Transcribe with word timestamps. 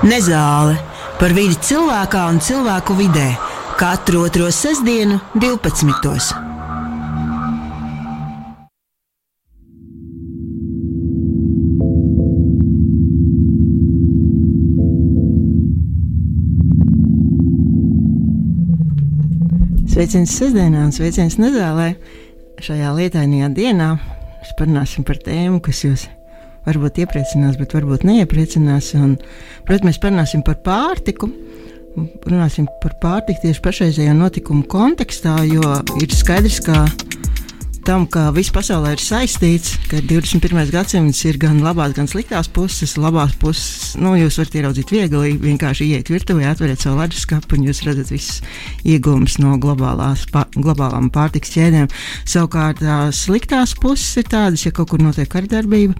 Nezāle 0.00 0.78
par 1.20 1.34
vidi 1.36 1.58
cilvēkā 1.60 2.20
un 2.32 2.38
cilvēku 2.40 2.94
vidē 2.96 3.34
katru 3.76 4.22
otro 4.24 4.46
sestdienu, 4.48 5.18
12. 5.36 6.30
Sveiciens 19.90 20.32
sestdienā 20.32 20.86
un 20.86 20.94
sveiciens 20.96 21.36
nezālē. 21.36 21.90
Šajā 22.64 22.94
lietainajā 22.96 23.52
dienā 23.52 23.90
mēs 24.00 24.56
parunāsim 24.56 25.04
par 25.04 25.20
tēmu, 25.20 25.60
kas 25.60 25.84
jūs 25.84 26.06
varbūt 26.66 27.02
iepriecinās, 27.04 27.58
bet 27.60 27.74
varbūt 27.76 28.06
neiepriecinās. 28.08 28.92
Un, 29.00 29.16
protams, 29.68 29.90
mēs 29.90 30.02
parunāsim 30.02 30.44
par 30.46 30.60
pārtiku. 30.66 31.30
Runāsim 31.98 32.68
par 32.82 32.94
pārtiku 33.02 33.48
tieši 33.48 33.62
pašreizējā 33.64 34.12
notikuma 34.14 34.62
kontekstā, 34.70 35.40
jo 35.50 35.80
ir 35.98 36.12
skaidrs, 36.14 36.60
ka 36.62 36.84
tam, 37.86 38.04
ka 38.06 38.28
viss 38.34 38.52
pasaulē 38.54 38.92
ir 38.94 39.02
saistīts, 39.02 39.72
ka 39.90 39.98
21. 40.04 40.70
gadsimts 40.70 41.22
ir 41.26 41.38
gan 41.40 41.60
labās, 41.64 41.94
gan 41.96 42.08
sliktās 42.10 42.50
puses. 42.52 42.96
Labās 43.00 43.32
puses, 43.40 43.96
nu, 43.98 44.12
jūs 44.20 44.38
varat 44.38 44.56
ieraudzīt 44.60 44.92
viegli, 44.94 45.32
vienkārši 45.40 45.88
ieiet 45.88 46.12
virtuvē, 46.12 46.46
atveriet 46.50 46.84
savu 46.84 47.00
leduskapu 47.00 47.56
un 47.58 47.66
jūs 47.66 47.82
redzat 47.86 48.12
visus 48.12 48.42
iegūmus 48.86 49.40
no 49.42 49.56
globālās, 49.62 50.26
pār, 50.30 50.46
globālām 50.54 51.10
pārtiks 51.14 51.54
ķēdēm. 51.56 51.88
Savukārt, 52.28 52.84
tās 52.84 53.24
sliktās 53.26 53.74
puses 53.80 54.20
ir 54.22 54.28
tādas, 54.30 54.66
ja 54.66 54.74
kaut 54.76 54.92
kur 54.92 55.02
notiek 55.02 55.30
kardarbība 55.32 55.96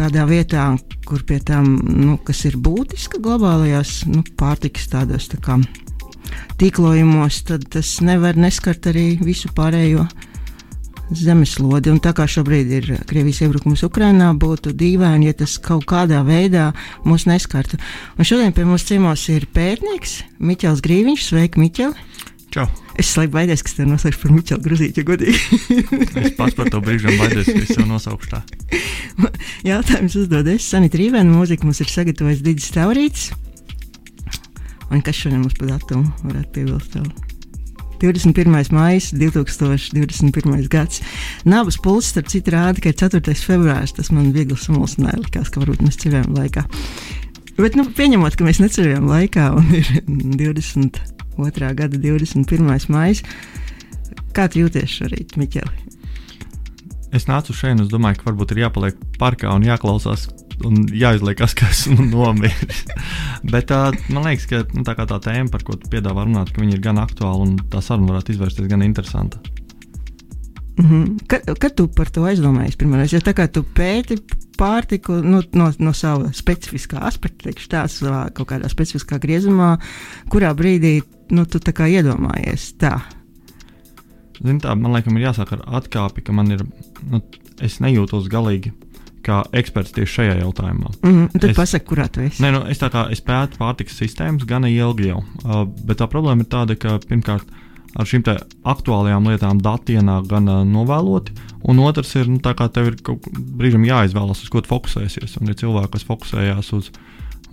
kādā 0.00 0.24
vietā, 0.28 0.64
kur 1.04 1.22
pie 1.28 1.40
tam, 1.44 1.74
nu, 1.84 2.16
kas 2.24 2.46
ir 2.48 2.56
būtiska 2.60 3.20
globālajās 3.22 4.00
nu, 4.08 4.24
pārtikas 4.40 4.88
tādos 4.92 5.28
tā 5.32 5.40
kā, 5.44 5.58
tīklojumos, 6.60 7.42
tad 7.48 7.68
tas 7.74 7.98
nevar 8.04 8.38
neskart 8.40 8.88
arī 8.90 9.12
visu 9.20 9.50
pārējo 9.56 10.06
zemeslodi. 11.10 11.90
Un 11.90 11.98
tā 12.02 12.12
kā 12.16 12.26
šobrīd 12.30 12.72
ir 12.78 12.90
Krievijas 13.10 13.42
iebrukums 13.44 13.82
Ukrajinā, 13.86 14.30
būtu 14.38 14.72
dīvaini, 14.78 15.30
ja 15.30 15.36
tas 15.42 15.58
kaut 15.62 15.84
kādā 15.90 16.22
veidā 16.26 16.70
mūs 17.04 17.26
neskartu. 17.28 17.80
Un 18.16 18.28
šodien 18.28 18.54
pie 18.56 18.66
mums 18.68 18.86
ciemos 18.88 19.26
ir 19.32 19.48
pētnieks 19.52 20.20
Miķels 20.38 20.84
Grīviņš. 20.86 21.26
Sveiki, 21.30 21.64
Miķeli! 21.64 22.29
Čau! 22.50 22.66
Es 22.98 23.12
slēdzu 23.14 23.30
baidies, 23.30 23.62
ka 23.62 23.72
te 23.76 23.84
nosaukšu 23.86 24.24
par 24.24 24.32
Miķelu 24.34 24.62
Gruzīti, 24.64 25.00
ja 25.00 25.06
godīgi. 25.06 25.38
es 26.24 26.32
pats 26.34 26.56
par 26.58 26.70
to 26.72 26.80
brīžam 26.82 27.14
baidos, 27.20 27.46
ka 27.46 27.60
es 27.62 27.76
jau 27.76 27.86
nosaukšu 27.86 28.32
tā. 28.32 28.40
Jautājums 29.70 30.16
uzdod 30.18 30.50
es, 30.50 30.66
Sanita 30.66 30.98
Rīvēna, 30.98 31.30
mūzika 31.30 31.68
mums 31.68 31.78
ir 31.84 31.90
sagatavojis 31.92 32.42
Digis 32.42 32.72
Taurīts. 32.74 33.28
Un 34.90 35.04
kas 35.06 35.20
šodien 35.20 35.44
mums 35.44 35.54
par 35.60 35.70
datumu 35.76 36.10
varētu 36.24 36.50
piebilst? 36.56 36.96
Tev? 36.96 37.06
21. 38.00 38.50
maija 38.74 38.98
2021. 39.20 40.66
gads. 40.72 41.04
Nabas 41.46 41.78
pulss, 41.78 42.10
starp 42.10 42.32
citu, 42.32 42.56
rāda, 42.56 42.82
ka 42.82 42.90
ir 42.90 42.98
4. 42.98 43.22
februāris. 43.44 43.94
Tas 43.94 44.10
man 44.10 44.32
viegli 44.34 44.58
samulsināja, 44.58 45.20
likās, 45.22 45.52
ka 45.52 45.62
varbūt 45.62 45.84
mēs 45.86 46.00
ceļojam 46.02 46.34
laikā. 46.34 46.66
Bet, 47.60 47.76
nu, 47.76 47.86
pieņemot, 47.94 48.40
ka 48.40 48.48
mēs 48.48 48.62
neceļojam 48.64 49.06
laikā 49.12 49.50
un 49.60 49.70
ir 49.76 49.94
20 50.08 51.19
otrā 51.38 51.70
gada 51.76 52.00
21. 52.00 52.90
maija. 52.90 53.22
Kā 54.34 54.46
tu 54.50 54.62
jūties 54.62 54.98
šorīt, 55.00 55.36
Miķeli? 55.38 55.90
Es 57.14 57.26
nācu 57.26 57.54
šeit, 57.56 57.74
un 57.74 57.84
es 57.84 57.90
domāju, 57.90 58.20
ka 58.20 58.30
varbūt 58.30 58.54
ir 58.54 58.64
jāpaliek 58.64 58.98
parkā 59.18 59.50
un 59.54 59.66
jāklausās. 59.66 60.28
Un 60.66 60.84
jāizliekas, 60.92 61.54
ka 61.56 61.70
esmu 61.72 62.04
nomiris. 62.12 62.84
Bet 63.48 63.72
uh, 63.74 63.94
man 64.12 64.28
liekas, 64.28 64.44
ka 64.50 64.60
nu, 64.76 64.84
tā, 64.86 64.94
tā 64.98 65.18
tēma, 65.24 65.48
par 65.50 65.64
ko 65.66 65.78
tu 65.80 65.88
piedāvā 65.90 66.26
runāt, 66.26 66.52
ka 66.52 66.62
viņa 66.62 66.76
ir 66.76 66.84
gan 66.84 67.00
aktuāla 67.00 67.46
un 67.46 67.56
tā 67.72 67.80
saruna 67.82 68.12
varētu 68.12 68.36
izvērsties 68.36 68.68
gan 68.70 68.84
interesanta. 68.84 69.40
Mm 70.80 70.90
-hmm. 70.90 71.18
kad, 71.26 71.58
kad 71.58 71.74
tu 71.74 71.88
par 71.88 72.10
to 72.10 72.22
aizdomājies? 72.24 72.76
Pirmais, 72.76 73.12
ja 73.12 73.20
tā 73.20 73.34
kā 73.36 73.48
tu 73.48 73.62
pēti 73.62 74.16
pārtiku 74.58 75.20
nu, 75.22 75.42
no, 75.52 75.72
no 75.78 75.92
sava 75.92 76.32
specifiskā 76.32 76.98
aspekta, 76.98 77.44
teikšu, 77.44 77.68
tā 77.68 77.84
savā 77.88 78.30
kaut 78.32 78.48
kādā 78.48 78.68
specifiskā 78.68 79.18
griezumā, 79.18 79.78
kurā 80.28 80.54
brīdī 80.54 81.02
nu, 81.30 81.44
tu 81.44 81.58
tā 81.58 81.72
kā 81.72 81.88
iedomājies 81.88 82.74
tā? 82.78 83.00
Zin, 84.40 84.60
tā 84.60 84.74
man 84.74 84.92
liekas, 84.92 85.12
ir 85.12 85.26
jāsāk 85.26 85.52
ar 85.52 85.64
atkāpi, 85.80 86.24
ka 86.24 86.32
man 86.32 86.50
ir, 86.50 86.64
nu, 87.10 87.20
es 87.60 87.80
nejūtos 87.80 88.28
galīgi 88.28 88.72
kā 89.22 89.42
eksperts 89.52 89.92
tieši 89.92 90.14
šajā 90.14 90.36
jautājumā. 90.40 90.92
Mm, 91.02 91.10
-hmm. 91.10 91.40
tad 91.40 91.50
es, 91.50 91.56
pasaki, 91.56 91.86
kurā 91.86 92.08
tu 92.08 92.20
esi? 92.20 92.42
Nē, 92.42 92.52
nu, 92.52 92.64
es, 92.72 92.78
kā, 92.78 93.10
es 93.12 93.20
pētu 93.20 93.60
pārtikas 93.60 93.98
sistēmas 94.00 94.46
gan 94.48 94.64
ilgi 94.64 95.10
jau, 95.10 95.24
uh, 95.44 95.66
bet 95.84 96.00
tā 96.00 96.08
problēma 96.08 96.40
ir 96.40 96.48
tāda, 96.48 96.76
ka 96.76 96.98
pirmkārt 97.08 97.44
ar 97.98 98.08
šīm 98.08 98.24
aktuālajām 98.70 99.28
lietām 99.30 99.60
dati 99.62 99.96
ienāk 99.98 100.28
gan 100.30 100.48
uh, 100.50 100.62
novēloti, 100.66 101.34
un 101.70 101.82
otrs 101.84 102.14
ir, 102.20 102.28
nu, 102.30 102.38
tā 102.42 102.54
kā 102.58 102.68
tev 102.72 102.92
ir 102.92 102.98
brīžam 103.58 103.86
jāizvēlas, 103.88 104.44
uz 104.44 104.52
ko 104.52 104.62
fokusēsies. 104.66 105.38
Un 105.40 105.50
ir 105.50 105.58
cilvēki, 105.60 105.92
kas 105.96 106.06
fokusējās 106.08 106.72
uz 106.78 106.92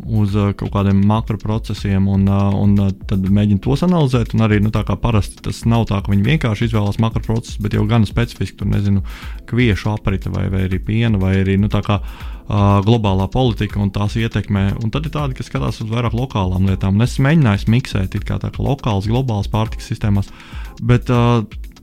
uz 0.05 0.35
uh, 0.37 0.51
kaut 0.57 0.71
kādiem 0.75 0.99
makroprocesiem 1.09 2.07
un, 2.11 2.27
uh, 2.29 2.53
un 2.55 2.75
uh, 2.81 2.93
tad 3.09 3.25
mēģina 3.33 3.61
tos 3.63 3.83
analizēt. 3.87 4.35
Arī 4.37 4.59
nu, 4.63 4.71
tā 4.73 4.83
kā 4.87 4.97
parasti 5.01 5.41
tas 5.47 5.63
nav 5.69 5.87
tā, 5.89 5.99
ka 6.03 6.13
viņi 6.13 6.25
vienkārši 6.27 6.69
izvēlas 6.69 7.01
makroprocesus, 7.03 7.59
bet 7.63 7.77
jau 7.77 7.85
gan 7.89 8.05
specifiski 8.07 8.59
tur 8.61 8.71
nezinu, 8.71 9.03
kviešu 9.49 9.91
aprite 9.95 10.31
vai, 10.33 10.47
vai 10.53 10.65
arī 10.67 10.79
piena 10.83 11.21
vai 11.21 11.37
arī 11.43 11.59
nu, 11.61 11.71
tā 11.73 11.83
kā. 11.85 12.01
Globālā 12.47 13.25
politika 13.27 13.75
un 13.83 13.89
tās 13.91 14.13
ietekmē. 14.15 14.77
Un 14.79 14.87
tad 14.87 15.03
ir 15.03 15.11
tādi, 15.11 15.35
kas 15.35 15.49
skatās 15.49 15.81
uz 15.83 15.89
vairāk 15.91 16.13
lokālām 16.15 16.69
lietām. 16.69 16.95
Un 16.95 17.03
es 17.03 17.17
mēģināju 17.19 17.67
miksēt, 17.73 18.15
kā 18.23 18.37
tā 18.39 18.53
kā 18.55 18.63
lokāls, 18.63 19.09
globāls 19.11 19.51
pārtikas 19.51 19.89
sistēmās. 19.91 20.31
Bet 20.79 21.11
uh, 21.11 21.41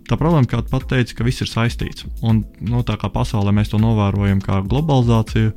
tā 0.08 0.18
problēma, 0.20 0.48
kā 0.48 0.60
pat 0.68 0.86
teica, 0.90 1.16
ka 1.18 1.26
viss 1.26 1.42
ir 1.44 1.50
saistīts. 1.50 2.06
Un, 2.24 2.42
nu, 2.64 2.82
tā 2.86 2.96
kā 3.00 3.08
pasaulē 3.12 3.54
mēs 3.56 3.72
to 3.72 3.80
novērojam 3.82 4.42
kā 4.44 4.60
globalizāciju, 4.68 5.54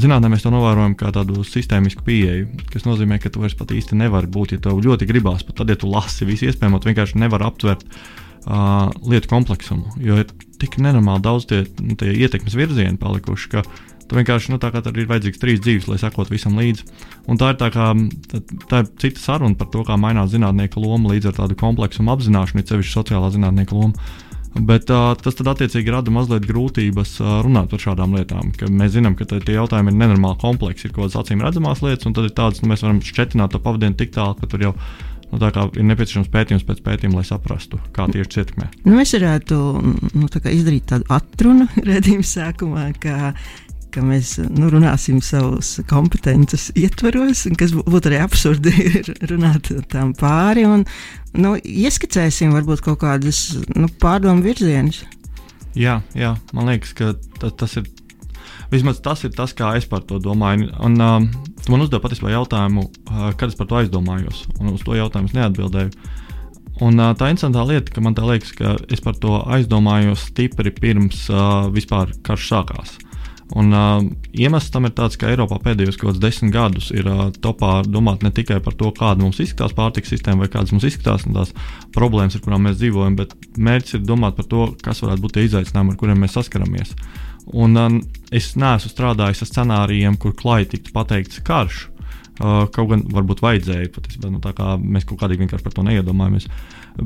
zinātnē 0.00 0.30
mēs 0.32 0.46
to 0.46 0.52
novērojam 0.54 0.96
kā 0.98 1.12
tādu 1.14 1.44
sistēmisku 1.46 2.04
pieeju, 2.06 2.48
kas 2.72 2.86
nozīmē, 2.88 3.20
ka 3.20 3.32
tu 3.32 3.44
vairs 3.44 3.56
pat 3.58 3.74
īsti 3.76 3.98
nevari 4.00 4.30
būt, 4.30 4.56
ja 4.56 4.64
tev 4.64 4.80
ļoti 4.84 5.08
gribās, 5.10 5.44
pat 5.46 5.60
tad, 5.60 5.72
ja 5.72 5.78
tu 5.80 5.90
lasi 5.90 6.28
visu 6.28 6.48
iespējamo, 6.48 6.80
tu 6.80 6.90
vienkārši 6.90 7.20
nevari 7.20 7.48
aptvert 7.48 7.84
uh, 7.86 8.88
lietu 9.10 9.30
kompleksumu, 9.32 9.96
jo 10.00 10.20
ir 10.22 10.32
tik 10.60 10.80
nenormāli 10.80 11.24
daudz 11.24 11.48
tie, 11.50 11.64
nu, 11.84 11.96
tie 12.00 12.14
ietekmes 12.16 12.56
virzieni 12.56 13.00
palikuši, 13.00 13.52
ka 13.52 13.64
Tu 14.10 14.18
vienkārši 14.18 14.50
nu, 14.50 14.58
kā 14.58 14.80
ir 14.90 15.06
vajadzīgs 15.06 15.38
trīs 15.38 15.60
dzīves, 15.62 15.86
lai 15.86 16.00
sekotu 16.02 16.34
visam 16.34 16.56
līdzi. 16.58 16.82
Un 17.30 17.38
tā 17.38 17.52
ir, 17.52 17.60
tā 17.60 17.68
kā, 17.70 17.92
tā, 18.32 18.40
tā 18.66 18.80
ir 18.82 18.88
cita 18.98 19.22
saruna 19.22 19.54
par 19.58 19.68
to, 19.70 19.84
kā 19.86 19.94
mainās 20.00 20.32
zinātnieka 20.32 20.82
loma 20.82 21.12
līdz 21.12 21.30
ar 21.30 21.36
tādu 21.36 21.54
kompleksumu 21.60 22.10
apzināšanu, 22.16 22.64
ir 22.64 22.72
sevišķi 22.72 22.96
sociālā 22.96 23.30
zinātnieka 23.30 23.78
loma. 23.78 24.10
Bet 24.58 24.90
uh, 24.90 25.12
tas 25.14 25.36
tad 25.38 25.52
attiecīgi 25.52 25.92
rada 25.94 26.10
mazliet 26.10 26.48
grūtības 26.48 27.12
uh, 27.22 27.36
runāt 27.46 27.70
par 27.70 27.84
šādām 27.84 28.16
lietām. 28.18 28.50
Mēs 28.80 28.96
zinām, 28.96 29.14
ka 29.14 29.28
tie 29.30 29.54
jautājumi 29.54 29.94
ir 29.94 30.00
nenormāli 30.00 30.40
kompleksi, 30.42 30.88
ir 30.88 30.96
kaut 30.96 31.04
kādas 31.04 31.20
acīm 31.22 31.46
redzamas 31.46 31.84
lietas, 31.86 32.08
un 32.10 32.18
tad 32.18 32.26
ir 32.26 32.34
tādas, 32.34 32.58
nu, 32.64 32.72
mēs 32.72 32.82
varam 32.82 32.98
šķetināt 33.06 33.54
to 33.54 33.62
pavadienu 33.62 33.94
tik 34.00 34.10
tālu, 34.18 34.34
ka 34.40 34.50
tur 34.50 34.66
jau 34.66 34.74
nu, 35.30 35.38
ir 35.38 35.86
nepieciešams 35.92 36.34
pētījums 36.34 36.66
pēc 36.66 36.82
pētījuma, 36.82 37.20
lai 37.20 37.28
saprastu, 37.30 37.78
kā 37.94 38.08
tieši 38.10 38.42
ietekmē. 38.42 38.68
Nu, 38.88 38.96
mēs 38.98 39.14
varētu 39.14 39.62
nu, 40.18 40.26
tā 40.34 40.42
izdarīt 40.50 40.90
tādu 40.90 41.06
atrunu 41.14 41.70
redzējumu 41.92 42.26
sākumā, 42.26 42.90
ka 42.98 43.34
ka 43.94 44.02
mēs 44.04 44.36
nu, 44.42 44.68
runāsim 44.72 45.20
savus 45.24 45.76
kompetences 45.90 46.68
ietvaros, 46.78 47.46
kas 47.58 47.74
būtu 47.76 48.10
arī 48.10 48.20
absurdi 48.22 48.72
runāt 49.30 49.70
tam 49.92 50.12
pāri. 50.18 50.66
Un, 50.68 50.84
nu, 51.38 51.54
ieskicēsim 51.58 52.54
varbūt 52.56 52.84
kaut 52.86 53.02
kādas 53.02 53.42
nu, 53.74 53.90
pārdomu 54.02 54.44
virzienus. 54.46 55.02
Jā, 55.78 56.00
jā, 56.18 56.34
man 56.56 56.70
liekas, 56.70 56.94
ka 56.98 57.14
ta, 57.40 57.50
tas 57.50 57.78
ir. 57.80 57.88
Vismaz 58.70 59.00
tas 59.02 59.24
ir 59.26 59.32
tas, 59.34 59.50
kā 59.58 59.72
es 59.74 59.86
par 59.90 60.04
to 60.06 60.20
domāju. 60.22 60.68
Un, 60.86 60.94
uh, 61.02 61.16
tu 61.58 61.72
man 61.72 61.82
uzdevi 61.82 62.04
patiesībā 62.04 62.30
jautājumu, 62.30 62.84
uh, 62.86 63.32
kad 63.34 63.50
es 63.50 63.58
par 63.58 63.66
to 63.66 63.80
aizdomājos, 63.80 64.44
un 64.62 64.76
uz 64.76 64.84
to 64.86 64.94
jautājumu 64.94 65.34
neatbildēju. 65.34 65.90
Un, 66.86 66.94
uh, 67.02 67.10
tā 67.18 67.32
interesantā 67.32 67.64
lieta, 67.66 67.90
ka 67.90 68.02
man 68.04 68.14
liekas, 68.14 68.54
ka 68.54 68.76
es 68.94 69.02
par 69.02 69.18
to 69.18 69.40
aizdomājos 69.50 70.28
stipri 70.30 70.70
pirms 70.70 71.26
uh, 71.34 71.66
vispār 71.74 72.14
karš 72.26 72.46
sākās. 72.52 72.94
Uh, 72.94 73.09
Un, 73.58 73.72
uh, 73.74 74.04
iemesls 74.30 74.70
tam 74.70 74.86
ir 74.86 74.92
tāds, 74.94 75.16
ka 75.18 75.30
Eiropā 75.32 75.58
pēdējos 75.64 75.98
gados 75.98 76.20
desmit 76.22 76.52
gadus 76.54 76.92
ir 76.94 77.08
uh, 77.10 77.22
topā 77.42 77.80
domāt 77.82 78.22
ne 78.22 78.30
tikai 78.34 78.60
par 78.62 78.76
to, 78.78 78.92
kāda 78.94 79.24
mums 79.24 79.40
izskatās 79.42 79.74
pārtiks 79.74 80.12
sistēma 80.14 80.44
vai 80.44 80.50
kādas 80.52 80.70
mums 80.74 80.86
izskatās 80.86 81.26
tās 81.26 81.50
problēmas, 81.96 82.38
ar 82.38 82.44
kurām 82.44 82.68
mēs 82.68 82.78
dzīvojam, 82.78 83.18
bet 83.18 83.34
mērķis 83.58 83.98
ir 83.98 84.06
domāt 84.06 84.38
par 84.38 84.46
to, 84.52 84.68
kas 84.84 85.02
varētu 85.02 85.24
būt 85.26 85.34
tie 85.34 85.48
izaicinājumi, 85.48 85.96
ar 85.96 85.98
kuriem 85.98 86.22
mēs 86.22 86.38
saskaramies. 86.38 86.94
Un, 87.50 87.74
uh, 87.74 87.98
es 88.30 88.52
neesmu 88.54 88.92
strādājis 88.92 89.42
ar 89.42 89.50
scenārijiem, 89.50 90.20
kur 90.22 90.36
klāji 90.38 90.76
tiktu 90.76 90.94
pateikts 90.94 91.42
karš. 91.42 91.88
Uh, 92.40 92.62
kaut 92.72 92.88
gan 92.88 93.02
varbūt 93.12 93.42
vajadzēja, 93.44 93.90
patiesībā, 93.92 94.30
nu, 94.32 94.40
mēs 94.94 95.04
kaut 95.04 95.18
kādīgi 95.20 95.42
vienkārši 95.44 95.64
par 95.66 95.74
to 95.76 95.82
neiedomājamies. 95.84 96.46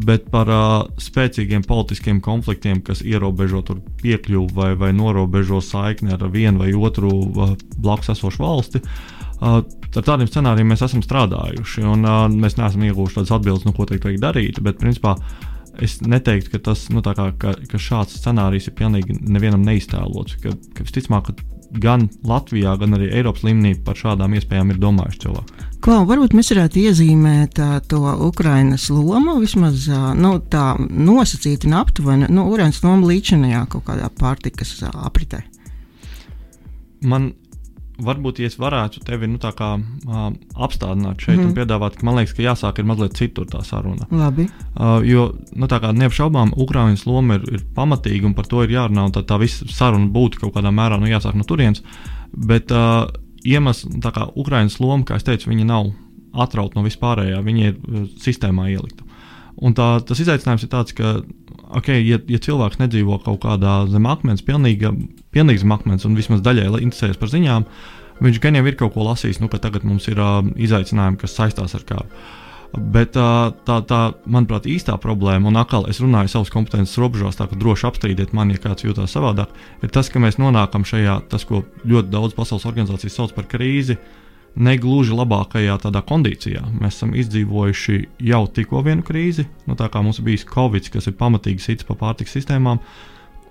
Bet 0.07 0.29
par 0.31 0.51
uh, 0.51 0.75
spēcīgiem 1.03 1.65
politiskiem 1.67 2.21
konfliktiem, 2.23 2.79
kas 2.87 3.03
ierobežo 3.03 3.65
piekļuvi 4.03 4.55
vai, 4.55 4.69
vai 4.79 4.93
norobežo 4.95 5.59
saikni 5.59 6.15
ar 6.15 6.23
vienu 6.31 6.63
vai 6.63 6.71
otru 6.79 7.11
uh, 7.11 7.57
blakus 7.75 8.13
esošu 8.15 8.45
valsti, 8.45 8.83
uh, 8.85 9.59
ar 9.65 10.07
tādiem 10.07 10.31
scenārijiem 10.31 10.71
mēs 10.71 10.87
esam 10.87 11.03
strādājuši. 11.03 11.83
Un, 11.83 12.07
uh, 12.07 12.29
mēs 12.31 12.55
neesam 12.61 12.87
ieguvuši 12.87 13.19
tādas 13.19 13.35
atbildes, 13.35 13.67
nu, 13.67 13.75
ko 13.75 13.89
teikt, 13.91 14.07
vajag 14.07 14.23
darīt. 14.23 14.63
Bet, 14.63 14.79
principā, 14.79 15.17
es 15.83 15.99
neteiktu, 16.07 16.55
ka, 16.55 16.63
tas, 16.71 16.87
nu, 16.95 17.03
kā, 17.03 17.33
ka, 17.43 17.57
ka 17.71 17.83
šāds 17.83 18.21
scenārijs 18.21 18.71
ir 18.71 18.79
pilnīgi 18.79 19.19
nevienam 19.27 19.67
neiztēlots. 19.67 20.39
Ka, 20.45 20.55
ka 20.79 20.87
visticamāk, 20.87 21.33
ka 21.33 21.55
gan 21.81 22.09
Latvijā, 22.27 22.75
gan 22.81 22.97
arī 22.97 23.11
Eiropas 23.13 23.45
līmenī 23.47 23.75
par 23.85 23.99
šādām 23.99 24.37
iespējām 24.39 24.73
ir 24.73 24.81
domājuši 24.83 25.23
cilvēki. 25.25 25.71
Klau, 25.85 26.01
varbūt 26.09 26.33
mēs 26.37 26.49
varētu 26.55 26.81
iezīmēt 26.81 27.59
uh, 27.61 27.75
to 27.85 28.01
Ukrainas 28.25 28.87
lomu, 28.93 29.37
vismaz 29.43 29.85
uh, 29.91 30.13
nu, 30.17 30.39
tā 30.41 30.75
nosacīti 30.81 31.69
un 31.69 31.77
aptuveni, 31.83 32.31
nu, 32.33 32.47
Ukrainas 32.49 32.81
lomu 32.85 33.11
līdzinājā 33.11 33.67
kaut 33.75 33.85
kādā 33.91 34.09
pārtikas 34.21 34.79
uh, 34.83 34.95
apritē. 35.05 35.43
Man 37.05 37.35
varbūt, 38.03 38.41
ja 38.43 38.51
es 38.51 38.57
varētu 38.59 39.03
tevi 39.07 39.29
nu, 39.31 39.39
kā, 39.39 39.71
uh, 39.79 40.25
apstādināt 40.67 41.23
šeit 41.23 41.37
mm. 41.37 41.43
un 41.43 41.49
mhm. 41.51 41.57
piedāvāt, 41.59 41.99
ka 41.99 42.07
man 42.09 42.19
liekas, 42.19 42.35
ka 42.37 42.45
jāsāk 42.45 42.81
ir 42.81 42.89
mazliet 42.89 43.17
citur 43.19 43.47
tā 43.51 43.63
saruna. 43.67 44.09
Labi. 44.11 44.49
Uh, 44.75 44.99
jo, 45.07 45.29
nu, 45.55 45.69
kā 45.71 45.93
neapšaubām, 45.95 46.55
Ukraiņas 46.65 47.07
loma 47.07 47.39
ir, 47.39 47.47
ir 47.59 47.67
pamatīga 47.77 48.31
un 48.31 48.35
par 48.35 48.49
to 48.51 48.65
ir 48.65 48.75
jārunā, 48.75 49.07
un 49.09 49.15
tā, 49.15 49.25
tā 49.27 49.39
visa 49.43 49.69
saruna 49.71 50.11
būtu 50.15 50.43
kaut 50.43 50.57
kādā 50.57 50.75
mērā 50.75 50.99
nu, 51.01 51.11
jāsāk 51.11 51.39
no 51.39 51.47
turienes. 51.47 51.85
Bet 52.35 52.75
uh, 52.75 53.07
iemesls, 53.47 53.87
kā 54.03 54.29
Ukraiņas 54.35 54.81
loma, 54.83 55.07
kā 55.07 55.21
es 55.21 55.27
teicu, 55.27 55.53
viņa 55.53 55.69
nav 55.71 55.93
atrauta 56.35 56.81
no 56.81 56.87
vispārējā, 56.87 57.39
viņa 57.47 57.67
ir 57.69 58.07
sistēmā 58.25 58.73
ielikta. 58.73 59.07
Un 59.63 59.75
tā, 59.77 59.87
tas 60.03 60.19
izaicinājums 60.19 60.65
ir 60.67 60.71
tāds, 60.73 60.95
ka, 60.99 61.21
okay, 61.79 62.05
ja, 62.07 62.21
ja 62.31 62.41
cilvēks 62.43 62.81
nedzīvo 62.81 63.19
kaut 63.25 63.43
kādā 63.45 63.83
zem 63.91 64.07
akmens, 64.11 64.45
pilnīgi, 64.47 64.91
pilnīgi 65.35 65.65
zem 65.65 65.75
akmens, 65.77 66.07
un 66.09 66.17
vismaz 66.19 66.45
daļai 66.45 66.71
interesējas 66.81 67.21
par 67.21 67.33
ziņām, 67.33 67.67
viņš 68.25 68.41
gan 68.43 68.59
jau 68.59 68.65
ir 68.69 68.79
kaut 68.81 68.95
ko 68.95 69.05
lasījis, 69.09 69.43
nu, 69.43 69.51
ka 69.53 69.61
tagad 69.63 69.87
mums 69.87 70.09
ir 70.11 70.21
uh, 70.23 70.41
izaicinājumi, 70.55 71.21
kas 71.21 71.37
saistās 71.37 71.77
ar 71.77 71.87
kāru. 71.89 72.25
Bet 72.75 73.15
uh, 73.21 73.53
tā, 73.67 73.79
tā, 73.87 74.01
manuprāt, 74.27 74.67
īstā 74.67 74.97
problēma, 74.99 75.47
un 75.47 75.61
atkal 75.61 75.87
es 75.91 76.01
runāju 76.03 76.33
savas 76.33 76.51
kompetences 76.51 76.99
robežās, 76.99 77.39
tā 77.39 77.47
ka 77.51 77.59
droši 77.59 77.87
apstrīdiet 77.87 78.35
mani, 78.35 78.57
ja 78.57 78.65
kāds 78.65 78.87
jūtas 78.87 79.15
savādāk, 79.15 79.55
ir 79.83 79.95
tas, 79.95 80.11
ka 80.11 80.23
mēs 80.23 80.41
nonākam 80.43 80.87
šajā, 80.87 81.21
tas, 81.31 81.47
ko 81.47 81.63
ļoti 81.87 82.11
daudz 82.11 82.35
pasaules 82.35 82.67
organizācijas 82.67 83.21
sauc 83.21 83.37
par 83.37 83.47
krīzi, 83.51 83.95
uh, 83.95 84.24
negluži 84.55 85.15
labākajā 85.15 85.75
tādā 85.83 86.03
kondīcijā. 86.07 86.63
Mēs 86.79 86.99
esam 86.99 87.15
izdzīvojuši 87.19 87.99
jau 88.29 88.45
tikko 88.55 88.85
vienu 88.87 89.03
krīzi, 89.07 89.49
nu, 89.67 89.75
tā 89.79 89.89
kā 89.91 90.03
mums 90.05 90.21
bija 90.25 90.47
Covid, 90.51 90.91
kas 90.95 91.11
ir 91.11 91.19
pamatīgi 91.19 91.63
sits 91.63 91.87
pa 91.89 91.97
pārtiks 91.99 92.37
sistēmām. 92.37 92.81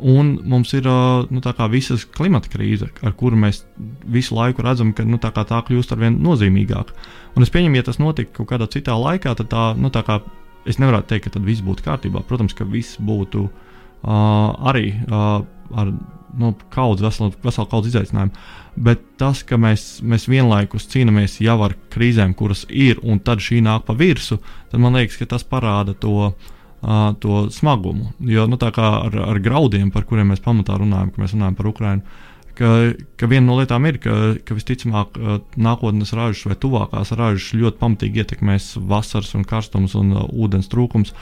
Un 0.03 0.33
mums 0.49 0.73
ir 0.75 0.87
nu, 1.31 1.41
visas 1.71 2.03
klimata 2.15 2.49
krīze, 2.51 2.89
ar 3.05 3.13
kuru 3.15 3.37
mēs 3.39 3.61
visu 4.09 4.35
laiku 4.35 4.63
redzam, 4.65 4.91
ka 4.95 5.05
nu, 5.07 5.19
tā, 5.21 5.31
tā 5.31 5.59
kļūst 5.67 5.93
ar 5.93 6.01
vien 6.01 6.17
nozīmīgāka. 6.23 6.95
Un 7.37 7.45
es 7.45 7.51
pieņemu, 7.53 7.77
ja 7.77 7.85
tas 7.87 8.01
notika 8.01 8.39
kaut 8.39 8.49
kādā 8.51 8.67
citā 8.71 8.97
laikā, 8.99 9.35
tad 9.37 9.51
tā, 9.51 9.67
nu, 9.79 9.91
tā 9.93 10.03
kā, 10.07 10.19
es 10.67 10.79
nevaru 10.81 11.03
teikt, 11.07 11.29
ka 11.29 11.43
viss 11.43 11.63
būtu 11.63 11.85
kārtībā. 11.85 12.23
Protams, 12.27 12.55
ka 12.57 12.67
viss 12.67 12.97
būtu 12.99 13.45
uh, 13.45 14.67
arī 14.71 14.91
uh, 15.07 15.45
ar 15.77 15.93
nu, 16.39 16.53
kaudz, 16.73 17.03
veselu, 17.03 17.33
veselu 17.43 17.69
kaudz 17.71 17.91
izaicinājumu. 17.91 18.33
Bet 18.75 19.03
tas, 19.21 19.43
ka 19.45 19.59
mēs, 19.61 20.01
mēs 20.01 20.25
vienlaikus 20.31 20.87
cīnāmies 20.89 21.37
jau 21.45 21.59
ar 21.67 21.75
krīzēm, 21.93 22.33
kuras 22.37 22.65
ir, 22.69 23.01
un 23.05 23.21
tad 23.21 23.43
šī 23.43 23.61
nāk 23.65 23.85
pa 23.87 23.95
virsmu, 23.97 24.39
tad 24.71 24.81
man 24.81 24.97
liekas, 24.97 25.19
ka 25.21 25.29
tas 25.35 25.45
parāda 25.45 25.93
to, 25.93 26.31
uh, 26.31 27.07
to 27.21 27.45
smagumu. 27.53 28.11
Jo 28.19 28.47
nu, 28.49 28.57
ar, 28.59 29.17
ar 29.29 29.41
graudiem, 29.43 29.91
par 29.93 30.07
kuriem 30.09 30.33
mēs 30.33 30.43
pamatā 30.43 30.79
runājam, 30.81 31.13
kad 31.13 31.25
mēs 31.25 31.35
runājam 31.37 31.59
par 31.59 31.69
Ukrajinu, 31.69 32.19
ka, 32.57 32.71
ka 33.17 33.29
viena 33.29 33.47
no 33.47 33.57
lietām 33.59 33.85
ir, 33.89 33.99
ka, 34.01 34.17
ka 34.45 34.57
visticamāk 34.57 35.17
nākotnes 35.57 36.13
ražas 36.17 36.45
vai 36.49 36.57
tuvākās 36.59 37.13
ražas 37.17 37.53
ļoti 37.57 37.81
pamatīgi 37.81 38.23
ietekmēs 38.23 38.73
vasaras 38.89 39.33
un 39.37 39.45
karstums 39.47 39.97
un 39.99 40.13
uh, 40.15 40.27
ūdens 40.33 40.69
trūkums. 40.71 41.13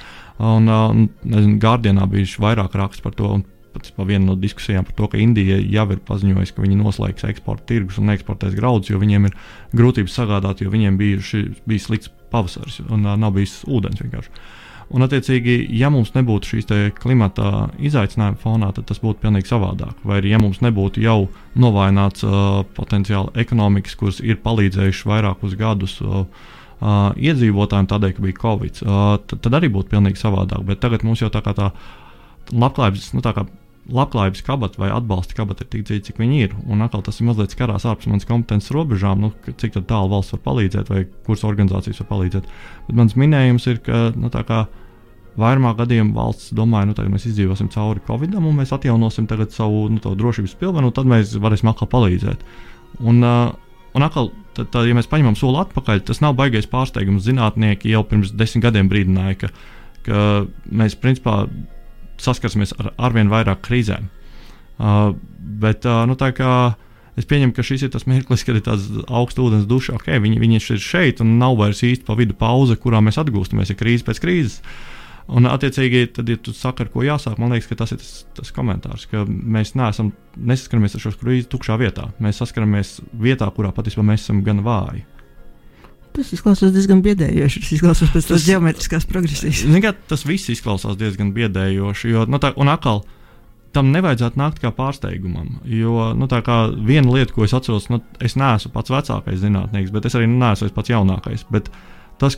Un, 0.41 0.71
uh, 0.71 0.93
nezinu, 1.27 1.59
Gārdienā 1.61 2.07
bija 2.11 2.45
vairāk 2.47 2.77
raksts 2.79 3.03
par 3.03 3.15
to. 3.17 3.35
Un, 3.39 3.45
patiesībā 3.73 4.07
viena 4.07 4.31
no 4.31 4.37
diskusijām 4.39 4.87
par 4.87 4.95
to, 4.97 5.09
ka 5.11 5.19
Indija 5.21 5.59
jau 5.59 5.87
ir 5.93 6.01
paziņojusi, 6.07 6.55
ka 6.55 6.65
viņi 6.65 6.79
noslēgs 6.79 7.27
eksporta 7.29 7.69
tirgus 7.71 7.99
un 8.01 8.11
neeksportēs 8.11 8.57
graudus, 8.57 8.91
jo 8.91 9.01
viņiem 9.01 9.29
ir 9.29 9.37
grūtības 9.77 10.17
sagādāt, 10.17 10.63
jo 10.63 10.73
viņiem 10.73 10.97
bija, 10.99 11.45
bija 11.69 11.85
slikts 11.85 12.11
pavasaris 12.31 12.81
un 12.87 13.07
nav 13.07 13.37
bijis 13.37 13.61
ūdens 13.67 14.03
vienkārši. 14.03 14.43
Un, 14.91 15.05
attiecīgi, 15.05 15.53
ja 15.79 15.87
mums 15.91 16.09
nebūtu 16.11 16.49
šīs 16.49 16.71
klimata 16.99 17.69
izaicinājuma 17.79 18.39
fonā, 18.41 18.73
tad 18.75 18.89
tas 18.89 18.99
būtu 18.99 19.21
pilnīgi 19.23 19.47
savādāk. 19.47 20.01
Vai 20.03 20.17
arī, 20.19 20.33
ja 20.33 20.39
mums 20.41 20.59
nebūtu 20.63 21.03
jau 21.03 21.29
novājināts 21.55 22.25
uh, 22.27 22.65
potenciāli 22.75 23.31
ekonomikas, 23.39 23.95
kuras 23.99 24.19
ir 24.19 24.41
palīdzējušas 24.43 25.07
vairākus 25.07 25.55
gadus 25.59 25.95
uh, 26.03 26.25
uh, 26.25 27.15
iedzīvotājiem, 27.15 27.87
tādēļ, 27.87 28.15
ka 28.17 28.25
bija 28.25 28.39
Covid, 28.41 28.83
uh, 28.83 28.99
tad, 29.23 29.39
tad 29.47 29.59
arī 29.61 29.71
būtu 29.71 29.93
pilnīgi 29.93 30.19
savādāk. 30.19 30.67
Bet 30.67 30.83
tagad 30.83 31.07
mums 31.07 31.23
jau 31.23 31.31
tā 31.31 31.39
kā 31.45 31.55
tā 31.55 31.71
labklājības, 32.51 33.13
nu, 33.15 33.23
tā 33.23 33.31
labklājības 33.89 34.43
kabata 34.45 34.81
vai 34.81 34.91
atbalsta 34.93 35.35
kabata 35.37 35.65
ir 35.65 35.71
tik 35.71 35.85
dziļa, 35.87 36.03
cik 36.05 36.19
viņi 36.21 36.41
ir. 36.45 36.53
Un 36.69 36.83
atkal 36.85 37.01
tas 37.05 37.17
ir 37.19 37.27
mazliet 37.27 37.53
skarās 37.55 37.87
ārpus 37.89 38.09
manas 38.11 38.27
kompetences 38.29 38.73
robežām, 38.75 39.23
nu, 39.23 39.31
cik 39.49 39.79
tālu 39.89 40.11
valsts 40.11 40.35
var 40.35 40.43
palīdzēt 40.45 40.91
vai 40.93 41.05
kuras 41.25 41.45
organizācijas 41.47 42.03
var 42.03 42.11
palīdzēt. 42.11 42.51
Bet 42.87 42.99
mans 42.99 43.17
minējums 43.17 43.67
ir, 43.71 43.81
ka 43.85 44.03
nu, 44.13 44.29
vairumā 45.39 45.73
gadījumā 45.79 46.15
valsts 46.15 46.51
domāja, 46.55 46.89
nu, 46.89 46.95
tagad 46.95 47.13
mēs 47.13 47.25
izdzīvosim 47.29 47.71
cauri 47.71 48.03
Covidam 48.07 48.47
un 48.47 48.57
mēs 48.59 48.73
atjaunosim 48.75 49.29
savu 49.49 49.87
nu, 49.89 49.99
drošības 50.03 50.55
pilvenu, 50.59 50.91
un 50.91 50.95
tad 50.95 51.07
mēs 51.09 51.37
varēsim 51.39 51.71
atkal 51.71 51.87
palīdzēt. 51.91 52.43
Un, 52.99 53.23
uh, 53.23 53.53
un 53.95 54.03
atkal, 54.05 54.31
tad, 54.57 54.71
tad, 54.73 54.87
ja 54.89 54.95
mēs 54.97 55.09
paņemam 55.11 55.37
soli 55.39 55.61
atpakaļ, 55.63 56.03
tas 56.07 56.19
nav 56.21 56.35
baigais 56.35 56.67
pārsteigums. 56.67 57.23
Zinātnieki 57.23 57.93
jau 57.93 58.03
pirms 58.07 58.33
desmit 58.35 58.65
gadiem 58.67 58.91
brīdināja, 58.91 59.45
ka, 59.45 59.53
ka 60.05 60.25
mēs 60.67 60.99
principā 60.99 61.45
saskarsimies 62.21 62.75
ar 62.79 62.93
arvien 63.09 63.31
vairāk 63.31 63.63
krīzēm. 63.67 64.07
Uh, 64.81 65.11
bet 65.61 65.85
uh, 65.85 66.03
nu, 66.09 66.15
es 67.19 67.27
pieņemu, 67.27 67.53
ka 67.53 67.65
šis 67.65 67.85
ir 67.85 67.91
tas 67.93 68.07
mirklis, 68.09 68.45
kad 68.47 68.57
ir 68.57 68.65
tāds 68.65 68.87
augsts 69.07 69.41
ūdens 69.41 69.67
duša. 69.69 69.99
Okay, 69.99 70.21
viņi, 70.23 70.39
viņi 70.41 70.61
ir 70.61 70.81
šeit 70.81 71.21
un 71.21 71.37
nav 71.41 71.59
vairs 71.59 71.83
īsti 71.85 72.07
pa 72.07 72.15
vidu 72.17 72.37
pauze, 72.37 72.79
kurā 72.79 73.03
mēs 73.03 73.19
atgūstamies, 73.21 73.73
ir 73.73 73.79
krīze 73.79 74.07
pēc 74.07 74.23
krīzes. 74.23 74.59
Un, 75.31 75.45
attiecīgi, 75.47 76.07
tad, 76.15 76.27
ja 76.31 76.39
tu 76.41 76.51
saki, 76.55 76.83
ar 76.83 76.89
ko 76.91 77.05
jāsāk, 77.05 77.37
man 77.39 77.53
liekas, 77.53 77.69
tas 77.77 77.93
ir 77.93 77.99
tas, 78.01 78.13
tas 78.35 78.49
komentārs, 78.55 79.05
ka 79.11 79.21
mēs 79.27 79.75
neesam, 79.79 80.09
nesaskaramies 80.35 80.97
ar 80.97 81.03
šo 81.05 81.13
krīzi 81.21 81.47
tukšā 81.51 81.77
vietā. 81.79 82.09
Mēs 82.23 82.41
saskaramies 82.41 82.97
vietā, 83.21 83.47
kurā 83.55 83.71
patiesībā 83.75 84.03
mēs 84.07 84.25
esam 84.25 84.41
gan 84.43 84.63
vāji. 84.65 85.05
Tas 86.11 86.33
izklausās 86.35 86.73
diezgan 86.75 86.99
biedējoši. 87.05 87.63
Tas 87.63 87.73
izklausās 87.77 88.11
pēc 88.11 88.27
tās 88.33 88.45
geometriskās 88.49 89.07
progresijas. 89.07 89.63
Kā, 89.83 89.93
tas 90.11 90.25
viss 90.27 90.51
izklausās 90.51 90.99
diezgan 90.99 91.31
biedējoši. 91.35 92.11
Jo, 92.11 92.25
nu, 92.27 92.39
tā, 92.43 92.51
un 92.59 92.71
atkal, 92.71 93.05
tam 93.75 93.93
nevajadzētu 93.95 94.39
nākt 94.39 94.59
kā 94.63 94.73
pārsteigumam. 94.75 95.61
Jo 95.67 96.11
nu, 96.17 96.27
viena 96.27 97.15
lieta, 97.15 97.33
ko 97.35 97.47
es 97.47 97.55
atceros, 97.55 97.87
nu, 97.91 98.01
es 98.19 98.35
neesmu 98.39 98.73
pats 98.75 98.91
vecākais 98.91 99.41
zinātnēks, 99.41 99.93
bet 99.95 100.07
es 100.09 100.19
arī 100.19 100.27
neesmu 100.31 100.71
pats 100.75 100.91
jaunākais. 100.91 101.45
Bet 101.53 101.71
tas, 102.21 102.35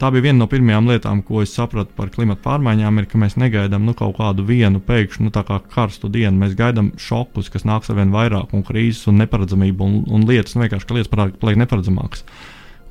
tā 0.00 0.10
bija 0.14 0.28
viena 0.28 0.44
no 0.44 0.48
pirmajām 0.50 0.88
lietām, 0.88 1.22
ko 1.26 1.42
es 1.42 1.54
sapratu 1.56 1.92
par 1.98 2.12
klimatu 2.14 2.44
pārmaiņām, 2.46 3.02
ir, 3.02 3.08
ka 3.10 3.20
mēs 3.20 3.36
negaidām 3.40 3.84
nu, 3.88 3.96
kaut 3.98 4.16
kādu 4.20 4.46
vienu 4.46 4.80
pēkšņu 4.80 5.28
nu, 5.28 5.34
kā 5.34 5.58
karstu 5.74 6.10
dienu. 6.12 6.38
Mēs 6.44 6.54
gaidām 6.58 6.94
šokus, 7.00 7.50
kas 7.52 7.66
nāks 7.68 7.90
ar 7.90 7.98
vien 7.98 8.14
vairāk, 8.14 8.54
un 8.56 8.64
krīzes, 8.66 9.08
un 9.10 9.18
neparedzamību, 9.24 9.90
un, 9.90 10.04
un 10.06 10.28
lietas, 10.30 10.54
nu, 10.54 10.64
vienkārši, 10.64 10.88
ka 10.88 11.00
lietas 11.00 11.34
paliek 11.42 11.64
neparedzamākas. 11.64 12.24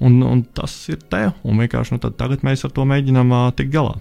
Un, 0.04 0.20
un 0.24 0.44
tas 0.56 0.74
ir 0.92 1.00
te, 1.12 1.30
un 1.48 1.62
vienkārši 1.64 1.96
nu, 1.96 2.02
tagad 2.04 2.44
mēs 2.44 2.66
ar 2.68 2.74
to 2.76 2.84
mēģinām 2.88 3.32
uh, 3.32 3.48
tikt 3.56 3.72
galā. 3.76 3.96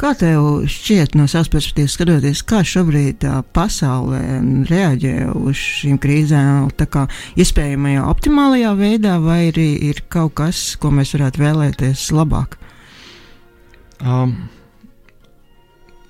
Kā 0.00 0.14
tev 0.16 0.62
šķiet, 0.64 1.12
no 1.18 1.26
savas 1.28 1.50
perspektīvas 1.52 1.92
skatoties, 1.98 2.40
kā 2.48 2.62
šobrīd 2.64 3.26
uh, 3.28 3.42
pasaulē 3.54 4.22
reaģē 4.70 5.12
uz 5.36 5.60
šīm 5.60 5.98
krīzēm? 6.00 6.70
Tā 6.80 6.86
kā 6.88 7.04
iespējamajā 7.36 8.06
optimālajā 8.08 8.70
veidā, 8.78 9.18
vai 9.20 9.42
arī 9.50 9.68
ir 9.90 10.00
kaut 10.08 10.38
kas, 10.40 10.62
ko 10.80 10.90
mēs 10.96 11.12
varētu 11.18 11.44
vēlēties 11.44 12.06
labāk? 12.16 12.56
Um, 14.00 14.32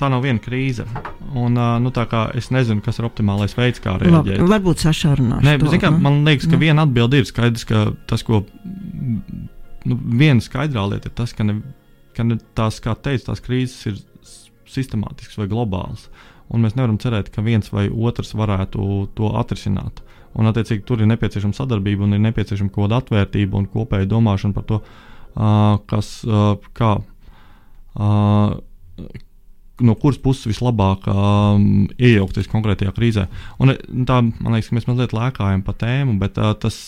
tā 0.00 0.08
nav 0.12 0.24
viena 0.24 0.42
krīze. 0.42 0.86
Un, 1.30 1.54
uh, 1.54 1.76
nu, 1.82 1.92
es 2.38 2.50
nezinu, 2.54 2.82
kas 2.84 2.98
ir 2.98 3.06
optimālais 3.06 3.54
veids, 3.56 3.82
kā 3.82 3.94
reaģēt. 4.00 4.40
Labi, 4.40 4.50
varbūt 4.54 4.82
to, 5.62 5.82
kā, 5.82 5.92
man 5.94 6.22
liekas, 6.26 6.48
ka 6.48 6.56
nu. 6.56 6.62
viena 6.64 6.86
atbilde 6.88 7.20
ir 7.20 7.28
skaidrs, 7.28 7.66
ka 7.68 7.84
tas, 8.10 8.24
ko 8.26 8.42
nu, 9.84 9.98
viena 10.20 10.42
skaidrā 10.44 10.86
lieta 10.90 11.10
ir 11.10 11.16
tas, 11.20 11.34
ka, 11.36 11.46
ne, 11.46 11.60
ka 12.16 12.26
ne 12.26 12.40
tās, 12.58 12.80
kā 12.84 12.96
teicu, 12.96 13.28
tās 13.28 13.44
krīzes 13.44 13.90
ir 13.90 14.00
sistemātiskas 14.70 15.38
vai 15.40 15.48
globālas. 15.50 16.08
Un 16.50 16.64
mēs 16.64 16.74
nevaram 16.74 16.98
cerēt, 16.98 17.30
ka 17.30 17.44
viens 17.46 17.70
vai 17.70 17.86
otrs 17.90 18.34
varētu 18.38 18.86
to 19.18 19.30
atrisināt. 19.38 20.02
Un, 20.38 20.46
attiecīgi, 20.50 20.84
tur 20.86 21.02
ir 21.02 21.10
nepieciešama 21.10 21.56
sadarbība 21.56 22.06
un 22.06 22.14
ir 22.14 22.22
nepieciešama 22.26 22.70
kaut 22.74 22.86
kāda 22.86 23.00
atvērtība 23.02 23.58
un 23.58 23.66
kopēja 23.70 24.08
domāšana 24.10 24.54
par 24.54 24.66
to, 24.66 24.78
uh, 24.80 25.78
kas, 25.90 26.10
uh, 26.26 26.54
kā, 26.76 26.92
uh, 27.98 29.10
no 29.80 29.96
kuras 29.98 30.20
puses 30.22 30.48
vislabāk 30.50 31.06
um, 31.10 31.88
iejaukties 31.98 32.48
konkrētajā 32.52 32.92
krīzē. 32.96 33.26
Un, 33.62 33.74
tā, 34.08 34.20
man 34.22 34.56
liekas, 34.56 34.70
ka 34.70 34.78
mēs 34.78 34.88
mazliet 34.90 35.14
lēkājam 35.16 35.64
pa 35.66 35.74
tēmu, 35.80 36.16
bet 36.20 36.38
uh, 36.40 36.52
tas 36.60 36.78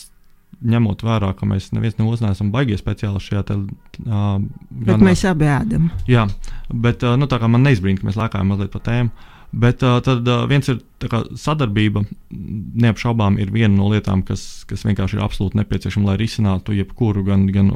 ņemot 0.62 1.02
vērā, 1.02 1.32
ka 1.38 1.48
mēs 1.48 1.70
neviens 1.74 1.96
no 1.98 2.06
mums 2.06 2.22
neesam 2.22 2.52
baigie 2.54 2.76
speciālisti 2.78 3.32
šajā 3.32 3.42
te, 3.48 3.58
uh, 3.58 4.38
bet 4.70 4.94
gan, 4.94 5.04
mēs 5.08 5.24
abi 5.28 5.48
ēdam. 5.50 5.90
Jā, 6.10 6.28
bet 6.70 7.04
uh, 7.06 7.16
nu, 7.18 7.28
tā 7.30 7.40
kā 7.42 7.50
man 7.50 7.64
neizbrīna, 7.66 8.00
ka 8.00 8.08
mēs 8.10 8.20
lēkājam 8.20 8.52
mazliet 8.52 8.74
pa 8.74 8.82
tēmu. 8.84 9.28
Bet 9.62 9.82
uh, 9.84 9.98
tad 10.04 10.28
uh, 10.32 10.46
viens 10.48 10.68
ir 10.72 10.78
kā, 11.12 11.24
sadarbība, 11.36 12.06
neapšaubām, 12.32 13.36
ir 13.42 13.50
viena 13.52 13.74
no 13.74 13.90
lietām, 13.92 14.22
kas, 14.24 14.62
kas 14.68 14.86
vienkārši 14.88 15.18
ir 15.18 15.24
absolūti 15.26 15.60
nepieciešama, 15.60 16.08
lai 16.08 16.20
risinātu 16.22 16.76
jebkuru 16.78 17.26
gan, 17.26 17.44
gan 17.52 17.74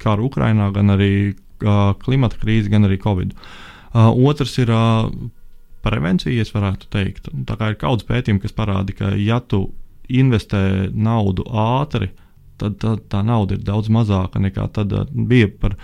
karu 0.00 0.30
Ukrajinā, 0.30 0.70
gan 0.72 0.94
arī 0.94 1.12
uh, 1.34 1.92
klimata 2.00 2.40
krīzi, 2.40 2.72
gan 2.72 2.88
arī 2.88 2.96
Covid. 3.02 3.34
Uh, 3.36 3.63
otrs 3.94 4.58
ir 4.58 4.72
uh, 4.74 5.06
prevencija, 5.84 6.42
es 6.42 6.52
varētu 6.54 6.90
teikt. 6.92 7.30
Tā 7.46 7.56
kā 7.60 7.72
ir 7.72 7.80
kaudzes 7.80 8.08
pētījumi, 8.08 8.42
kas 8.42 8.56
parāda, 8.56 8.96
ka 8.96 9.12
ja 9.20 9.40
tu 9.40 9.68
investē 10.08 10.90
naudu 10.92 11.46
ātri, 11.48 12.10
tad, 12.60 12.78
tad 12.82 13.06
tā 13.12 13.22
nauda 13.26 13.56
ir 13.56 13.64
daudz 13.64 13.90
mazāka 13.92 14.42
nekā 14.42 14.66
tad 14.74 14.92
uh, 14.94 15.06
bija 15.14 15.50
par, 15.60 15.78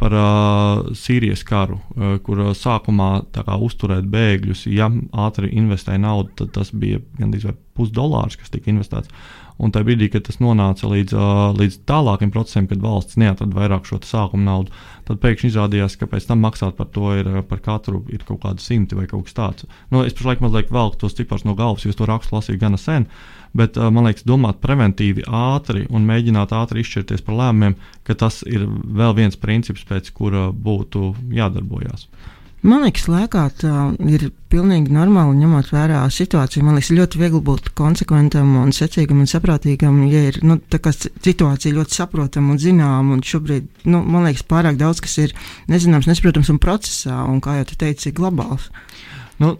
par 0.00 0.16
uh, 0.16 0.94
Sīrijas 0.96 1.44
karu, 1.46 1.80
uh, 1.96 2.16
kur 2.24 2.44
uh, 2.48 2.54
sākumā 2.56 3.10
kā, 3.34 3.60
uzturēt 3.68 4.08
bēgļus, 4.12 4.66
ja 4.72 4.90
ātri 5.26 5.52
investēja 5.58 6.02
naudu, 6.06 6.34
tad 6.42 6.54
tas 6.56 6.72
bija 6.74 7.02
gandrīz 7.20 7.50
pusdolārs, 7.76 8.38
kas 8.40 8.52
tika 8.52 8.72
investēts. 8.72 9.12
Un 9.56 9.72
tajā 9.72 9.86
brīdī, 9.88 10.10
kad 10.12 10.26
tas 10.26 10.36
nonāca 10.36 10.88
līdz, 10.90 11.14
līdz 11.56 11.78
tālākiem 11.88 12.32
procesiem, 12.32 12.66
kad 12.68 12.82
valsts 12.82 13.16
neatrada 13.20 13.56
vairāk 13.56 13.86
šo 13.88 13.96
sākuma 14.04 14.44
naudu, 14.50 14.74
tad 15.08 15.22
pēkšņi 15.22 15.48
izrādījās, 15.48 15.96
ka 15.96 16.08
pēc 16.10 16.26
tam 16.28 16.42
maksāt 16.44 16.76
par 16.76 16.90
to 16.92 17.14
ir 17.16 17.30
par 17.48 17.62
katru 17.64 18.02
ir 18.12 18.26
kaut 18.28 18.42
kādi 18.44 18.60
simti 18.60 18.98
vai 18.98 19.06
kaut 19.08 19.24
kas 19.28 19.38
tāds. 19.38 19.70
Nu, 19.88 20.04
es 20.04 20.12
pašlaik 20.16 20.44
mazliet 20.44 20.72
velku 20.74 21.00
tos 21.00 21.16
ciprus 21.16 21.46
no 21.48 21.56
galvas, 21.56 21.86
jo 21.88 21.96
to 21.96 22.08
rakstu 22.10 22.36
lasīju 22.36 22.60
gana 22.60 22.80
sen. 22.80 23.08
Bet 23.56 23.80
man 23.80 24.04
liekas, 24.04 24.26
domāt 24.28 24.60
preventīvi, 24.60 25.24
ātri 25.24 25.86
un 25.88 26.04
mēģināt 26.04 26.52
ātri 26.52 26.84
izšķirties 26.84 27.24
par 27.24 27.38
lēmumiem, 27.40 27.78
ka 28.04 28.18
tas 28.26 28.42
ir 28.44 28.66
vēl 28.68 29.16
viens 29.16 29.40
princips, 29.40 29.86
pēc 29.88 30.12
kura 30.12 30.50
būtu 30.52 31.14
jādarbojas. 31.32 32.10
Man 32.66 32.82
liekas, 32.82 33.04
lēkāt 33.06 33.62
uh, 33.62 33.92
ir 34.10 34.24
pilnīgi 34.50 34.90
normāli 34.90 35.36
ņemot 35.38 35.68
vērā 35.70 36.00
situāciju. 36.10 36.64
Man 36.66 36.74
liekas, 36.74 36.90
ļoti 36.98 37.20
viegli 37.20 37.40
būt 37.46 37.68
konsekventam 37.78 38.56
un 38.58 38.72
secīgam 38.74 39.20
un 39.22 39.30
saprātīgam, 39.30 40.00
ja 40.10 40.24
ir 40.32 40.40
nu, 40.42 40.56
situācija 40.66 41.76
ļoti 41.76 41.94
saprotama 41.94 42.56
un 42.56 42.58
zināma. 42.58 43.14
Un 43.14 43.22
šobrīd, 43.22 43.68
nu, 43.86 44.00
man 44.02 44.26
liekas, 44.26 44.42
pārāk 44.50 44.80
daudz 44.80 45.04
kas 45.04 45.14
ir 45.22 45.36
nezināms, 45.70 46.08
nesaprotams 46.10 46.50
un 46.50 46.58
procesā, 46.62 47.20
un 47.30 47.38
kā 47.44 47.60
jau 47.60 47.68
te 47.70 47.78
teici, 47.84 48.10
ir 48.10 48.18
globāls. 48.18 48.66
Nu, 49.38 49.54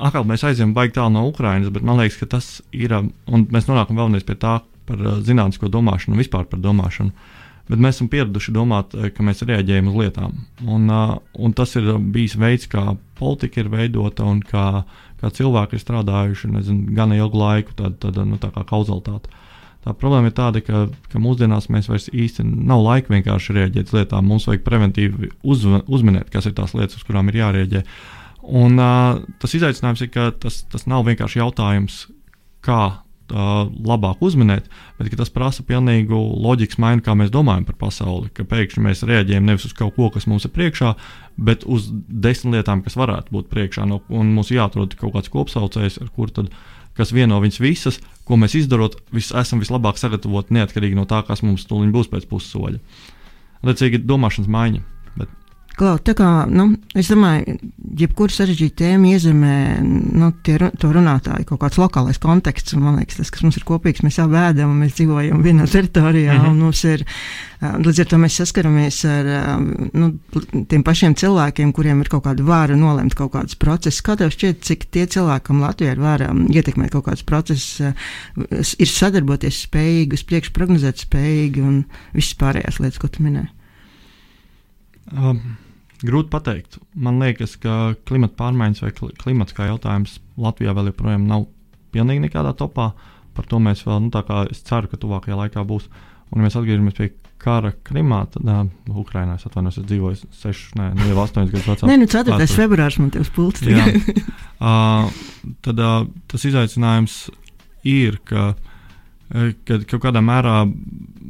atkal 0.00 0.24
mēs 0.28 0.46
aizjām 0.48 0.72
baigi 0.72 0.96
tālu 0.96 1.12
no 1.18 1.26
Ukrainas, 1.28 1.68
bet 1.74 1.84
man 1.84 2.00
liekas, 2.00 2.16
ka 2.22 2.30
tas 2.38 2.50
ir, 2.72 2.96
un 2.96 3.44
mēs 3.52 3.68
nonākam 3.68 4.00
vēlreiz 4.00 4.24
pie 4.24 4.40
tā 4.40 4.62
par 4.88 5.04
zinātnisko 5.20 5.68
domāšanu 5.68 6.16
un 6.16 6.24
vispār 6.24 6.48
par 6.48 6.64
domāšanu. 6.64 7.12
Uh, 7.12 7.41
Bet 7.70 7.80
mēs 7.80 7.96
esam 7.96 8.08
pieraduši 8.12 8.54
domāt, 8.54 8.96
eh, 8.98 9.10
ka 9.14 9.24
mēs 9.24 9.44
reaģējam 9.46 9.90
uz 9.92 9.98
lietām. 10.00 10.34
Un, 10.66 10.88
uh, 10.90 11.18
un 11.38 11.54
tas 11.56 11.76
ir 11.78 11.86
bijis 12.14 12.34
veids, 12.36 12.66
kā 12.68 12.96
politika 13.18 13.62
ir 13.62 13.70
veidota 13.72 14.26
un 14.26 14.42
kā, 14.42 14.84
kā 15.20 15.30
cilvēki 15.30 15.78
ir 15.78 15.84
strādājuši 15.84 16.50
nezinu, 16.50 16.94
gan 16.96 17.14
ilgu 17.14 17.38
laiku, 17.38 17.76
tad, 17.78 18.00
tad 18.02 18.18
nu, 18.26 18.40
tā 18.42 18.50
kā 18.54 18.64
kauzalitāte. 18.66 19.30
Tā 19.82 19.94
problēma 19.98 20.30
ir 20.30 20.34
tāda, 20.36 20.60
ka, 20.62 20.84
ka 21.10 21.18
mūsdienās 21.22 21.66
mēs 21.74 21.88
vairs 21.90 22.06
īsti 22.14 22.44
nav 22.46 22.84
laika 22.84 23.14
vienkārši 23.14 23.56
reaģēt 23.56 23.90
uz 23.90 23.96
lietām. 23.96 24.28
Mums 24.30 24.46
vajag 24.46 24.62
preventīvi 24.66 25.32
uz, 25.42 25.64
uzminēt, 25.66 26.30
kas 26.30 26.46
ir 26.46 26.54
tās 26.58 26.74
lietas, 26.78 27.00
uz 27.00 27.06
kurām 27.06 27.30
ir 27.32 27.40
jārēģē. 27.40 27.82
Un, 28.42 28.78
uh, 28.78 29.22
tas 29.42 29.54
izaicinājums 29.58 30.04
ir, 30.04 30.12
ka 30.14 30.30
tas, 30.44 30.62
tas 30.70 30.86
nav 30.90 31.06
vienkārši 31.06 31.42
jautājums, 31.42 32.04
kā 32.62 33.01
uh, 33.30 33.68
labāk 33.86 34.22
uzminēt, 34.24 34.68
bet 34.98 35.14
tas 35.18 35.30
prasa 35.32 35.64
pilnīgu 35.66 36.16
loģikas 36.16 36.80
maiņu, 36.82 37.04
kā 37.06 37.14
mēs 37.18 37.32
domājam 37.34 37.66
par 37.68 37.78
pasauli. 37.84 38.30
Ka 38.34 38.46
pēkšņi 38.48 38.84
mēs 38.86 39.04
reaģējam 39.08 39.48
nevis 39.48 39.68
uz 39.68 39.74
kaut 39.78 39.94
ko, 39.96 40.10
kas 40.14 40.28
mums 40.30 40.48
ir 40.48 40.54
priekšā, 40.56 40.94
bet 41.36 41.66
uz 41.68 41.88
desmit 41.92 42.58
lietām, 42.58 42.84
kas 42.84 42.98
varētu 42.98 43.34
būt 43.34 43.50
priekšā. 43.52 43.86
No, 43.88 44.02
un 44.12 44.34
mums 44.36 44.52
jāatrod 44.54 44.96
kaut 45.00 45.16
kāds 45.16 45.32
kopsaucējs, 45.32 46.00
ar 46.02 46.12
kuru 46.14 46.38
tad. 46.40 46.54
Kas 46.92 47.08
vieno 47.16 47.38
viņas 47.40 47.60
visas, 47.62 47.96
ko 48.28 48.36
mēs 48.36 48.52
izdarot, 48.58 48.98
vis, 49.16 49.30
esam 49.32 49.62
vislabāk 49.62 49.96
sagatavoti 49.96 50.52
neatkarīgi 50.52 50.98
no 50.98 51.06
tā, 51.08 51.22
kas 51.24 51.40
mums 51.40 51.64
tūlīt 51.64 51.88
būs 51.94 52.10
pēc 52.12 52.26
pussoļa. 52.28 52.82
Attiecīgi, 53.62 54.02
domāšanas 54.04 54.50
maiņa. 54.52 54.82
Klau, 55.72 55.94
tā 56.04 56.12
kā, 56.12 56.26
nu, 56.52 56.66
es 56.98 57.08
domāju, 57.08 57.54
jebkura 57.96 58.34
sarežģīta 58.34 58.82
tēma 58.82 59.12
iezemē 59.14 59.54
nu, 59.80 60.28
tie, 60.44 60.58
to 60.80 60.90
runātāju 60.92 61.46
kaut 61.48 61.62
kāds 61.62 61.78
lokālais 61.80 62.20
konteksts. 62.20 62.76
Man 62.76 62.98
liekas, 63.00 63.16
tas, 63.22 63.30
kas 63.32 63.44
mums 63.46 63.56
ir 63.56 63.64
kopīgs, 63.68 64.02
mēs 64.04 64.18
abi 64.20 64.36
ēdam 64.36 64.74
un 64.74 64.82
mēs 64.82 64.98
dzīvojam 64.98 65.40
vienā 65.44 65.64
teritorijā. 65.72 66.34
Mm 66.36 66.60
-hmm. 66.60 66.90
ir, 66.92 67.04
līdz 67.86 68.00
ar 68.04 68.10
to 68.10 68.18
mēs 68.18 68.36
saskaramies 68.42 69.04
ar 69.04 69.30
nu, 69.94 70.10
tiem 70.68 70.84
pašiem 70.84 71.14
cilvēkiem, 71.14 71.72
kuriem 71.72 72.00
ir 72.00 72.08
kaut 72.08 72.24
kāda 72.26 72.44
vāra 72.44 72.76
nolemt 72.76 73.14
kaut 73.14 73.32
kādus 73.32 73.56
procesus. 73.56 74.02
Kā 74.02 74.16
tev 74.16 74.28
šķiet, 74.28 74.60
cik 74.60 74.84
tie 74.90 75.06
cilvēki, 75.06 75.46
kam 75.46 75.60
Latvijā 75.60 75.92
ir 75.92 76.00
vāra 76.00 76.28
ietekmēt 76.52 76.90
kaut 76.90 77.04
kādus 77.04 77.24
procesus, 77.24 77.80
ir 78.78 78.88
sadarboties 78.88 79.64
spējīgi, 79.68 80.12
uz 80.12 80.22
priekšu 80.22 80.52
prognozēt 80.52 80.98
spējīgi 80.98 81.60
un 81.62 81.84
visas 82.12 82.36
pārējās 82.36 82.80
lietas, 82.80 82.98
ko 82.98 83.08
tu 83.08 83.22
minēji? 83.22 83.61
Um, 85.10 85.40
grūti 86.02 86.30
pateikt. 86.32 86.78
Man 86.94 87.20
liekas, 87.22 87.56
ka 87.62 87.94
klimata 88.08 88.36
pārmaiņas 88.38 88.84
vai 88.84 88.92
klimats 89.22 89.56
kā 89.56 89.68
jautājums 89.70 90.18
Latvijā 90.40 90.74
vēl 90.76 90.92
joprojām 90.92 91.26
nav 91.28 91.48
pilnīgi 91.94 92.26
nekādā 92.26 92.54
topā. 92.58 92.92
Par 93.32 93.48
to 93.48 93.58
mēs 93.62 93.84
vēl, 93.86 94.06
nu, 94.06 94.12
tā 94.12 94.24
kā 94.28 94.44
es 94.52 94.62
ceru, 94.66 94.90
ka 94.90 95.00
tuvākajā 95.00 95.38
laikā 95.38 95.64
būs. 95.66 95.88
Un, 96.32 96.40
ja 96.40 96.46
mēs 96.46 96.56
atgriežamies 96.58 96.96
pie 96.96 97.10
kara 97.42 97.72
Krimā, 97.84 98.22
tad 98.30 98.46
uh, 98.46 98.60
Ukrainā 99.02 99.34
es 99.34 99.46
atvainojos, 99.48 99.80
es 99.80 99.86
dzīvoju 99.88 100.28
6, 100.38 100.66
ne, 100.78 100.90
nu, 100.94 101.06
jau 101.10 101.22
8 101.24 101.48
gadus 101.50 101.70
vecā. 101.72 101.88
Nē, 101.90 101.96
nu 101.98 102.08
4. 102.12 102.38
februārs 102.54 102.98
man 103.02 103.10
te 103.12 103.22
uz 103.24 103.32
pults. 103.34 103.64
uh, 103.66 105.08
tad 105.66 105.82
uh, 105.82 106.04
tas 106.30 106.46
izaicinājums 106.46 107.16
ir, 107.88 108.20
ka 108.28 108.52
uh, 108.52 108.71
kad 109.32 109.86
kaut 109.88 110.02
kādā 110.04 110.20
mērā 110.24 110.56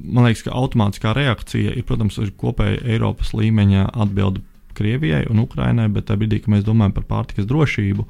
man 0.02 0.26
liekas, 0.26 0.44
ka 0.46 0.54
automātiskā 0.56 1.12
reakcija 1.16 1.74
ir, 1.76 1.84
protams, 1.86 2.18
ir 2.22 2.32
kopēja 2.38 2.82
Eiropas 2.94 3.32
līmeņa 3.36 3.92
atbilde 4.04 4.42
Krievijai 4.76 5.26
un 5.30 5.42
Ukrainai, 5.42 5.88
bet 5.92 6.08
tajā 6.08 6.22
brīdī, 6.22 6.40
kad 6.42 6.54
mēs 6.54 6.66
domājam 6.66 6.94
par 6.96 7.06
pārtikas 7.10 7.46
drošību, 7.50 8.06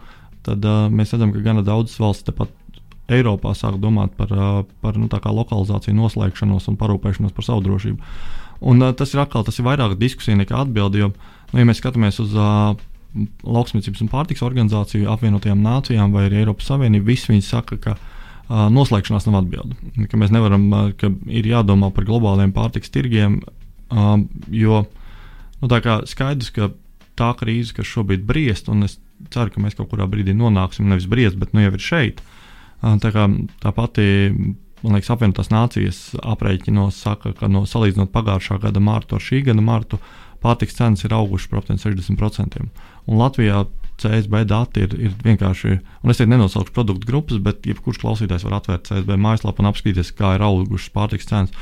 tad 0.47 0.65
uh, 0.67 0.87
mēs 0.93 1.13
redzam, 1.15 1.33
ka 1.35 1.43
gana 1.45 1.65
daudzas 1.67 1.99
valstis 2.01 2.29
tepat 2.31 2.53
Eiropā 3.13 3.53
sāk 3.59 3.81
domāt 3.83 4.15
par, 4.17 4.31
uh, 4.31 4.63
par 4.81 4.97
nu, 4.97 5.09
lokalizāciju, 5.11 5.97
noslēgšanos 5.99 6.71
un 6.71 6.79
parūpēšanos 6.81 7.35
par 7.35 7.49
savu 7.49 7.65
drošību. 7.67 8.15
Un, 8.71 8.79
uh, 8.81 8.95
tas 8.97 9.13
ir 9.13 9.25
atkal 9.25 9.45
tas 9.45 9.59
ir 9.59 9.67
vairāk 9.67 9.99
diskusija 9.99 10.39
nekā 10.39 10.63
atbilde. 10.65 11.03
Jo, 11.03 11.11
nu, 11.51 11.59
ja 11.61 11.67
mēs 11.69 11.83
skatāmies 11.83 12.23
uz 12.23 12.39
uh, 12.39 12.79
Lauksmēcības 13.45 14.07
un 14.07 14.09
pārtiks 14.09 14.47
organizāciju, 14.47 15.11
apvienotajām 15.13 15.61
nācijām 15.61 16.15
vai 16.15 16.31
Eiropas 16.31 16.71
Savienību, 16.71 17.11
visi 17.11 17.35
viņi 17.35 17.45
saka, 17.45 17.77
ka 17.83 17.99
uh, 17.99 18.12
noslēgšanās 18.53 19.27
nav 19.29 19.43
atbilde. 19.43 20.07
Ka 20.11 20.19
mēs 20.21 20.33
nevaram, 20.35 20.67
ka 20.99 21.11
ir 21.31 21.49
jādomā 21.49 21.93
par 21.95 22.07
globāliem 22.09 22.53
pārtiks 22.55 22.93
tirgiem, 22.93 23.41
jo 24.53 24.83
nu, 24.83 25.71
tā 25.71 25.79
kā 25.85 26.01
skaidrs, 26.09 26.51
ka 26.55 26.73
tā 27.19 27.31
krīze, 27.39 27.75
kas 27.77 27.89
šobrīd 27.89 28.27
briest, 28.29 28.69
un 28.73 28.87
es 28.89 28.99
ceru, 29.33 29.53
ka 29.55 29.63
mēs 29.63 29.77
kaut 29.79 29.91
kurā 29.93 30.09
brīdī 30.11 30.35
nonāksim 30.37 30.89
nevis 30.91 31.09
briest, 31.11 31.39
bet 31.41 31.55
nu 31.55 31.65
jau 31.65 31.73
ir 31.77 31.85
šeit. 31.85 32.23
Tā, 32.83 33.13
kā, 33.15 33.29
tā 33.63 33.73
pati 33.77 34.07
man 34.83 34.97
liekas, 34.97 35.13
apvienotās 35.15 35.53
nācijas 35.53 36.01
aprēķinos 36.19 36.99
saka, 37.05 37.33
ka 37.39 37.51
no 37.51 37.63
salīdzinot 37.69 38.11
pagājušā 38.15 38.59
gada 38.65 38.83
mārtu 38.83 39.17
ar 39.19 39.23
šī 39.23 39.45
gada 39.47 39.63
mārtu, 39.65 40.01
pārtiks 40.43 40.75
cenas 40.79 41.05
ir 41.07 41.15
augušas 41.15 41.51
par 41.51 41.63
aptuveni 41.63 41.85
60%. 41.85 42.65
Un 43.07 43.21
Latvijā 43.21 43.63
CSB 44.03 44.45
dati 44.51 44.87
ir, 44.87 44.97
ir 45.09 45.13
vienkārši, 45.25 45.77
un 46.03 46.13
es 46.13 46.21
šeit 46.21 46.31
nenosaukšu 46.33 46.75
produktu 46.75 47.09
grupas, 47.09 47.41
bet 47.43 47.67
jebkurš 47.69 48.01
klausītājs 48.03 48.47
var 48.49 48.59
atvērt 48.59 48.91
CSB 48.91 49.19
mājaslapu 49.21 49.63
un 49.63 49.71
apskatīties, 49.71 50.15
kā 50.19 50.35
ir 50.37 50.47
augušas 50.47 50.93
pārtiks 50.95 51.31
cenas. 51.31 51.55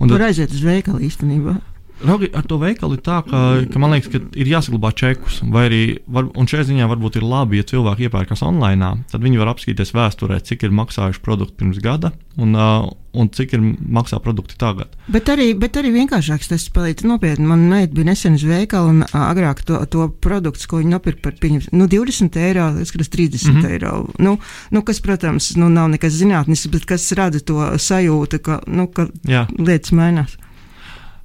Un 0.00 0.10
Tur 0.10 0.18
tad, 0.18 0.28
aiziet 0.30 0.54
uz 0.54 0.64
veikalu 0.66 1.04
īstenībā. 1.08 1.56
Raugi, 2.02 2.28
ar 2.34 2.42
to 2.48 2.58
veikalu 2.58 2.98
ir 2.98 3.02
tā, 3.06 3.20
ka, 3.22 3.40
ka 3.70 3.80
man 3.80 3.94
liekas, 3.94 4.10
ka 4.10 4.18
ir 4.34 4.50
jāsaglabā 4.50 4.90
čekus. 4.98 5.38
Arī, 5.46 6.00
var, 6.10 6.26
un 6.34 6.48
šajā 6.50 6.66
ziņā 6.72 6.88
varbūt 6.90 7.20
ir 7.20 7.26
labi, 7.28 7.60
ja 7.60 7.68
cilvēki 7.70 8.08
iepērkas 8.08 8.42
online, 8.44 8.90
tad 9.12 9.22
viņi 9.22 9.40
var 9.40 9.52
apskatīties 9.54 9.94
vēsturē, 9.94 10.40
cik 10.44 10.66
ir 10.66 10.74
maksājuši 10.74 11.22
produkti 11.24 11.60
pirms 11.62 11.78
gada 11.84 12.10
un, 12.36 12.56
uh, 12.58 12.88
un 13.14 13.30
cik 13.30 13.54
ir 13.54 13.62
maksā 13.62 14.18
produkti 14.22 14.58
tagad. 14.58 14.90
Bet 15.14 15.30
arī, 15.30 15.52
bet 15.58 15.78
arī 15.78 15.92
vienkāršāks 15.94 16.50
tas 16.50 16.66
palīdz 16.74 17.06
nopietni. 17.06 17.46
Man 17.46 17.66
meita 17.70 17.94
bija 17.94 18.10
nesen 18.10 18.38
uz 18.40 18.46
veikalu 18.48 18.90
un 18.90 19.02
uh, 19.06 19.16
agrāk 19.28 19.62
to, 19.68 19.78
to 19.90 20.08
produktu, 20.24 20.66
ko 20.70 20.82
viņi 20.82 20.96
nopirka 20.96 21.28
par 21.28 21.38
pieņems, 21.40 21.70
nu, 21.78 21.88
20 21.90 22.40
eiro, 22.42 22.70
līdz 22.80 22.94
30 23.14 23.52
mm 23.52 23.60
-hmm. 23.60 23.70
eiro. 23.70 24.06
Nu, 24.18 24.38
nu, 24.70 24.82
kas, 24.82 25.00
protams, 25.00 25.54
nu, 25.56 25.70
nav 25.70 25.88
nekas 25.94 26.18
zinātnisks, 26.18 26.70
bet 26.74 26.84
kas 26.84 27.12
rada 27.12 27.40
to 27.40 27.78
sajūtu, 27.78 28.38
ka, 28.42 28.60
nu, 28.66 28.86
ka 28.86 29.08
Jā. 29.22 29.46
lietas 29.58 29.92
mainās. 29.92 30.36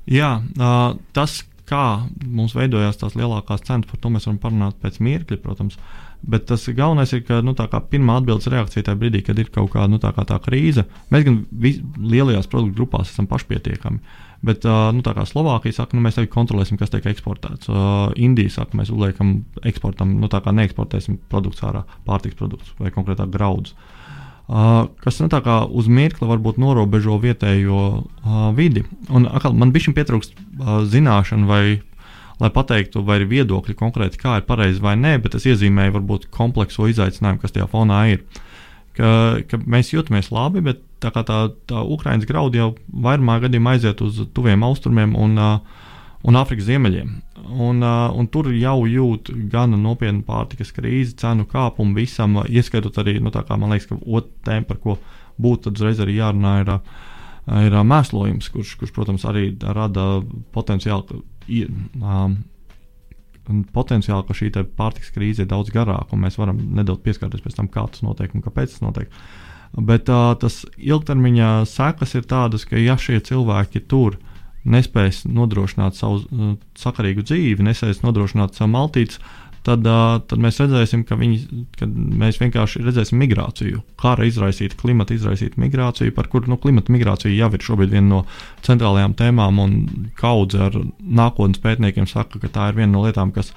Jā, 0.09 0.39
tas, 1.13 1.39
kā 1.69 1.85
mums 2.25 2.55
veidojās 2.57 2.97
tās 2.97 3.15
lielākās 3.17 3.65
cenas, 3.67 3.89
par 3.89 3.99
to 4.01 4.11
mēs 4.13 4.25
varam 4.25 4.39
parunāt 4.41 4.79
pēc 4.81 4.97
mirkļa, 5.05 5.41
protams. 5.43 5.77
Bet 6.19 6.49
tas 6.49 6.65
galvenais 6.75 7.13
ir, 7.15 7.21
ka 7.27 7.37
nu, 7.45 7.53
pirmā 7.55 8.17
atbildes 8.19 8.49
reakcija 8.51 8.87
tajā 8.87 8.99
brīdī, 8.99 9.21
kad 9.23 9.37
ir 9.39 9.51
kaut 9.55 9.69
kāda 9.75 9.87
nu, 9.93 9.99
tā, 10.03 10.11
kā 10.15 10.25
tā 10.27 10.39
krīze, 10.43 10.83
mēs 11.13 11.23
gan 11.27 11.37
lielajās 11.61 12.49
produktu 12.51 12.81
grupās 12.81 13.13
esam 13.13 13.29
pašpietiekami. 13.29 14.01
Bet 14.43 14.65
nu, 14.65 15.03
Slovākija 15.03 15.77
saka, 15.77 15.95
nu, 15.95 16.03
mēs 16.03 16.17
tagad 16.17 16.33
kontrolēsim, 16.33 16.79
kas 16.79 16.91
tiek 16.91 17.07
eksportēts. 17.11 17.69
Uh, 17.71 18.09
Indija 18.19 18.51
saka, 18.57 18.75
mēs 18.79 18.91
uzliekam, 18.91 19.43
eksportam, 19.67 20.17
nu, 20.19 20.31
tā 20.31 20.41
kā 20.43 20.55
neeksportēsim 20.55 21.21
produktus 21.31 21.63
ārā, 21.67 21.85
pārtiks 22.07 22.39
produktus 22.39 22.75
vai 22.79 22.91
konkrētāk 22.95 23.31
graudus. 23.35 23.75
Uh, 23.75 23.98
kas 24.49 25.19
nu, 25.21 25.29
uz 25.77 25.87
mirkli 25.87 26.27
varbūt 26.27 26.57
norobežo 26.57 27.19
vietējo 27.21 27.83
vidi. 28.57 28.83
Un, 29.13 29.27
akal, 29.29 29.53
man 29.53 29.73
bija 29.75 29.93
pietrūkst 29.93 30.33
zināšanu, 30.89 31.45
vai, 31.49 31.63
lai 32.41 32.49
pateiktu, 32.53 33.03
vai 33.05 33.19
ir 33.21 33.29
viedokļi 33.29 33.77
konkrēti, 33.77 34.21
kā 34.21 34.39
ir 34.39 34.47
pareizi 34.47 34.81
vai 34.81 34.95
nē, 34.97 35.19
bet 35.21 35.37
es 35.37 35.45
iezīmēju 35.49 35.97
varbūt 35.99 36.29
komplekso 36.33 36.89
izaicinājumu, 36.89 37.43
kas 37.43 37.53
tajā 37.53 37.69
fonā 37.69 38.05
ir. 38.15 38.23
Ka, 38.97 39.39
ka 39.47 39.61
mēs 39.63 39.93
jūtamies 39.93 40.31
labi, 40.33 40.65
bet 40.65 40.81
tā 40.99 41.13
kā 41.15 41.21
tā, 41.23 41.43
tā 41.69 41.85
Ukraiņas 41.85 42.27
graudi 42.27 42.59
jau 42.59 42.73
vairumā 42.89 43.37
gadījumā 43.45 43.77
aiziet 43.77 44.01
uz 44.03 44.25
tuviem 44.35 44.65
austrumiem 44.65 45.13
un 45.15 45.37
un 46.27 46.35
Āfrikas 46.39 46.67
ziemeļiem. 46.67 47.13
Un, 47.47 47.81
un 47.83 48.27
tur 48.31 48.49
jau 48.53 48.83
jūt 48.89 49.31
gan 49.51 49.73
nopietnu 49.81 50.23
pārtikas 50.27 50.71
krīzi, 50.75 51.15
cenu 51.19 51.45
kāpumu 51.49 51.97
visam, 51.97 52.39
ieskaitot 52.45 52.99
arī, 53.01 53.17
nu, 53.23 53.31
kā 53.31 53.57
man 53.57 53.73
liekas, 53.73 53.89
ka 53.89 53.97
otrā 53.99 54.29
tēma, 54.49 54.67
par 54.69 54.79
ko 54.83 54.95
būtu 55.41 55.73
uzreiz 55.73 56.01
arī 56.03 56.17
jārunā, 56.19 56.53
ir, 56.63 56.71
ir 57.65 57.77
mēslojums, 57.89 58.51
kurš, 58.53 58.75
kurš, 58.81 58.93
protams, 58.95 59.25
arī 59.29 59.51
rada 59.63 60.21
potenciālu. 60.55 61.23
Um, 61.49 62.39
Potenciāli, 63.73 64.21
ka 64.27 64.35
šī 64.37 64.51
pārtiks 64.77 65.09
krīze 65.09 65.41
ir 65.41 65.47
daudz 65.49 65.71
garāka, 65.73 66.13
un 66.13 66.21
mēs 66.21 66.35
varam 66.37 66.59
nedaudz 66.77 67.01
pieskarties 67.01 67.41
pēc 67.41 67.55
tam, 67.57 67.69
kā 67.73 67.81
tas 67.89 68.03
notiek 68.05 68.35
un 68.37 68.43
kāpēc 68.45 68.75
tas 68.75 68.83
notiek. 68.83 69.09
Bet 69.73 70.11
uh, 70.13 70.35
tas 70.37 70.59
ilgtermiņā 70.77 71.47
sekas 71.65 72.13
ir 72.19 72.27
tādas, 72.29 72.67
ka 72.69 72.77
ja 72.77 72.93
šie 73.01 73.17
cilvēki 73.25 73.81
tur 73.89 74.19
uh, 74.19 74.28
nespēs 74.67 75.23
nodrošināt 75.29 75.97
savu 75.99 76.23
uh, 76.23 76.55
sakarīgu 76.79 77.23
dzīvi, 77.25 77.65
nespēs 77.65 78.01
nodrošināt 78.03 78.57
savu 78.57 78.71
maltītes, 78.73 79.19
tad, 79.67 79.85
uh, 79.87 80.19
tad 80.27 80.41
mēs 80.43 80.59
redzēsim, 80.61 81.05
ka, 81.07 81.17
viņi, 81.19 81.63
mēs 82.19 82.39
vienkārši 82.41 82.83
redzēsim 82.83 83.19
migrāciju. 83.21 83.81
Kara 83.99 84.27
izraisīta, 84.27 84.77
klimata 84.79 85.15
izraisīta 85.15 85.61
migrācija, 85.61 86.13
par 86.15 86.29
kuru 86.31 86.51
nu, 86.51 86.59
klimata 86.61 86.93
migrācija 86.95 87.33
jau 87.33 87.51
ir 87.55 87.65
šobrīd 87.65 87.95
viena 87.95 88.07
no 88.07 88.21
centrālajām 88.67 89.15
tēmām, 89.19 89.59
un 89.63 89.75
kaudze 90.19 90.63
ar 90.69 90.79
nākotnes 90.99 91.61
pētniekiem 91.63 92.07
saka, 92.09 92.41
ka 92.43 92.51
tā 92.55 92.71
ir 92.71 92.81
viena 92.81 92.93
no 92.95 93.05
lietām, 93.07 93.33
kas 93.35 93.53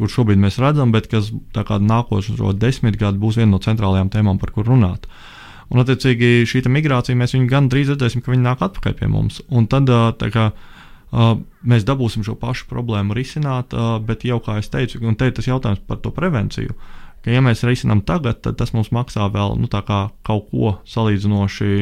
kur 0.00 0.08
šobrīd 0.08 0.40
mēs 0.40 0.56
redzam, 0.62 0.94
bet 0.94 1.10
kas 1.12 1.28
nākošo 1.54 2.54
desmit 2.56 2.96
gadu 3.00 3.20
būs 3.20 3.36
viena 3.36 3.52
no 3.52 3.60
centrālajām 3.60 4.08
tēmām, 4.12 4.40
par 4.40 4.54
kur 4.54 4.66
runāt. 4.70 5.04
Uh, 5.04 5.26
Un, 5.70 5.78
attiecīgi, 5.78 6.48
šī 6.50 6.64
migrācija 6.66 7.18
mēs 7.18 7.36
viņu 7.36 7.48
gan 7.50 7.68
drīz 7.70 7.92
redzēsim, 7.92 8.24
ka 8.24 8.32
viņi 8.32 8.42
nāk 8.42 8.62
atpakaļ 8.66 8.94
pie 8.98 9.08
mums. 9.10 9.38
Un 9.54 9.68
tad 9.70 9.90
kā, 10.34 10.48
mēs 11.62 11.86
dabūsim 11.86 12.24
šo 12.26 12.34
pašu 12.38 12.66
problēmu 12.70 13.14
risināt, 13.14 13.76
bet 14.06 14.26
jau 14.26 14.40
kā 14.42 14.58
es 14.58 14.70
teicu, 14.72 14.98
un 15.06 15.14
te 15.18 15.30
ir 15.30 15.36
tas 15.36 15.46
jautājums 15.46 15.84
par 15.86 16.02
to 16.02 16.10
prevenciju. 16.14 16.74
Ka, 17.20 17.30
ja 17.34 17.42
mēs 17.44 17.62
risinām 17.68 18.00
tagad, 18.08 18.40
tad 18.42 18.56
tas 18.56 18.72
mums 18.72 18.90
maksā 18.96 19.26
vēl 19.30 19.58
nu, 19.60 19.68
kaut 19.70 20.46
ko 20.50 20.72
salīdzinoši 20.88 21.72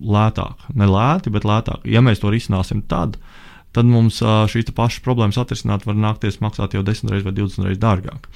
lētāk. 0.00 0.70
Ne 0.74 0.88
lēti, 0.88 1.30
bet 1.34 1.46
lētāk. 1.46 1.84
Ja 1.84 2.00
mēs 2.02 2.22
to 2.22 2.32
risināsim 2.32 2.80
tad, 2.88 3.18
tad 3.76 3.86
mums 3.86 4.22
šīs 4.24 4.72
pašas 4.74 5.04
problēmas 5.04 5.38
atrisināt 5.38 5.86
var 5.86 6.00
nākties 6.00 6.40
maksāt 6.42 6.74
jau 6.74 6.82
10 6.82 7.12
reizes 7.12 7.28
vai 7.28 7.36
20 7.36 7.68
reizes 7.68 7.82
dārgāk. 7.82 8.26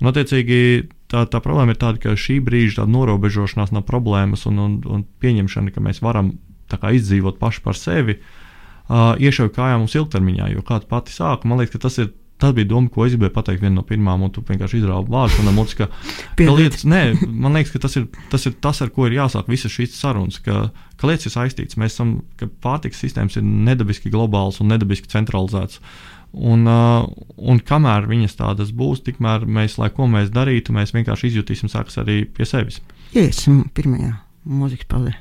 Un, 0.00 0.08
attiecīgi, 0.10 0.88
tā, 1.12 1.24
tā 1.28 1.42
problēma 1.44 1.74
ir 1.74 1.80
tāda, 1.80 2.00
ka 2.02 2.16
šī 2.18 2.38
brīža 2.44 2.86
norobežošanās 2.88 3.74
no 3.74 3.84
problēmas 3.86 4.46
un, 4.50 4.62
un, 4.62 4.78
un 4.88 5.04
pieņemšana, 5.22 5.74
ka 5.74 5.84
mēs 5.84 6.02
varam 6.04 6.34
kā, 6.72 6.94
izdzīvot 6.96 7.38
paši 7.40 7.62
par 7.64 7.76
sevi, 7.76 8.16
uh, 8.16 9.12
iešauj 9.20 9.52
kājām 9.52 9.84
mums 9.84 9.96
ilgtermiņā. 9.98 10.50
Jo 10.54 10.64
kāda 10.66 10.88
pati 10.88 11.14
sāka, 11.14 11.48
man 11.48 11.62
liekas, 11.62 11.82
tas 11.82 12.00
ir. 12.02 12.12
Tas 12.42 12.50
bija 12.56 12.66
doma, 12.66 12.90
ko 12.90 13.04
es 13.06 13.12
gribēju 13.12 13.30
pateikt 13.36 13.60
viena 13.62 13.76
no 13.76 13.82
pirmām, 13.86 14.24
un 14.26 14.30
tu 14.34 14.42
vienkārši 14.42 14.80
izrāvi 14.80 15.12
vārdus 15.14 15.36
manam 15.38 15.60
mutē, 15.60 15.76
ka, 15.78 15.86
ka 16.40 16.54
lietas, 16.56 16.80
nē, 16.90 17.02
man 17.28 17.54
liekas, 17.54 17.70
ka 17.70 17.78
tas 17.84 17.94
ir, 18.00 18.08
tas 18.32 18.48
ir 18.48 18.56
tas, 18.58 18.80
ar 18.82 18.90
ko 18.90 19.06
ir 19.06 19.14
jāsāk 19.14 19.46
visas 19.52 19.70
šīs 19.70 19.94
sarunas, 19.94 20.40
ka, 20.42 20.64
ka 20.98 21.06
lietas 21.06 21.28
ir 21.28 21.34
saistītas. 21.36 21.78
Mēs 21.78 21.94
esam, 21.94 22.16
ka 22.40 22.48
pārtikas 22.64 23.04
sistēmas 23.04 23.38
ir 23.38 23.46
nedabiski 23.46 24.10
globāls 24.10 24.58
un 24.58 24.74
nedabiski 24.74 25.12
centralizēts. 25.12 25.78
Uh, 25.78 26.11
Un, 26.32 26.64
uh, 26.64 27.04
un 27.36 27.58
kamēr 27.60 28.06
viņas 28.08 28.38
tādas 28.38 28.70
būs, 28.72 29.02
tikmēr 29.04 29.44
mēs, 29.44 29.76
lai 29.76 29.90
ko 29.92 30.06
mēs 30.08 30.30
darītu, 30.32 30.72
mēs 30.72 30.94
vienkārši 30.96 31.28
izjutīsim 31.28 31.68
sekas 31.68 32.00
arī 32.00 32.22
pie 32.24 32.46
sevis. 32.48 32.80
Iesim 33.12 33.66
pirmajā 33.76 34.14
mūzikas 34.48 34.88
pauzē. 34.88 35.12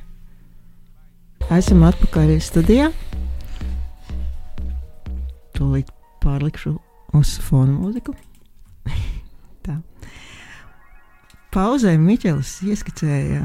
Esam 1.52 1.84
atpakaļ 1.84 2.38
studijā. 2.40 2.88
Tūlīt 5.58 5.92
pārlikšu 6.24 6.78
uz 7.20 7.36
fona 7.44 7.76
mūziku. 7.76 8.16
Tā. 9.66 9.82
Pauzē 11.52 11.98
Miķels 12.00 12.62
ieskicēja, 12.64 13.44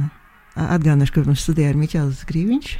atgādināšu, 0.55 1.17
ka 1.17 1.27
mums 1.27 1.43
studijā 1.43 1.75
ir 1.75 1.81
Miķels 1.83 2.23
Grīviņš 2.31 2.77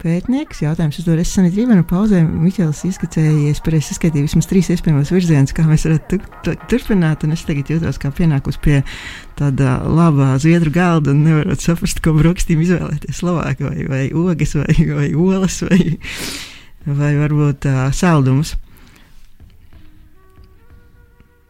pētnieks. 0.00 0.60
Jautājums 0.64 0.98
uzdod 1.00 1.20
es 1.22 1.30
Sanita 1.34 1.56
Rībena 1.58 1.84
pauzē. 1.86 2.20
Miķels 2.26 2.82
izskicējies, 2.88 3.62
pareizi 3.64 3.90
saskaitīja 3.92 4.26
vismaz 4.26 4.48
trīs 4.50 4.70
iespējamos 4.74 5.12
virzienus, 5.14 5.54
kā 5.56 5.64
mēs 5.68 5.86
varētu 5.88 6.20
tu, 6.44 6.54
turpināt. 6.70 7.24
Un 7.26 7.36
es 7.36 7.44
tagad 7.48 7.72
jūtos 7.72 8.00
kā 8.02 8.12
pienākus 8.14 8.60
pie 8.62 8.82
tāda 9.38 9.78
labā 9.84 10.34
zviedru 10.42 10.74
galda 10.74 11.14
un 11.14 11.24
nevaru 11.26 11.56
saprast, 11.60 12.02
ko 12.04 12.14
brokstīm 12.18 12.62
izvēlēties. 12.66 13.22
Slovāki 13.22 13.66
vai, 13.68 13.88
vai 13.90 14.04
ogas 14.12 14.54
vai, 14.58 14.76
vai 14.92 15.10
olas 15.14 15.58
vai, 15.66 15.80
vai 16.86 17.12
varbūt 17.22 17.68
uh, 17.70 17.82
saldumus. 17.96 18.54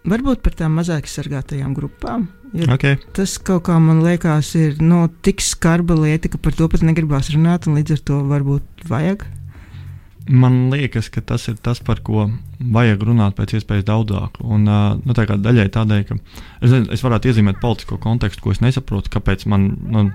Varbūt 0.06 0.44
par 0.44 0.54
tām 0.54 0.76
mazāk 0.78 1.08
sargātajām 1.10 1.72
grupām. 1.74 2.28
Okay. 2.64 2.96
Tas 3.16 3.36
kaut 3.42 3.66
kā 3.68 3.76
man 3.82 4.00
liekas, 4.04 4.52
ir 4.56 4.76
no, 4.80 5.04
nu, 5.06 5.14
tik 5.24 5.42
skarba 5.44 5.96
lieta, 5.98 6.30
ka 6.32 6.40
par 6.40 6.54
to 6.56 6.68
pat 6.72 6.84
negribās 6.86 7.28
runāt, 7.34 7.68
un 7.68 7.76
līdz 7.76 7.96
ar 7.96 8.04
to 8.08 8.20
varbūt 8.30 8.86
vajag. 8.88 9.26
Man 10.26 10.56
liekas, 10.72 11.10
ka 11.12 11.22
tas 11.22 11.44
ir 11.52 11.58
tas, 11.62 11.78
par 11.84 12.00
ko 12.06 12.26
vajag 12.58 13.04
runāt 13.06 13.36
pēc 13.38 13.58
iespējas 13.58 13.86
daudzāk. 13.86 14.40
Un, 14.42 14.64
nu, 14.66 15.14
tā 15.14 15.26
kā 15.28 15.36
daļai 15.38 15.68
tādēļ, 15.74 16.06
ka 16.08 16.16
es, 16.66 16.74
es 16.96 17.04
varētu 17.04 17.30
iezīmēt 17.30 17.60
politisko 17.62 18.00
kontekstu, 18.02 18.42
ko 18.42 18.54
es 18.56 18.62
nesaprotu, 18.64 19.12
kāpēc 19.18 19.46
man. 19.50 19.74
Nu, 19.90 20.08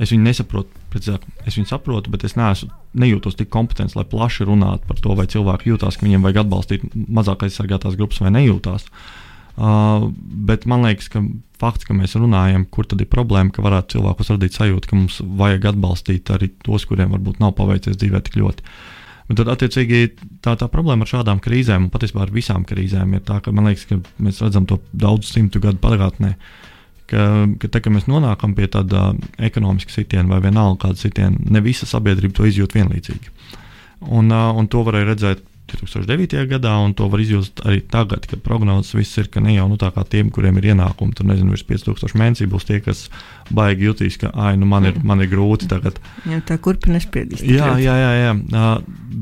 Es 0.00 0.08
viņu 0.14 0.22
nesaprotu, 0.24 0.78
precīzāk, 0.88 1.26
es 1.44 1.58
viņu 1.58 1.68
saprotu, 1.68 2.08
bet 2.08 2.22
es 2.24 2.32
neesmu, 2.32 2.70
nejūtos 2.96 3.34
tik 3.36 3.50
kompetents, 3.52 3.92
lai 3.98 4.06
plaši 4.08 4.46
runātu 4.48 4.88
par 4.88 4.96
to, 5.04 5.12
vai 5.12 5.26
cilvēki 5.28 5.68
jūtas, 5.68 5.98
ka 6.00 6.06
viņiem 6.06 6.24
vajag 6.24 6.38
atbalstīt 6.40 6.86
mazāk 6.96 7.44
aizsargātās 7.44 7.98
grupas 8.00 8.22
vai 8.24 8.32
nejūtās. 8.32 8.86
Uh, 8.88 9.29
bet 10.50 10.66
man 10.70 10.86
liekas, 10.86 11.10
ka 11.12 11.22
fakts, 11.60 11.84
ka 11.88 11.96
mēs 11.96 12.16
runājam, 12.16 12.64
kur 12.72 12.88
tad 12.88 13.02
ir 13.02 13.10
problēma, 13.12 13.52
ka 13.52 13.64
varētu 13.64 13.98
cilvēkus 13.98 14.32
radīt 14.32 14.56
sajūtu, 14.56 14.88
ka 14.88 14.96
mums 14.96 15.18
vajag 15.40 15.68
atbalstīt 15.74 16.32
arī 16.32 16.48
tos, 16.64 16.86
kuriem 16.88 17.12
varbūt 17.16 17.42
nav 17.42 17.52
paveicies 17.58 17.98
dzīvē 18.00 18.22
tik 18.24 18.40
ļoti. 18.40 18.64
Bet 19.30 19.38
tad, 19.38 19.50
attiecīgi, 19.52 20.00
tā, 20.42 20.56
tā 20.58 20.66
problēma 20.72 21.06
ar 21.06 21.12
šādām 21.12 21.42
krīzēm, 21.44 21.86
un 21.86 21.92
patiesībā 21.92 22.24
ar 22.24 22.32
visām 22.34 22.64
krīzēm, 22.66 23.12
ir 23.14 23.22
tā, 23.28 23.38
ka 23.44 23.52
man 23.54 23.68
liekas, 23.68 23.86
ka 23.86 24.00
mēs 24.18 24.40
redzam 24.42 24.66
to 24.66 24.80
daudzu 24.90 25.28
simtu 25.28 25.62
gadu 25.62 25.78
pagātnē. 25.84 26.32
Uh, 26.34 26.70
ka, 27.10 27.26
ka 27.60 27.70
te, 27.70 27.82
kad 27.82 27.94
mēs 27.94 28.08
nonākam 28.10 28.54
pie 28.56 28.68
tāda 28.70 29.10
ekonomiska 29.42 29.94
sitiena 29.94 30.30
vai 30.30 30.40
vienalga 30.44 30.86
kāda 30.86 31.02
sitiena, 31.02 31.50
ne 31.50 31.62
visa 31.64 31.88
sabiedrība 31.90 32.38
to 32.38 32.46
izjūt 32.48 32.76
vienlīdzīgi. 32.78 33.34
Un, 34.16 34.30
un 34.32 34.68
to 34.72 34.84
varēja 34.86 35.10
redzēt 35.10 35.42
2009. 35.70 36.44
gadā, 36.50 36.72
un 36.84 36.94
to 36.96 37.06
var 37.10 37.22
izjust 37.22 37.62
arī 37.66 37.80
tagad, 37.90 38.26
kad 38.30 38.42
prognozes 38.44 38.94
viss 38.96 39.18
ir, 39.20 39.30
ka 39.32 39.42
ne 39.44 39.54
jau 39.54 39.66
nu, 39.70 39.78
tā 39.80 39.90
kā 39.94 40.04
tiem, 40.08 40.30
kuriem 40.34 40.58
ir 40.60 40.70
ienākumi, 40.72 41.14
tur 41.16 41.28
nezinu, 41.30 41.54
virs 41.54 41.64
5000 41.68 42.18
mēnesī 42.20 42.48
būs 42.50 42.68
tie, 42.68 42.80
kas 42.84 43.06
baigi 43.54 43.88
jutīs, 43.88 44.18
ka, 44.20 44.32
ai, 44.34 44.54
nu 44.60 44.68
man 44.70 44.88
ir, 44.90 44.98
man 45.06 45.22
ir 45.24 45.30
grūti 45.32 45.70
tagad. 45.70 46.00
Jā, 46.28 46.40
tā 46.46 46.58
kurpina 46.62 46.98
nespiedīs. 46.98 47.44
Jā, 47.46 47.72
jā, 47.82 47.96
jā, 47.96 48.12
jā. 48.18 48.34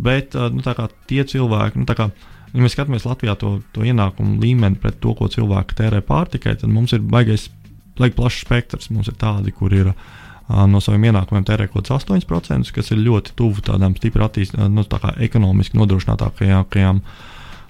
bet 0.08 0.37
nu, 0.54 0.64
tie 1.11 1.24
cilvēki, 1.34 1.82
nu, 1.82 1.98
kā, 1.98 2.11
ja 2.54 2.64
mēs 2.64 2.76
skatāmies 2.76 3.08
Latvijā 3.08 3.37
to, 3.40 3.58
to 3.74 3.87
ienākumu 3.87 4.40
līmeni 4.42 4.80
pret 4.80 5.00
to, 5.02 5.14
ko 5.18 5.30
cilvēki 5.32 5.78
tērē 5.82 6.04
pārtikai, 6.06 6.58
tad 6.61 6.72
mums 6.72 6.96
ir 6.96 7.04
baigais, 7.04 7.50
plašs 7.98 8.44
spektrs. 8.44 8.92
Mums 8.94 9.11
ir 9.11 9.16
tādi, 9.18 9.50
kur 9.50 9.72
ir 9.74 9.88
uh, 9.90 10.08
no 10.48 10.80
saviem 10.80 11.11
ienākumiem 11.11 11.44
tērē 11.48 11.68
kaut 11.68 11.88
kāds 11.88 12.06
8%, 12.08 12.72
kas 12.74 12.92
ir 12.94 13.02
ļoti 13.04 13.34
tuvu 13.37 13.64
tādām 13.64 13.96
stipri 13.98 14.24
attīstītām, 14.24 14.72
nu, 14.72 14.84
tā 14.88 15.12
ekonomiski 15.24 15.78
nodrošinātākajām. 15.80 17.02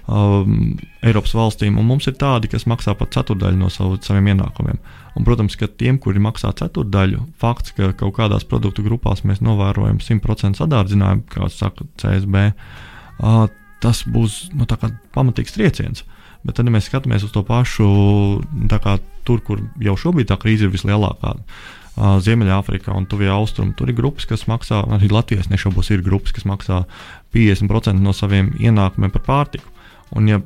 Um, 0.09 0.79
Eiropas 1.05 1.35
valstīm, 1.37 1.75
un 1.77 1.85
mums 1.85 2.07
ir 2.09 2.15
tādi, 2.17 2.49
kas 2.49 2.65
maksā 2.65 2.95
pat 2.97 3.11
ceturdaļu 3.13 3.59
no 3.59 3.67
savu, 3.69 3.99
saviem 4.01 4.31
ienākumiem. 4.31 4.79
Un, 5.13 5.25
protams, 5.27 5.57
ka 5.59 5.67
tiem, 5.69 5.99
kuri 6.01 6.21
maksā 6.23 6.49
ceturdaļu, 6.57 7.27
fakts, 7.41 7.75
ka 7.77 7.91
kaut 7.99 8.15
kādās 8.17 8.47
produktu 8.47 8.85
grupās 8.87 9.21
mēs 9.27 9.43
novērojam 9.45 9.99
100% 10.01 10.57
sadārdzinājumu, 10.57 11.27
kā 11.29 11.51
saka 11.53 11.85
CSB, 12.01 12.47
uh, 13.19 13.43
tas 13.83 14.01
būs 14.07 14.47
nu, 14.57 14.65
pamatīgs 15.13 15.53
trieciens. 15.59 16.07
Bet 16.47 16.55
tad, 16.55 16.69
ja 16.69 16.73
mēs 16.73 16.87
skatāmies 16.87 17.25
uz 17.27 17.33
to 17.35 17.43
pašu, 17.43 17.85
kā, 18.71 18.95
tur, 19.27 19.43
kur 19.45 19.61
jau 19.83 19.97
šobrīd 19.99 20.31
tā 20.31 20.39
krīze 20.39 20.65
ir 20.65 20.73
vislielākā, 20.73 21.35
uh, 21.99 22.17
Ziemeļāfrikā 22.23 22.95
un 22.95 23.05
Tuvijā 23.09 23.35
Austrumā, 23.35 23.75
tur 23.77 23.91
ir 23.91 23.97
grupas, 23.97 24.25
kas 24.29 24.47
maksā, 24.49 24.81
arī 24.95 25.11
Latvijas 25.11 25.51
nešaubos, 25.51 25.91
ir 25.91 26.05
grupas, 26.05 26.33
kas 26.35 26.47
maksā 26.47 26.85
50% 27.35 27.99
no 27.99 28.15
saviem 28.15 28.53
ienākumiem 28.57 29.11
par 29.13 29.25
pārtiku. 29.27 29.75
Un, 30.15 30.31
ja 30.31 30.39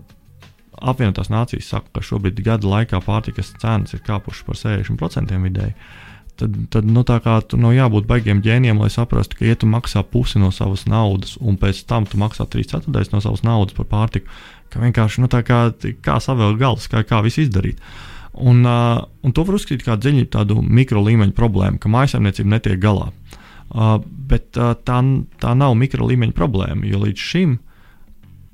apvienotās 0.84 1.30
nācijas 1.32 1.70
saka, 1.70 1.92
ka 1.96 2.04
šobrīd 2.04 2.42
gada 2.44 2.68
laikā 2.68 3.00
pārtikas 3.06 3.54
cenas 3.62 3.94
ir 3.96 4.02
kāpušas 4.06 4.48
par 4.48 4.60
60% 4.60 5.38
vidēji, 5.46 5.76
tad, 6.40 6.58
tad 6.74 6.90
nu, 6.90 7.06
tā 7.08 7.20
kā 7.24 7.38
tur 7.48 7.62
nav 7.62 7.76
jābūt 7.76 8.08
baigiem 8.10 8.42
ģēniem, 8.46 8.82
lai 8.82 8.90
saprastu, 8.94 9.38
ka, 9.40 9.48
ja 9.48 9.60
tu 9.60 9.70
maksā 9.70 10.04
pusi 10.04 10.42
no 10.42 10.52
savas 10.56 10.88
naudas, 10.90 11.38
un 11.40 11.60
pēc 11.62 11.84
tam 11.90 12.08
tu 12.10 12.20
maksā 12.22 12.48
3,4 12.50 13.14
no 13.14 13.22
savas 13.24 13.46
naudas 13.46 13.78
par 13.78 13.88
pārtiku, 13.92 14.32
ka 14.74 14.82
vienkārši 14.82 15.24
nu, 15.24 15.30
kā, 15.30 15.62
kā 16.04 16.18
savēl 16.24 16.58
galvas, 16.60 16.90
kā, 16.92 17.06
kā 17.08 17.22
visu 17.26 17.46
izdarīt. 17.46 17.82
Un, 18.34 18.64
uh, 18.66 19.04
un 19.22 19.34
to 19.36 19.46
var 19.46 19.60
uzskatīt 19.60 19.86
par 19.86 20.00
dziļu 20.02 20.26
tādu 20.34 20.62
mikro 20.62 21.04
līmeņa 21.06 21.36
problēmu, 21.38 21.78
ka 21.82 21.92
mājsaimniecība 21.94 22.56
netiek 22.56 22.82
galā. 22.82 23.12
Uh, 23.74 24.00
bet 24.02 24.58
uh, 24.58 24.74
tā, 24.86 24.98
tā 25.42 25.54
nav 25.58 25.76
mikro 25.78 26.08
līmeņa 26.10 26.34
problēma, 26.38 26.88
jo 26.90 27.04
līdz 27.06 27.30
šim 27.30 27.60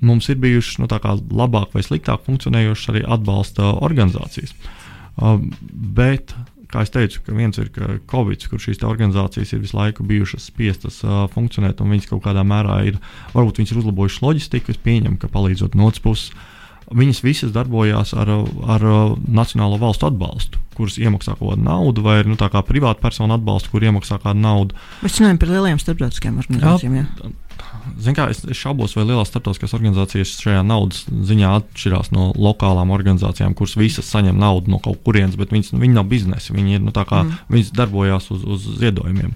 mums 0.03 0.29
ir 0.31 0.39
bijušas 0.39 0.79
nu, 0.79 0.87
labāk 1.35 1.73
vai 1.75 1.83
sliktāk 1.83 2.23
funkcionējošas 2.27 2.93
arī 2.93 3.03
atbalsta 3.07 3.73
organizācijas. 3.83 4.55
Uh, 5.19 5.39
bet 5.71 6.35
kā 6.69 6.83
jau 6.85 6.93
teicu, 6.99 7.23
viens 7.33 7.57
ir 7.57 7.71
Covid, 8.09 8.45
kur 8.51 8.61
šīs 8.61 8.83
organizācijas 8.85 9.55
ir 9.55 9.63
visu 9.63 9.77
laiku 9.77 10.05
bijušas 10.07 10.49
spiestas 10.51 11.01
uh, 11.05 11.23
funkcionēt, 11.33 11.81
un 11.81 11.95
viņas 11.95 12.09
kaut 12.11 12.23
kādā 12.27 12.43
mērā 12.45 12.81
ir, 12.91 12.99
varbūt 13.33 13.61
viņas 13.61 13.73
ir 13.73 13.81
uzlabojušas 13.81 14.23
loģistiku, 14.25 14.75
es 14.75 14.81
pieņemu, 14.83 15.17
ka 15.21 15.31
palīdzot 15.33 15.77
no 15.79 15.89
otras 15.89 16.03
puses. 16.03 16.29
Viņas 16.89 17.19
visas 17.21 17.51
darbojās 17.53 18.15
ar, 18.17 18.31
ar 18.65 18.85
nacionālo 19.29 19.77
valstu 19.81 20.07
atbalstu, 20.07 20.61
kuras 20.77 20.97
iemaksā 20.97 21.35
kaut 21.37 21.53
kādu 21.53 21.65
naudu, 21.67 22.01
vai 22.05 22.23
nu, 22.25 22.37
privātu 22.39 23.03
personu 23.03 23.35
atbalstu, 23.35 23.69
kur 23.73 23.85
iemaksā 23.85 24.17
kādu 24.23 24.41
naudu. 24.41 24.79
Mēs 25.03 25.19
runājam 25.21 25.41
par 25.41 25.53
lielajām 25.53 25.83
starptautiskajām 25.83 26.41
organizācijām. 26.41 26.97
Jā. 26.97 27.05
Jā. 27.05 27.35
Kā, 28.15 28.27
es, 28.31 28.41
šaubos, 28.55 28.93
vai 28.97 29.05
lielās 29.05 29.29
starptautiskās 29.29 29.73
organizācijas 29.77 30.35
šajā 30.41 30.61
naudas 30.65 31.03
ziņā 31.09 31.51
atšķirās 31.59 32.13
no 32.15 32.29
lokālām 32.37 32.93
organizācijām, 32.95 33.55
kuras 33.57 33.75
visas 33.79 34.09
saņem 34.09 34.39
naudu 34.39 34.71
no 34.73 34.79
kaut 34.83 35.01
kurienes, 35.05 35.37
bet 35.39 35.53
viņas, 35.53 35.73
viņi 35.75 35.97
nav 35.97 36.07
biznesa. 36.09 36.55
Viņi, 36.55 36.77
ir, 36.77 36.85
nu, 36.85 36.93
kā, 36.95 37.23
mm. 37.25 37.41
viņas 37.53 37.73
darbojās 37.75 38.29
uz, 38.33 38.45
uz 38.55 38.69
ziedojumiem. 38.79 39.35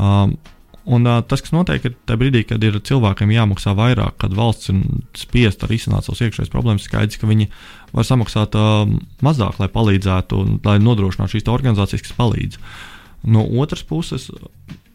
Um, 0.00 0.38
Un, 0.88 1.04
uh, 1.04 1.20
tas, 1.28 1.42
kas 1.44 1.52
notiek, 1.52 1.84
ir 1.84 1.96
tajā 2.08 2.18
brīdī, 2.20 2.40
kad 2.48 2.62
ir 2.64 2.78
cilvēkiem 2.86 3.32
jāmaksā 3.34 3.74
vairāk, 3.76 4.16
kad 4.22 4.32
valsts 4.36 4.70
ir 4.72 4.78
spiesta 5.18 5.68
risināt 5.68 6.06
savas 6.06 6.22
iekšējās 6.24 6.52
problēmas, 6.52 6.86
skaidrs, 6.88 7.18
ka 7.20 7.28
viņi 7.28 7.50
var 7.92 8.06
samaksāt 8.08 8.56
uh, 8.56 8.86
mazāk, 9.24 9.58
lai 9.60 9.68
palīdzētu, 9.72 10.40
lai 10.64 10.78
nodrošinātu 10.80 11.36
šīs 11.36 11.50
organizācijas, 11.52 12.06
kas 12.06 12.16
palīdz. 12.16 12.56
No 13.28 13.44
otras 13.60 13.84
puses, 13.84 14.30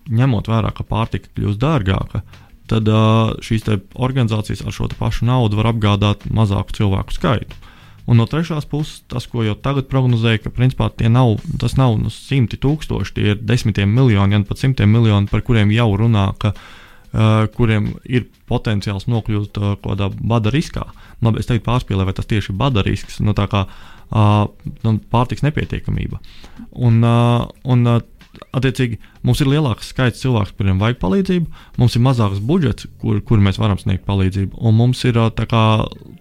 ņemot 0.09 0.49
vērā, 0.49 0.73
ka 0.73 0.87
pārtika 0.89 1.29
kļūst 1.37 1.61
dārgāka, 1.61 2.23
tad 2.71 2.89
uh, 2.89 3.35
šīs 3.45 3.69
organizācijas 3.93 4.65
ar 4.65 4.73
šo 4.73 4.89
pašu 4.97 5.29
naudu 5.29 5.61
var 5.61 5.69
apgādāt 5.69 6.25
mazāku 6.33 6.79
cilvēku 6.79 7.13
skaitu. 7.13 7.61
Un 8.05 8.19
no 8.21 8.27
trešās 8.29 8.67
puses, 8.69 9.01
tas, 9.09 9.25
ko 9.29 9.43
jau 9.45 9.55
tagad 9.57 9.87
prognozēja, 9.89 10.43
ka 10.43 10.53
principā 10.53 10.91
nav, 11.09 11.39
tas 11.61 11.73
nav 11.79 11.97
nu, 11.97 12.11
simti 12.13 12.59
tūkstoši, 12.61 13.15
tie 13.15 13.27
ir 13.33 13.41
desmitiem 13.41 13.89
miljoni, 13.89 14.35
gan 14.35 14.45
pat 14.45 14.61
simtiem 14.61 14.91
miljoni, 14.93 15.29
par 15.31 15.41
kuriem 15.45 15.73
jau 15.73 15.87
runā, 15.97 16.27
ka, 16.41 16.53
uh, 16.53 17.47
kuriem 17.57 17.95
ir 18.05 18.27
potenciāls 18.49 19.09
nokļūt 19.09 19.57
uh, 19.57 19.73
kaut 19.73 19.95
kādā 19.95 20.11
bada 20.21 20.53
riskā. 20.53 20.85
Labi, 21.25 21.41
es 21.41 21.49
teiktu, 21.49 21.65
pārspīlēju, 21.65 22.09
vai 22.11 22.17
tas 22.17 22.29
tieši 22.29 22.53
ir 22.53 22.59
bada 22.59 22.85
risks, 22.85 23.17
nu, 23.25 23.33
tā 23.37 23.47
kā 23.49 23.65
uh, 23.65 24.43
nu, 24.85 24.97
pārtiks 25.09 25.45
nepietiekamība. 25.47 26.21
Un, 26.77 27.01
uh, 27.01 27.47
un, 27.65 27.89
uh, 27.89 28.03
attiecīgi, 28.53 28.99
mums 29.25 29.41
ir 29.41 29.49
lielāks 29.49 29.89
skaits 29.95 30.21
cilvēku, 30.21 30.59
kuriem 30.59 30.77
vajag 30.81 31.01
palīdzību, 31.01 31.65
mums 31.81 31.97
ir 31.97 32.05
mazāks 32.05 32.43
budžets, 32.43 32.85
kur, 33.01 33.17
kur 33.25 33.41
mēs 33.41 33.57
varam 33.61 33.81
sniegt 33.81 34.05
palīdzību, 34.05 34.59
un 34.61 34.77
mums 34.77 35.01
ir 35.09 35.17
kā, 35.49 35.65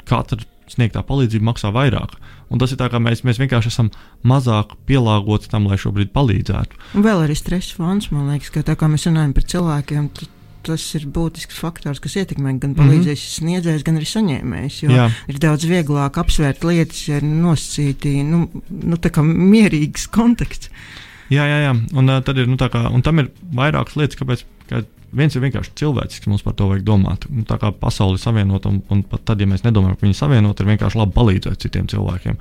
katra 0.08 0.48
sniegtā 0.74 1.02
palīdzība 1.06 1.48
maksā 1.50 1.72
vairāk. 1.74 2.16
Un 2.52 2.60
tas 2.60 2.74
ir 2.74 2.78
tā, 2.80 2.90
ka 2.92 3.00
mēs, 3.02 3.24
mēs 3.26 3.40
vienkārši 3.40 3.72
esam 3.72 3.90
mazāk 4.26 4.76
pielāgoti 4.88 5.50
tam, 5.50 5.68
lai 5.70 5.80
šobrīd 5.80 6.12
palīdzētu. 6.14 6.80
Un 6.94 7.06
vēl 7.06 7.24
arī 7.24 7.36
stresa 7.38 7.78
fonds, 7.78 8.10
man 8.14 8.30
liekas, 8.32 8.52
ka 8.54 8.64
tā 8.66 8.76
kā 8.78 8.90
mēs 8.90 9.08
runājam 9.08 9.34
par 9.36 9.46
cilvēkiem, 9.54 10.10
tas 10.64 10.84
ir 10.96 11.06
būtisks 11.12 11.58
faktors, 11.60 12.00
kas 12.00 12.16
ietekmē 12.20 12.54
gan 12.62 12.74
palīdzējis 12.78 13.22
mm 13.22 13.30
-hmm. 13.30 13.38
sniedzējs, 13.38 13.84
gan 13.86 14.00
arī 14.00 14.08
saņēmējs. 14.08 14.78
Ir 15.32 15.40
daudz 15.42 15.68
vieglāk 15.68 16.20
apsvērt 16.20 16.64
lietas, 16.64 17.02
ja 17.08 17.20
ir 17.20 17.26
nosacīti 17.28 18.16
nu, 18.24 18.48
nu, 18.70 18.98
mierīgs 19.24 20.08
konteksts. 20.08 20.70
Jā, 21.32 21.44
jā, 21.48 21.58
jā. 21.66 21.72
Un, 21.96 22.08
uh, 22.08 22.36
ir, 22.36 22.48
nu, 22.48 22.56
kā, 22.56 22.88
un 22.92 23.02
tam 23.02 23.18
ir 23.18 23.30
vairākas 23.54 23.96
lietas, 23.96 24.18
kāpēc. 24.20 24.44
Kā 24.64 24.80
viens 25.16 25.34
ir 25.34 25.42
vienkārši 25.44 25.72
cilvēcisks, 25.80 26.28
mums 26.30 26.44
par 26.44 26.56
to 26.58 26.68
vajag 26.70 26.84
domāt. 26.86 27.26
Nu, 27.32 27.44
tā 27.48 27.58
kā 27.62 27.70
pasaule 27.78 28.18
ir 28.18 28.22
savienota, 28.22 28.70
un, 28.72 28.82
un 28.92 29.02
pat 29.08 29.24
tad, 29.30 29.42
ja 29.42 29.48
mēs 29.50 29.64
nedomājam, 29.66 29.96
ka 29.98 30.06
viņi 30.06 30.16
ir 30.16 30.20
savienoti, 30.20 30.64
ir 30.64 30.70
vienkārši 30.74 31.00
labi 31.00 31.16
palīdzēt 31.16 31.64
citiem 31.64 31.88
cilvēkiem. 31.90 32.38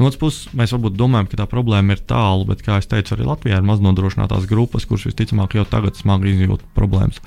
No 0.00 0.08
otras 0.08 0.20
puses, 0.20 0.48
mēs 0.56 0.72
varbūt 0.72 0.96
domājam, 0.96 1.28
ka 1.28 1.42
tā 1.42 1.46
problēma 1.50 1.96
ir 1.96 2.04
tālu, 2.08 2.46
bet, 2.48 2.64
kā 2.64 2.78
jau 2.78 2.88
teicu, 2.94 3.16
arī 3.16 3.28
Latvijā 3.28 3.60
ir 3.60 3.68
maznodrošinātās 3.68 4.48
grupas, 4.48 4.88
kuras 4.88 5.04
visticamāk 5.10 5.58
jau 5.58 5.66
tagad 5.68 5.98
smagi 5.98 6.32
izjūt 6.32 6.64
problēmas. 6.78 7.20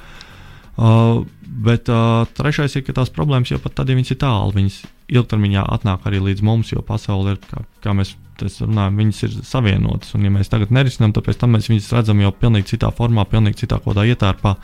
Uh, 0.76 1.24
bet 1.46 1.88
uh, 1.94 2.26
trešais 2.36 2.74
ir, 2.76 2.84
ka 2.88 2.98
tās 2.98 3.14
problēmas 3.14 3.54
jau 3.54 3.62
pat 3.64 3.78
tad, 3.78 3.92
ja 3.92 3.96
viņas 3.96 4.16
ir 4.16 4.20
tālu, 4.26 4.56
viņas 4.58 4.82
ilgtermiņā 5.14 5.70
atnāk 5.78 6.10
arī 6.10 6.24
līdz 6.32 6.44
mums, 6.44 6.74
jo 6.74 6.82
pasaule 6.84 7.36
ir, 7.36 7.44
kā, 7.46 7.62
kā 7.86 7.94
mēs 7.96 8.16
runājam, 8.44 9.00
viņas 9.00 9.22
ir 9.28 9.38
savienotas. 9.46 10.16
Un, 10.18 10.26
ja 10.28 10.34
mēs 10.34 10.52
tagad 10.52 10.74
nerisinām, 10.76 11.14
tad 11.16 11.28
pēc 11.28 11.40
tam 11.42 11.56
mēs 11.56 11.70
viņus 11.72 11.92
redzam 11.96 12.22
jau 12.24 12.34
pilnīgi 12.36 12.74
citā 12.76 12.92
formā, 12.96 13.26
pilnīgi 13.30 13.64
citā 13.64 13.80
kodā 13.84 14.06
ietērpā, 14.10 14.56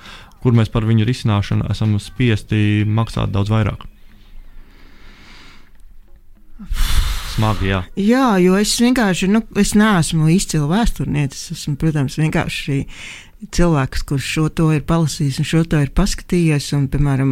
kur 0.42 0.58
mēs 0.58 0.72
par 0.74 0.88
viņu 0.90 1.08
risināšanu 1.08 1.70
esam 1.72 1.96
spiesti 2.02 2.84
maksāt 2.86 3.34
daudz 3.34 3.54
vairāk. 3.54 3.88
Smagi, 7.32 7.70
jā. 7.72 7.80
jā, 7.96 8.26
jo 8.44 8.58
es 8.60 8.74
vienkārši, 8.84 9.30
nu, 9.32 9.42
es 9.58 9.72
neesmu 9.80 10.28
izcila 10.34 10.68
vēsturniecis. 10.74 11.46
Es 11.54 11.62
esmu, 11.64 11.78
protams, 11.80 12.18
vienkārši 12.20 12.82
cilvēks, 13.50 14.04
kurš 14.06 14.28
šo 14.36 14.44
to 14.54 14.68
ir 14.76 14.84
palasījis 14.86 15.40
un 15.42 15.48
šo 15.48 15.62
to 15.70 15.80
ir 15.82 15.90
paskatījies, 15.98 16.68
un, 16.78 16.86
piemēram, 16.92 17.32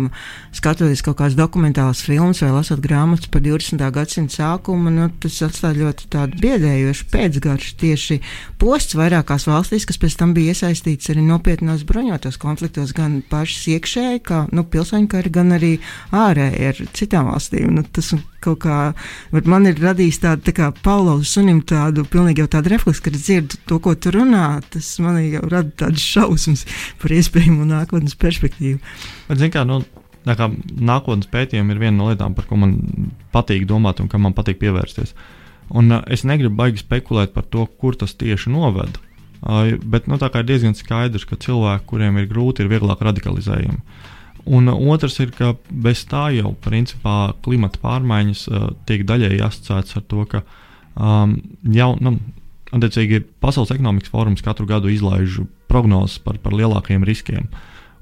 skatoties 0.57 1.03
kaut 1.05 1.19
kādas 1.19 1.37
dokumentālas 1.37 2.01
filmas 2.05 2.41
vai 2.41 2.49
lasot 2.55 2.81
grāmatas 2.81 3.29
par 3.29 3.43
20. 3.45 3.83
gadsimta 3.93 4.39
sākumu, 4.39 4.93
nu, 4.95 5.09
tas 5.21 5.37
atstāja 5.45 5.77
ļoti 5.83 6.09
tādu 6.15 6.41
biedējošu 6.41 7.09
pēcgaršu 7.13 7.75
tieši 7.83 8.19
posts 8.61 8.97
vairākās 8.97 9.45
valstīs, 9.49 9.85
kas 9.89 10.01
pēc 10.01 10.17
tam 10.19 10.33
bija 10.37 10.55
iesaistīts 10.55 11.13
arī 11.13 11.27
nopietnos 11.27 11.85
bruņotos 11.89 12.41
konfliktos, 12.41 12.95
gan 12.97 13.21
pašas 13.29 13.69
iekšēji, 13.75 14.25
kā 14.25 14.43
nu, 14.55 14.65
pilsoņu 14.65 15.11
kari, 15.13 15.33
gan 15.33 15.53
arī 15.59 15.75
ārēji 16.15 16.73
ar 16.73 16.83
citām 16.97 17.29
valstīm. 17.29 17.69
Nu, 17.77 17.85
tas 17.85 18.15
kaut 18.43 18.61
kā 18.65 18.79
man 19.49 19.67
ir 19.69 19.79
radījis 19.81 20.21
tādu 20.23 20.47
tā 20.49 20.55
kā 20.57 20.69
Paulovs 20.83 21.33
sunim 21.35 21.61
tādu 21.67 22.05
pilnīgi 22.09 22.43
jau 22.43 22.49
tādu 22.57 22.73
refleksu, 22.73 23.05
kad 23.05 23.17
dzirdu 23.17 23.61
to, 23.69 23.79
ko 23.83 23.95
tu 23.95 24.13
runā, 24.15 24.61
tas 24.73 24.91
man 25.03 25.19
jau 25.23 25.45
rada 25.47 25.71
tādas 25.83 26.03
šausmas 26.03 26.65
par 27.01 27.15
iespējamo 27.15 27.67
nākotnes 27.69 28.17
perspektīvu. 28.19 28.79
Bet, 29.29 29.43
kā, 29.53 29.65
nu, 29.67 29.81
kā 30.27 30.49
nākotnes 30.91 31.29
pētījumi 31.31 31.75
ir 31.75 31.83
viena 31.83 31.97
no 31.97 32.09
lietām, 32.11 32.35
par 32.37 32.47
ko 32.49 32.59
man 32.59 32.79
patīk 33.33 33.67
domāt 33.69 34.01
un 34.03 34.09
kam 34.11 34.25
man 34.27 34.37
patīk 34.37 34.61
pievērsties. 34.61 35.15
Un, 35.69 35.91
uh, 35.93 36.01
es 36.09 36.25
negribu 36.25 36.57
baigi 36.57 36.81
spekulēt 36.81 37.35
par 37.35 37.45
to, 37.45 37.67
kur 37.79 37.97
tas 37.97 38.15
tieši 38.17 38.51
noved. 38.53 38.97
Uh, 39.39 39.75
bet 39.79 40.09
nu, 40.09 40.17
ir 40.19 40.47
diezgan 40.47 40.75
skaidrs, 40.75 41.27
ka 41.29 41.37
cilvēki, 41.39 41.85
kuriem 41.87 42.17
ir 42.19 42.27
grūti, 42.31 42.65
ir 42.65 42.71
vieglāk 42.71 43.03
radikalizējami. 43.05 43.83
Un 44.49 44.69
otrs 44.69 45.19
ir, 45.21 45.29
ka 45.35 45.53
bez 45.69 46.01
tā 46.09 46.29
jau 46.33 46.55
principā 46.63 47.35
klimata 47.45 47.81
pārmaiņas 47.83 48.43
uh, 48.49 48.69
tiek 48.89 49.03
daļēji 49.05 49.43
asociētas 49.45 49.99
ar 49.99 50.05
to, 50.09 50.25
ka 50.31 50.41
um, 50.97 51.35
jau, 51.69 51.91
nu, 52.01 52.15
attiecīgi, 52.73 53.21
Pasaules 53.43 53.73
ekonomikas 53.75 54.09
fórums 54.13 54.41
katru 54.45 54.65
gadu 54.69 54.89
izlaiž 54.89 55.43
prognozes 55.69 56.17
par, 56.23 56.39
par 56.41 56.55
lielākiem 56.57 57.05
riskiem. 57.05 57.45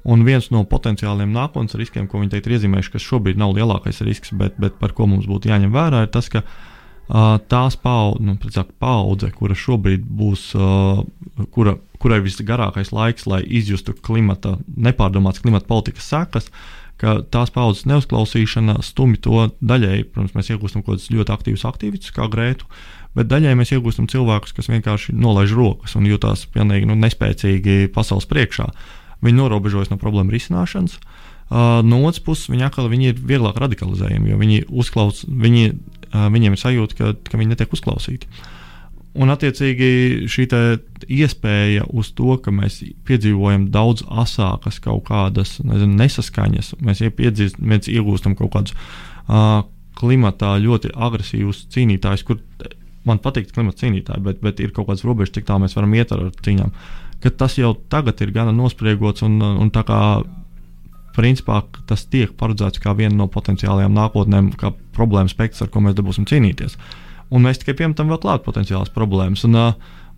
Un 0.08 0.24
viens 0.24 0.46
no 0.54 0.62
potenciāliem 0.64 1.34
nākotnes 1.34 1.76
riskiem, 1.76 2.06
ko 2.08 2.22
viņi 2.22 2.32
teikt, 2.32 2.48
ir 2.48 2.56
iezīmējuši, 2.56 2.94
kas 2.94 3.04
šobrīd 3.04 3.40
nav 3.40 3.52
lielākais 3.58 4.00
risks, 4.06 4.32
bet, 4.32 4.56
bet 4.60 4.78
par 4.80 4.94
ko 4.96 5.08
mums 5.10 5.28
būtu 5.28 5.50
jāņem 5.50 5.74
vērā, 5.74 6.06
ir 6.06 6.12
tas, 6.14 6.30
ka 6.32 6.44
uh, 6.46 7.36
tās 7.50 7.76
paudze, 7.82 8.24
nu, 8.24 8.38
paudze, 8.80 9.28
kura 9.36 9.58
šobrīd 9.58 10.06
būs, 10.06 10.48
uh, 10.56 11.02
kura, 11.52 11.76
kurai 12.02 12.20
visgarākais 12.24 12.92
laiks, 12.94 13.26
lai 13.30 13.42
izjustu 13.44 13.94
klimata, 13.94 14.56
nepārdomātas 14.76 15.42
klimata 15.44 15.68
politikas 15.70 16.10
sekas, 16.10 16.50
ka 16.98 17.20
tās 17.30 17.52
paudzes 17.54 17.86
neuzklausīšana 17.90 18.80
stumj 18.82 19.20
to 19.26 19.48
daļēji. 19.62 20.08
Protams, 20.12 20.34
mēs 20.34 20.52
iegūstam 20.54 20.82
kaut 20.82 20.96
kādus 20.96 21.10
ļoti 21.14 21.34
aktīvus 21.34 21.66
aktīvistus, 21.68 22.14
kā 22.14 22.26
Grētu, 22.30 22.66
bet 23.18 23.30
daļai 23.30 23.54
mēs 23.58 23.74
iegūstam 23.74 24.08
cilvēkus, 24.10 24.54
kas 24.56 24.70
vienkārši 24.70 25.14
nolaiž 25.14 25.54
rokas 25.58 25.94
un 25.98 26.08
jūtas 26.10 26.48
pilnīgi 26.54 26.90
nu, 26.90 26.98
nespēcīgi 26.98 27.92
pasaules 27.94 28.26
priekšā. 28.30 28.66
Uh, 28.66 28.96
viņi 29.24 29.38
norobežojas 29.38 29.90
no 29.92 29.98
problēmu 30.00 30.32
risināšanas. 30.34 30.98
Uh, 31.48 31.80
no 31.86 32.02
otras 32.04 32.20
puses, 32.24 32.50
viņi 32.52 32.66
atkal 32.66 32.90
viņi 32.92 33.12
ir 33.12 33.20
vieglāk 33.30 33.56
radikalizējami, 33.60 34.30
jo 34.30 34.38
viņi 34.40 34.58
uzklaus, 34.68 35.22
viņi, 35.24 35.70
uh, 36.12 36.28
viņiem 36.34 36.54
ir 36.54 36.60
sajūta, 36.60 36.98
ka, 36.98 37.12
ka 37.30 37.40
viņi 37.40 37.54
netiek 37.54 37.72
uzklausīti. 37.72 38.28
Un, 39.18 39.32
attiecīgi, 39.34 40.28
šī 40.30 40.46
iespēja 41.18 41.88
uz 41.90 42.12
to, 42.14 42.36
ka 42.42 42.52
mēs 42.54 42.80
piedzīvojam 43.08 43.68
daudz 43.74 44.04
asākas 44.06 44.78
kaut 44.84 45.08
kādas 45.08 45.56
nezinu, 45.64 45.96
nesaskaņas, 45.98 46.76
mēs, 46.84 47.02
piedzīst, 47.18 47.58
mēs 47.58 47.90
iegūstam 47.90 48.36
kaut 48.38 48.52
kādus 48.54 48.76
uh, 48.76 49.64
klimatā 49.98 50.54
ļoti 50.62 50.92
agresīvus 50.94 51.64
cīnītājus, 51.74 52.22
kur 52.28 52.38
man 53.08 53.18
patīk 53.24 53.50
klimata 53.50 53.82
cīnītāji, 53.82 54.22
bet, 54.22 54.40
bet 54.44 54.62
ir 54.62 54.70
kaut 54.76 54.90
kāds 54.92 55.02
robežs, 55.08 55.34
cik 55.34 55.48
tālu 55.48 55.64
mēs 55.64 55.74
varam 55.74 55.98
iet 55.98 56.14
ar 56.14 56.28
cīņām. 56.44 56.70
Uh, 56.70 57.08
ka 57.22 57.30
tas 57.30 57.58
jau 57.58 57.72
tagad 57.90 58.20
ir 58.22 58.32
gana 58.34 58.54
nospriegots 58.54 59.24
un, 59.26 59.40
un 59.42 59.72
tā 59.74 59.82
kā 59.86 59.98
principā 61.16 61.62
tas 61.88 62.04
tiek 62.06 62.34
paredzēts 62.38 62.82
kā 62.82 62.94
viena 62.94 63.16
no 63.18 63.26
potenciālajām 63.32 63.94
nākotnēm, 63.94 64.52
kā 64.58 64.70
problēma 64.94 65.30
spektrs, 65.30 65.64
ar 65.64 65.72
ko 65.74 65.82
mēs 65.82 65.96
dabūsim 65.98 66.28
cīnīties. 66.30 66.78
Un 67.28 67.44
mēs 67.44 67.60
tikai 67.60 67.76
piemetam 67.82 68.10
vēl 68.10 68.20
klāt 68.22 68.44
potenciālas 68.46 68.92
problēmas. 68.94 69.44
Un, 69.48 69.58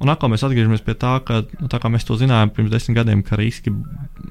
un 0.01 0.12
atkal 0.12 0.31
mēs 0.33 0.44
atgriežamies 0.46 0.85
pie 0.87 0.94
tā, 0.99 1.16
ka 1.27 1.42
nu, 1.59 1.68
tā 1.70 1.81
mēs 1.90 2.07
to 2.07 2.16
zinājām 2.20 2.53
pirms 2.55 2.73
desmit 2.73 3.01
gadiem, 3.01 3.25
ka 3.27 3.38
riski 3.40 3.75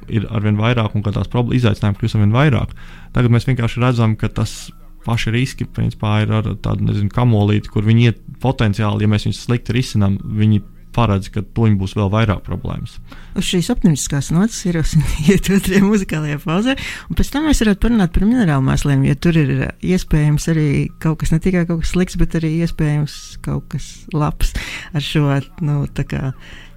ir 0.07 0.27
arvien 0.31 0.59
vairāk 0.59 0.95
un 0.95 1.05
ka 1.05 1.13
tās 1.15 1.29
izaicinājumi 1.29 1.99
kļūst 1.99 2.19
arvien 2.19 2.35
vairāk. 2.35 2.75
Tagad 3.15 3.35
mēs 3.35 3.47
vienkārši 3.49 3.83
redzam, 3.83 4.15
ka 4.19 4.31
tas 4.31 4.71
paši 5.05 5.31
riski 5.33 5.67
principā, 5.67 6.21
ir 6.23 6.33
ar 6.39 6.49
tādu 6.63 6.87
nezinu, 6.87 7.11
kamolīti, 7.13 7.71
kur 7.71 7.87
viņi 7.87 8.09
iet 8.09 8.19
potenciāli, 8.43 9.05
ja 9.05 9.11
mēs 9.11 9.27
viņus 9.27 9.45
slikti 9.47 9.75
risinām, 9.75 10.19
viņi 10.39 10.61
paredz, 10.95 11.29
ka 11.33 11.43
tuņi 11.43 11.77
būs 11.79 11.95
vēl 11.97 12.11
vairāk 12.13 12.43
problēmas. 12.45 12.97
Uz 13.37 13.47
šīs 13.47 13.69
optimistiskās 13.73 14.31
nots 14.35 14.59
ir 14.69 14.79
iet 15.29 15.49
otrajā 15.53 15.81
muzikālajā 15.85 16.39
pauzē, 16.43 16.77
un 17.09 17.19
pēc 17.19 17.33
tam 17.33 17.49
mēs 17.49 17.63
varētu 17.63 17.83
parunāt 17.85 18.15
par 18.15 18.27
minerālu 18.27 18.65
mēsliem, 18.69 19.05
jo 19.09 19.17
tur 19.27 19.41
ir 19.41 19.53
iespējams 19.79 20.49
arī 20.53 20.69
kaut 21.03 21.21
kas 21.23 21.33
ne 21.35 21.41
tikai 21.43 21.65
kaut 21.69 21.83
kas 21.83 21.93
slikts, 21.95 22.19
bet 22.19 22.39
arī 22.39 22.55
iespējams 22.65 23.19
kaut 23.45 23.69
kas 23.73 23.91
labs 24.15 24.55
ar 24.93 25.05
šo, 25.05 25.27
nu, 25.65 25.83
tā 25.93 26.07
kā, 26.09 26.31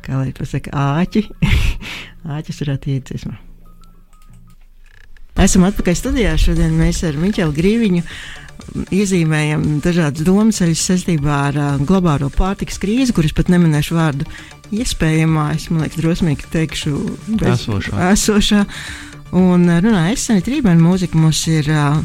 kā 0.05 0.19
lai 0.21 0.35
to 0.37 0.49
saka, 0.49 0.75
āķi. 1.01 1.27
Āķis 2.37 2.63
varētu 2.63 2.93
iet 2.93 3.09
dziesmā. 3.11 3.35
Esam 5.43 5.65
atpakaļ 5.67 5.97
studijā. 5.97 6.37
Šodien 6.39 6.75
mēs 6.77 7.01
ar 7.09 7.17
Miķelu 7.19 7.55
Grīviņu 7.57 8.03
iezīmējam 8.95 9.65
dažādas 9.85 10.25
domāšanas 10.27 10.85
saistībā 10.89 11.39
ar 11.49 11.59
uh, 11.61 11.71
globālo 11.87 12.31
pārtikas 12.33 12.81
krīzi, 12.83 13.15
kuras 13.17 13.35
pat 13.37 13.51
neminēšu 13.53 13.97
vārdu 13.99 14.29
iespējamā. 14.73 15.51
Es 15.57 15.69
domāju, 15.71 15.99
drosmīgi 16.01 16.51
teikšu, 16.53 16.97
bez, 17.41 17.67
esošā. 17.67 18.11
esošā. 18.13 18.65
Un 19.39 19.65
runājot, 19.65 20.19
es 20.19 20.27
Sanita 20.29 20.53
Rībēna 20.53 20.83
mūzika 20.83 21.19
mums 21.19 21.41
ir 21.49 21.69
uh, 21.73 22.03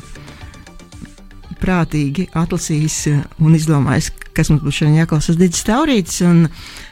prātīgi 1.61 2.27
atlasījis 2.37 2.97
un 3.43 3.57
izdomājis, 3.57 4.11
kas 4.35 4.51
mums 4.51 4.63
būs 4.65 4.81
šodien 4.81 4.99
jāklausās 5.01 5.39
Digis 5.39 5.65
Taurītis. 5.67 6.21
Un, 6.27 6.45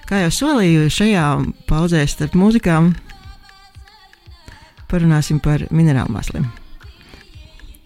kā 0.10 0.26
jau 0.26 0.32
solīju, 0.34 0.90
šajā 0.94 1.26
pauzē 1.70 2.04
starp 2.10 2.38
mūzikām 2.40 2.94
parunāsim 4.92 5.42
par 5.44 5.66
minerālu 5.74 6.14
masliem. 6.14 6.48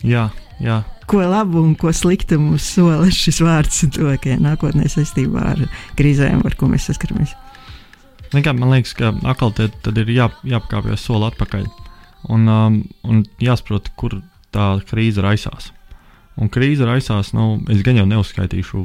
Jā, 0.06 0.30
jā 0.64 0.84
ko 1.10 1.24
labu 1.26 1.64
un 1.64 1.76
ko 1.76 1.92
sliktu 1.94 2.38
mums 2.38 2.68
sola 2.76 3.10
šis 3.14 3.42
vārds 3.42 3.82
tuvākajā 3.96 4.38
nākotnē 4.44 4.90
saistībā 4.92 5.46
ar 5.56 5.62
krīzēm, 5.98 6.44
ar 6.46 6.56
ko 6.60 6.70
mēs 6.70 6.86
saskaramies. 6.90 7.34
Kā, 8.30 8.54
man 8.54 8.70
liekas, 8.76 8.94
ka 8.98 9.10
atkal 9.26 9.56
te, 9.58 9.72
ir 9.98 10.12
jā, 10.14 10.28
jāpakāpjas 10.46 11.08
soli 11.08 11.26
atpakaļ 11.32 11.66
un, 12.30 12.46
um, 12.46 12.76
un 13.10 13.24
jāsaprot, 13.42 13.90
kur 13.98 14.20
tā 14.54 14.68
krīze 14.90 15.24
raisās. 15.26 15.72
Un 16.40 16.52
krīze 16.54 16.86
raisās, 16.88 17.34
nu, 17.36 17.58
es 17.74 17.82
gan 17.84 17.98
jau 17.98 18.06
neuzskaitīšu 18.08 18.84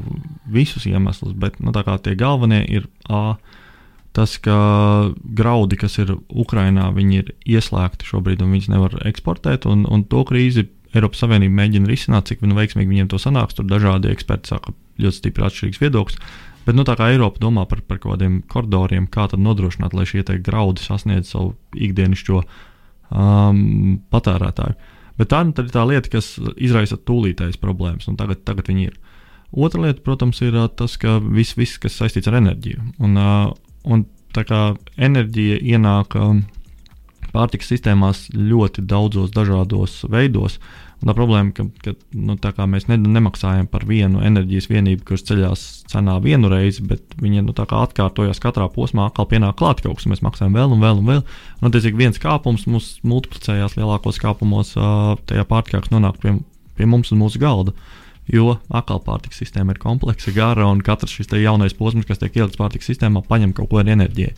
visus 0.50 0.88
iemeslus, 0.88 1.36
bet 1.36 1.60
nu, 1.60 1.74
tie 1.76 2.16
galvenie 2.18 2.64
ir 2.64 2.88
A. 3.12 3.36
Tas, 4.14 4.36
ka 4.38 4.56
graudi, 5.36 5.76
kas 5.76 5.98
ir 5.98 6.14
Ukrajinā, 6.30 6.86
ir 7.02 7.32
ieslēgti 7.50 8.06
šobrīd 8.06 8.44
un 8.46 8.54
viņas 8.54 8.70
nevar 8.70 8.94
eksportēt, 9.10 9.66
un, 9.66 9.82
un 9.90 10.04
to 10.06 10.22
krīzi 10.24 10.68
Eiropas 10.94 11.22
Savienība 11.24 11.58
mēģina 11.62 11.90
risināt, 11.90 12.30
cik 12.30 12.44
nu 12.46 12.56
veiksmīgi 12.56 12.90
viņiem 12.90 13.10
to 13.10 13.18
sanāks. 13.18 13.56
Tur 13.58 13.66
dažādi 13.66 14.12
eksperti 14.14 14.52
saka 14.52 14.74
ļoti 15.02 15.18
stipri 15.18 15.46
atšķirīgs 15.46 15.80
viedoklis. 15.82 16.20
Bet 16.64 16.78
nu, 16.78 16.84
tā 16.88 16.96
kā 16.96 17.10
Eiropa 17.12 17.42
domā 17.42 17.66
par, 17.68 17.82
par 17.84 18.00
kaut 18.00 18.14
kādiem 18.14 18.38
koridoriem, 18.48 19.08
kā 19.12 19.26
tad 19.28 19.42
nodrošināt, 19.44 19.92
lai 19.96 20.06
šie 20.08 20.24
graudi 20.44 20.84
sasniedz 20.84 21.34
savu 21.34 21.52
ikdienišķo 21.76 22.40
um, 22.40 23.98
patērētāju. 24.12 24.78
Bet 25.20 25.30
tā 25.30 25.42
nu, 25.46 25.52
ir 25.60 25.74
tā 25.74 25.84
lieta, 25.86 26.10
kas 26.10 26.34
izraisa 26.56 26.96
tūlītējas 26.96 27.60
problēmas, 27.60 28.08
un 28.10 28.16
tagad, 28.18 28.42
tagad 28.48 28.70
viņi 28.70 28.88
ir. 28.88 28.96
Otra 29.54 29.84
lieta, 29.84 30.02
protams, 30.02 30.40
ir 30.42 30.56
uh, 30.56 30.70
tas, 30.72 30.96
ka 30.98 31.18
viss, 31.22 31.58
vis, 31.58 31.76
kas 31.82 32.00
saistīts 32.00 32.30
ar 32.30 32.40
enerģiju. 32.40 32.94
Un, 33.04 33.20
uh, 33.20 33.52
un 33.84 34.06
tā 34.34 34.46
kā 34.48 34.62
enerģija 34.96 35.60
ienāk 35.74 36.16
um, 36.18 36.42
pārtikas 37.34 37.68
sistēmās 37.70 38.24
ļoti 38.34 38.82
daudzos 38.88 39.30
dažādos 39.36 40.00
veidos, 40.10 40.56
uh, 40.58 40.83
tā 41.02 41.14
problēma, 41.16 41.52
ka, 41.56 41.66
ka 41.82 41.94
nu, 42.14 42.36
mēs 42.70 42.86
ne, 42.88 42.98
nemaksājam 43.00 43.66
par 43.70 43.86
vienu 43.88 44.22
enerģijas 44.24 44.68
vienību, 44.70 45.04
kas 45.08 45.26
ceļās 45.28 45.64
cenā 45.90 46.16
vienu 46.24 46.48
reizi, 46.52 46.84
bet 46.86 47.16
viņi 47.20 47.44
nu, 47.44 47.54
atkārtojas 47.54 48.40
katrā 48.42 48.68
posmā, 48.72 49.08
atkal 49.08 49.28
pienāk 49.30 49.58
klāt 49.60 49.82
kaut 49.84 49.98
kas, 49.98 50.06
un 50.06 50.14
mēs 50.14 50.24
maksājam 50.24 50.56
vēl 50.56 50.76
un 50.76 50.84
vēl 50.84 51.02
un 51.02 51.10
vēl. 51.10 51.22
Un, 51.60 51.68
attiecīgi, 51.68 52.00
viens 52.00 52.20
kāpums 52.22 52.66
mums 52.70 52.94
multiplicējās 53.04 53.76
lielākos 53.78 54.20
kāpumos, 54.22 54.74
tajā 55.28 55.44
pārtikā, 55.50 55.82
kas 55.84 55.92
nonāk 55.92 56.20
pie, 56.22 56.38
pie 56.78 56.88
mums 56.88 57.12
un 57.12 57.22
mūsu 57.24 57.42
galda. 57.42 57.76
Jo 58.30 58.54
atkal 58.72 59.02
pārtikas 59.04 59.42
sistēma 59.42 59.74
ir 59.74 59.82
kompleksa, 59.82 60.32
gara, 60.32 60.64
un 60.72 60.80
katrs 60.80 61.12
šis 61.12 61.28
jaunais 61.42 61.76
posms, 61.76 62.06
kas 62.08 62.22
tiek 62.22 62.38
ielikts 62.38 62.56
pārtikas 62.56 62.88
sistēmā, 62.88 63.20
paņem 63.28 63.52
kaut 63.52 63.68
ko 63.68 63.82
ar 63.82 63.90
enerģiju. 63.92 64.32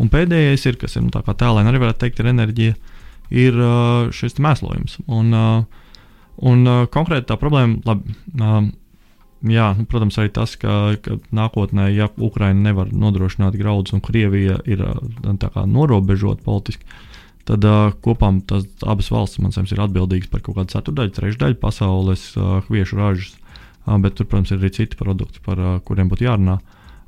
Un 0.00 0.08
pēdējais 0.08 0.64
ir, 0.70 0.78
kas 0.80 0.96
ir 0.96 1.04
nu, 1.04 1.12
tā 1.12 1.20
kā 1.26 1.34
tēlēni 1.36 1.68
arī 1.68 1.82
varētu 1.82 2.00
teikt, 2.04 2.22
ir 2.22 2.30
enerģija, 2.30 2.78
ir 3.34 3.60
šis 4.14 4.38
mēslojums. 4.40 4.96
Un, 5.10 5.34
uh, 5.34 5.84
Un 6.38 6.62
uh, 6.68 6.84
konkrēti 6.90 7.26
tā 7.32 7.36
problēma, 7.38 7.80
labi, 7.88 8.14
uh, 8.38 8.60
jā, 9.50 9.72
nu, 9.78 9.86
protams, 9.90 10.18
arī 10.20 10.30
tas, 10.34 10.54
ka, 10.60 10.94
ka 11.02 11.18
nākotnē, 11.34 11.88
ja 11.90 12.06
Ukraina 12.14 12.68
nevar 12.70 12.92
nodrošināt 12.94 13.58
graudus 13.58 13.96
un 13.96 14.02
Krievija 14.04 14.60
ir 14.70 14.84
uh, 14.86 15.58
norobežota 15.66 16.44
politiski, 16.46 16.86
tad 17.48 17.66
uh, 17.66 17.90
kopā 18.04 18.30
tas 18.46 18.68
abas 18.86 19.10
valstis, 19.10 19.42
man 19.42 19.54
liekas, 19.56 19.74
ir 19.74 19.82
atbildīgas 19.82 20.30
par 20.30 20.44
kaut 20.46 20.60
kādu 20.60 20.76
ceturdaļu, 20.76 21.14
trešdaļu 21.16 21.58
pasaules 21.62 22.30
uh, 22.36 22.58
hviešu 22.68 23.00
ražas. 23.00 23.34
Uh, 23.88 23.96
bet 23.98 24.14
tur, 24.14 24.28
protams, 24.28 24.52
ir 24.52 24.60
arī 24.60 24.70
citi 24.76 25.00
produkti, 25.00 25.42
par 25.42 25.58
uh, 25.58 25.78
kuriem 25.82 26.12
būtu 26.12 26.28
jārunā. 26.28 26.58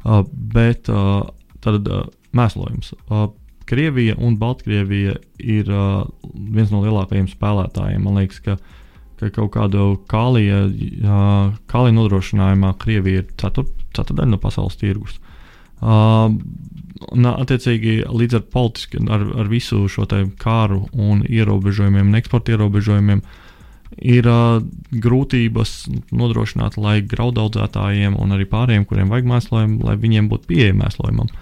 Uh, 0.01 0.25
bet 0.27 0.91
uh, 0.91 1.29
tad 1.63 1.87
uh, 1.87 2.09
mēslojums. 2.35 2.97
Uh, 3.07 3.29
Krievija 3.71 4.17
un 4.19 4.35
Baltkrievija 4.41 5.15
ir 5.39 5.69
uh, 5.71 6.09
viens 6.25 6.73
no 6.73 6.81
lielākajiem 6.83 7.29
spēlētājiem. 7.31 8.03
Man 8.03 8.17
liekas, 8.19 8.41
ka 8.43 8.57
uh, 8.57 8.79
ka 9.21 9.31
kaut 9.35 9.53
kādu 9.55 9.85
kālija, 10.11 10.65
kālija 11.71 11.97
nodrošinājumā 11.97 12.73
Krievija 12.81 13.25
ir 13.25 13.29
ceturt, 13.41 13.73
ceturdaļa 13.97 14.35
no 14.35 14.41
pasaules 14.41 14.79
tirgus. 14.81 15.19
Uh, 15.81 16.35
un, 17.09 17.29
attiecīgi, 17.31 18.01
līdz 18.05 18.41
ar, 18.41 18.43
politiski, 18.53 19.01
ar, 19.09 19.25
ar 19.41 19.49
visu 19.49 19.87
šo 19.89 20.07
kāru 20.41 20.83
un 20.93 21.23
ierobežojumiem, 21.25 22.11
un 22.11 22.19
eksporta 22.21 22.55
ierobežojumiem, 22.55 23.23
ir 24.01 24.29
uh, 24.31 24.61
grūtības 24.93 25.75
nodrošināt, 26.13 26.77
lai 26.81 27.01
graudaudzētājiem 27.03 28.19
un 28.21 28.37
arī 28.37 28.47
pārējiem, 28.49 28.87
kuriem 28.89 29.13
vajag 29.13 29.33
mēslojumu, 29.33 29.81
lai 29.89 29.97
viņiem 30.01 30.29
būtu 30.31 30.53
pieejama 30.53 30.87
mēslojumam. 30.87 31.33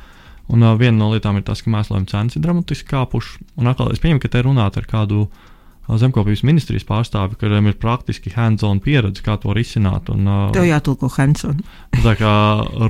Un 0.48 0.64
uh, 0.64 0.78
viena 0.80 0.96
no 0.96 1.12
lietām 1.12 1.36
ir 1.36 1.44
tas, 1.44 1.60
ka 1.62 1.74
mēslojuma 1.74 2.08
cenas 2.08 2.38
ir 2.38 2.46
dramatiski 2.46 2.88
kāpušas. 2.88 3.42
Un 3.60 3.68
atkal 3.68 3.92
es 3.92 4.00
pieņemu, 4.00 4.22
ka 4.22 4.32
te 4.32 4.46
runāt 4.46 4.78
ar 4.80 4.88
kādu 4.88 5.26
uh, 5.26 5.47
zemkopības 5.96 6.42
ministrijas 6.44 6.84
pārstāvi, 6.88 7.38
kuriem 7.40 7.70
ir 7.70 7.78
praktiski 7.80 8.32
hands-on 8.34 8.82
pieredze, 8.84 9.22
kā 9.24 9.38
to 9.40 9.54
risināt. 9.56 10.10
Un, 10.12 10.28
Tev 10.52 10.66
jātulko 10.68 11.08
hands-on. 11.14 11.62
tā 12.04 12.14
kā 12.18 12.34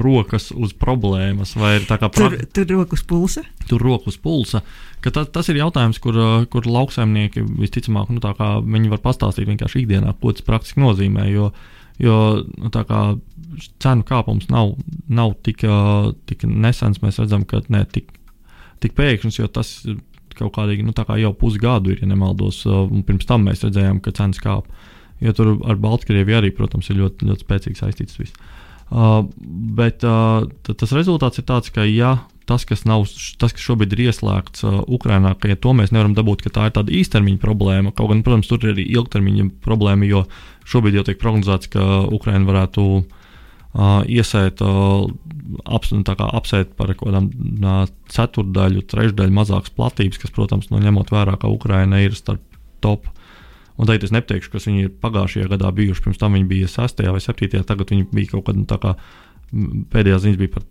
rokas 0.03 0.51
uz 0.51 0.75
problēmas, 0.75 1.55
vai 1.59 1.77
ir 1.79 1.87
tā 1.87 2.01
kā 2.03 2.11
tur, 2.15 2.35
tur 2.55 2.67
rokas 2.75 3.05
pulsa? 3.07 3.45
Tur 3.71 3.85
rokas 3.87 4.19
pulsa. 4.23 4.65
Ta, 5.05 5.23
tas 5.23 5.47
ir 5.53 5.61
jautājums, 5.61 6.01
kur, 6.03 6.19
kur 6.51 6.67
lauksaimnieki 6.67 7.45
visticamāk, 7.61 8.11
nu, 8.11 8.19
viņi 8.19 8.91
var 8.91 9.03
pastāstīt 9.05 9.47
vienkārši 9.47 9.85
ikdienā, 9.85 10.17
ko 10.19 10.35
tas 10.35 10.47
praktiski 10.47 10.83
nozīmē. 10.83 11.29
Jo, 11.31 11.53
jo 12.03 12.19
nu, 12.59 12.73
cenu 13.79 14.07
kāpums 14.07 14.51
nav, 14.51 14.75
nav 15.07 15.37
tik, 15.47 15.63
tik 16.27 16.43
nesens. 16.51 16.99
Mēs 17.05 17.23
redzam, 17.23 17.47
ka 17.47 17.63
ne 17.71 17.85
tik, 17.87 18.11
tik 18.83 18.99
pēkšņs, 18.99 19.39
jo 19.39 19.47
tas 19.55 19.77
kaut 20.39 20.55
kādīgi 20.57 20.87
nu, 20.87 20.95
kā 20.97 21.19
jau 21.21 21.33
pusgadu 21.37 21.93
ir, 21.95 22.03
ja 22.03 22.09
nemaldos. 22.11 22.65
Un 22.69 23.05
pirms 23.07 23.29
tam 23.29 23.47
mēs 23.49 23.65
redzējām, 23.67 24.01
ka 24.05 24.15
cenas 24.17 24.41
kāp. 24.43 24.69
Jo 25.25 25.35
tur 25.35 25.57
ar 25.67 25.79
Baltkrieviju 25.83 26.39
arī, 26.39 26.53
protams, 26.55 26.91
ir 26.91 27.01
ļoti, 27.01 27.27
ļoti 27.27 27.47
spēcīgi 27.47 27.81
saistīts 27.81 28.19
viss. 28.21 28.35
Uh, 28.89 29.27
bet 29.77 30.05
uh, 30.07 30.47
tas 30.65 30.95
rezultāts 30.97 31.43
ir 31.43 31.45
tāds, 31.49 31.69
ka, 31.75 31.83
ja 31.85 32.15
tas, 32.49 32.65
kas, 32.65 32.87
nav, 32.89 33.05
tas, 33.37 33.53
kas 33.53 33.61
šobrīd 33.61 33.93
ir 33.93 34.07
ieslēgts 34.07 34.65
uh, 34.65 34.79
Ukrajinā, 34.89 35.35
ka 35.37 35.51
ja 35.51 35.59
to 35.61 35.75
mēs 35.77 35.93
nevaram 35.93 36.15
dabūt, 36.17 36.47
ka 36.47 36.55
tā 36.55 36.69
ir 36.71 36.77
tāda 36.79 36.95
īstermiņa 36.97 37.43
problēma. 37.43 37.93
Kaut 37.99 38.15
gan, 38.15 38.23
protams, 38.25 38.49
tur 38.49 38.65
ir 38.65 38.73
arī 38.73 38.87
ilgtermiņa 38.95 39.51
problēma, 39.67 40.09
jo 40.09 40.25
šobrīd 40.71 40.97
jau 40.97 41.05
tiek 41.11 41.21
prognozēts, 41.21 41.69
ka 41.75 41.85
Ukraina 42.15 42.49
varētu 42.49 42.87
uh, 43.03 43.18
iesēt, 43.79 44.63
uh, 44.65 45.07
ap, 45.65 45.87
nu, 45.95 46.03
apsēt 46.03 46.75
par 46.79 46.91
kaut 46.95 47.11
kādām 47.11 47.29
uh, 47.31 47.85
ceturdaļu, 48.11 48.83
trešdaļu 48.91 49.37
mazākas 49.37 49.75
platības, 49.77 50.21
kas, 50.23 50.35
protams, 50.35 50.71
nu, 50.73 50.81
ņemot 50.83 51.13
vērā, 51.15 51.37
ka 51.39 51.51
Ukraina 51.53 52.01
ir 52.03 52.17
starp 52.19 52.43
top. 52.85 53.07
Un 53.79 53.87
tagad 53.87 54.09
es 54.09 54.15
neteikšu, 54.15 54.51
kas 54.51 54.67
viņi 54.67 54.89
ir 54.89 54.95
pagājušajā 55.03 55.53
gadā 55.53 55.71
bijuši. 55.75 56.03
Pirms 56.03 56.19
tam 56.19 56.35
viņi 56.35 56.49
bija 56.51 56.71
6. 56.73 57.05
vai 57.15 57.23
7. 57.23 57.63
Tagad 57.67 57.95
viņi 57.95 58.09
bija 58.11 58.33
kaut 58.33 58.49
kādā 58.49 58.65
nu, 58.65 58.67
kā 58.83 58.95
pēdējā 59.95 60.19
ziņas 60.25 60.41
bija 60.41 60.55
par 60.57 60.67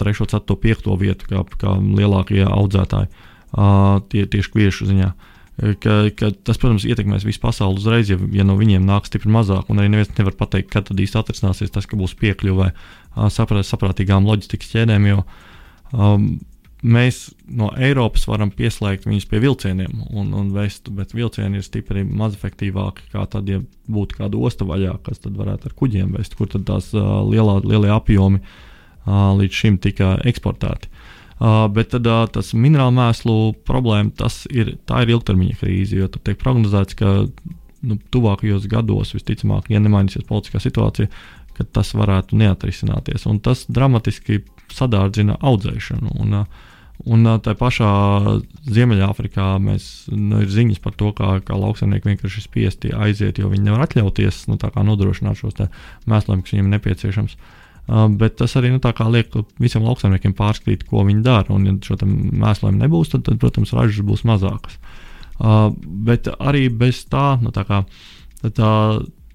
3, 0.00 0.24
4, 0.24 0.56
5 0.64 0.96
vietu, 1.00 1.28
kā, 1.28 1.42
kā 1.60 1.74
lielākie 1.76 2.44
audzētāji 2.48 3.10
uh, 3.12 4.00
tie, 4.08 4.24
tieši 4.24 4.52
kviešu 4.54 4.88
ziņā. 4.88 5.10
Ka, 5.56 5.94
ka 6.12 6.28
tas, 6.44 6.58
protams, 6.60 6.84
ietekmēs 6.84 7.24
visu 7.24 7.40
pasauli 7.40 7.80
uzreiz, 7.80 8.10
ja, 8.12 8.18
ja 8.36 8.44
no 8.44 8.58
viņiem 8.58 8.84
nāk 8.84 9.06
stipri 9.08 9.30
mazāk. 9.32 9.70
Un 9.72 9.80
arī 9.80 9.88
neviens 9.88 10.12
nevar 10.18 10.36
pateikt, 10.36 10.68
kad 10.74 10.90
tad 10.90 11.00
īsti 11.00 11.16
atrisināsies 11.16 11.72
tas, 11.72 11.88
ka 11.88 11.96
būs 11.96 12.12
piekļuve 12.20 12.68
saprāt, 13.32 13.64
saprātīgām 13.64 14.28
loģistikas 14.28 14.74
ķēdēm. 14.74 15.08
Jo 15.08 15.22
um, 15.96 16.28
mēs 16.84 17.22
no 17.48 17.70
Eiropas 17.72 18.28
varam 18.28 18.52
pieslēgt 18.52 19.08
viņus 19.08 19.28
pie 19.30 19.40
vilcieniem 19.46 20.04
un, 20.10 20.34
un 20.36 20.52
vest, 20.52 20.92
bet 20.92 21.16
vilcieni 21.16 21.62
ir 21.62 21.64
stipri 21.64 22.04
maz 22.04 22.36
efektīvāki 22.36 23.08
nekā 23.08 23.24
tad, 23.32 23.48
ja 23.48 23.64
būtu 23.88 24.20
kāda 24.20 24.36
osta 24.36 24.68
vaļā, 24.68 24.98
kas 25.08 25.24
tad 25.24 25.40
varētu 25.40 25.70
ar 25.70 25.78
kuģiem 25.80 26.12
vest, 26.18 26.36
kur 26.36 26.52
tad 26.52 26.68
tās 26.68 26.92
uh, 26.92 27.24
lielā, 27.24 27.62
lielie 27.64 27.96
apjomi 27.96 28.44
uh, 28.44 29.32
līdz 29.40 29.62
šim 29.64 29.80
tika 29.80 30.18
eksportēti. 30.28 30.92
Uh, 30.92 31.15
bet 31.38 31.90
tad, 31.92 32.06
uh, 32.08 32.24
tas 32.32 32.54
minerālu 32.56 32.94
mēslu 32.96 33.36
problēma, 33.68 34.12
tas 34.16 34.44
ir, 34.48 34.76
ir 34.80 35.14
ilgtermiņa 35.16 35.58
krīze, 35.60 35.98
jo 35.98 36.08
tiek 36.16 36.38
prognozēts, 36.40 36.96
ka 36.96 37.16
nu, 37.86 37.98
tuvākajos 38.14 38.68
gados 38.72 39.12
visticamāk, 39.16 39.68
ja 39.72 39.82
nemainīsies 39.82 40.24
politiskā 40.28 40.62
situācija, 40.64 41.10
tas 41.76 41.92
varētu 41.96 42.36
neatrisināties. 42.40 43.26
Un 43.28 43.40
tas 43.44 43.64
dramatiski 43.68 44.42
sadārdzina 44.72 45.38
audzēšanu. 45.40 46.16
Un, 46.22 46.40
uh, 46.42 46.72
Un 47.12 47.28
tā 47.44 47.52
pašā 47.52 47.86
Ziemeļāfrikā 48.72 49.50
mēs, 49.60 50.06
nu, 50.08 50.38
ir 50.40 50.48
ziņas 50.48 50.80
par 50.80 50.94
to, 50.96 51.10
kā, 51.14 51.34
kā 51.44 51.58
lauksaimnieki 51.60 52.08
vienkārši 52.08 52.40
spiesti 52.40 52.92
aiziet, 52.96 53.36
jo 53.36 53.50
viņi 53.52 53.66
nevar 53.68 53.84
atļauties 53.84 54.46
nu, 54.48 54.56
nodrošināt 54.56 55.36
šos 55.36 55.60
mēslus, 56.08 56.40
kas 56.40 56.54
viņiem 56.54 56.72
nepieciešams. 56.72 57.36
Uh, 57.36 57.44
Uh, 57.44 57.65
bet 57.86 58.38
tas 58.40 58.56
arī 58.58 58.72
nu, 58.74 58.80
liek 59.14 59.34
visiem 59.62 59.84
lauksaimniekiem 59.86 60.34
pārskatīt, 60.34 60.86
ko 60.90 61.04
viņi 61.06 61.22
dara. 61.26 61.46
Un, 61.54 61.68
ja 61.68 61.74
šo 61.86 61.98
mēslojumu 62.02 62.82
nebūs, 62.82 63.12
tad, 63.12 63.26
tad, 63.28 63.38
protams, 63.42 63.74
ražas 63.76 64.02
būs 64.06 64.26
mazākas. 64.26 64.78
Uh, 65.36 65.70
bet 66.06 66.30
arī 66.40 66.66
bez 66.72 67.04
tā, 67.12 67.36
nu, 67.42 67.52
tā, 67.54 67.66
kā, 67.68 67.82
tā, 68.42 68.70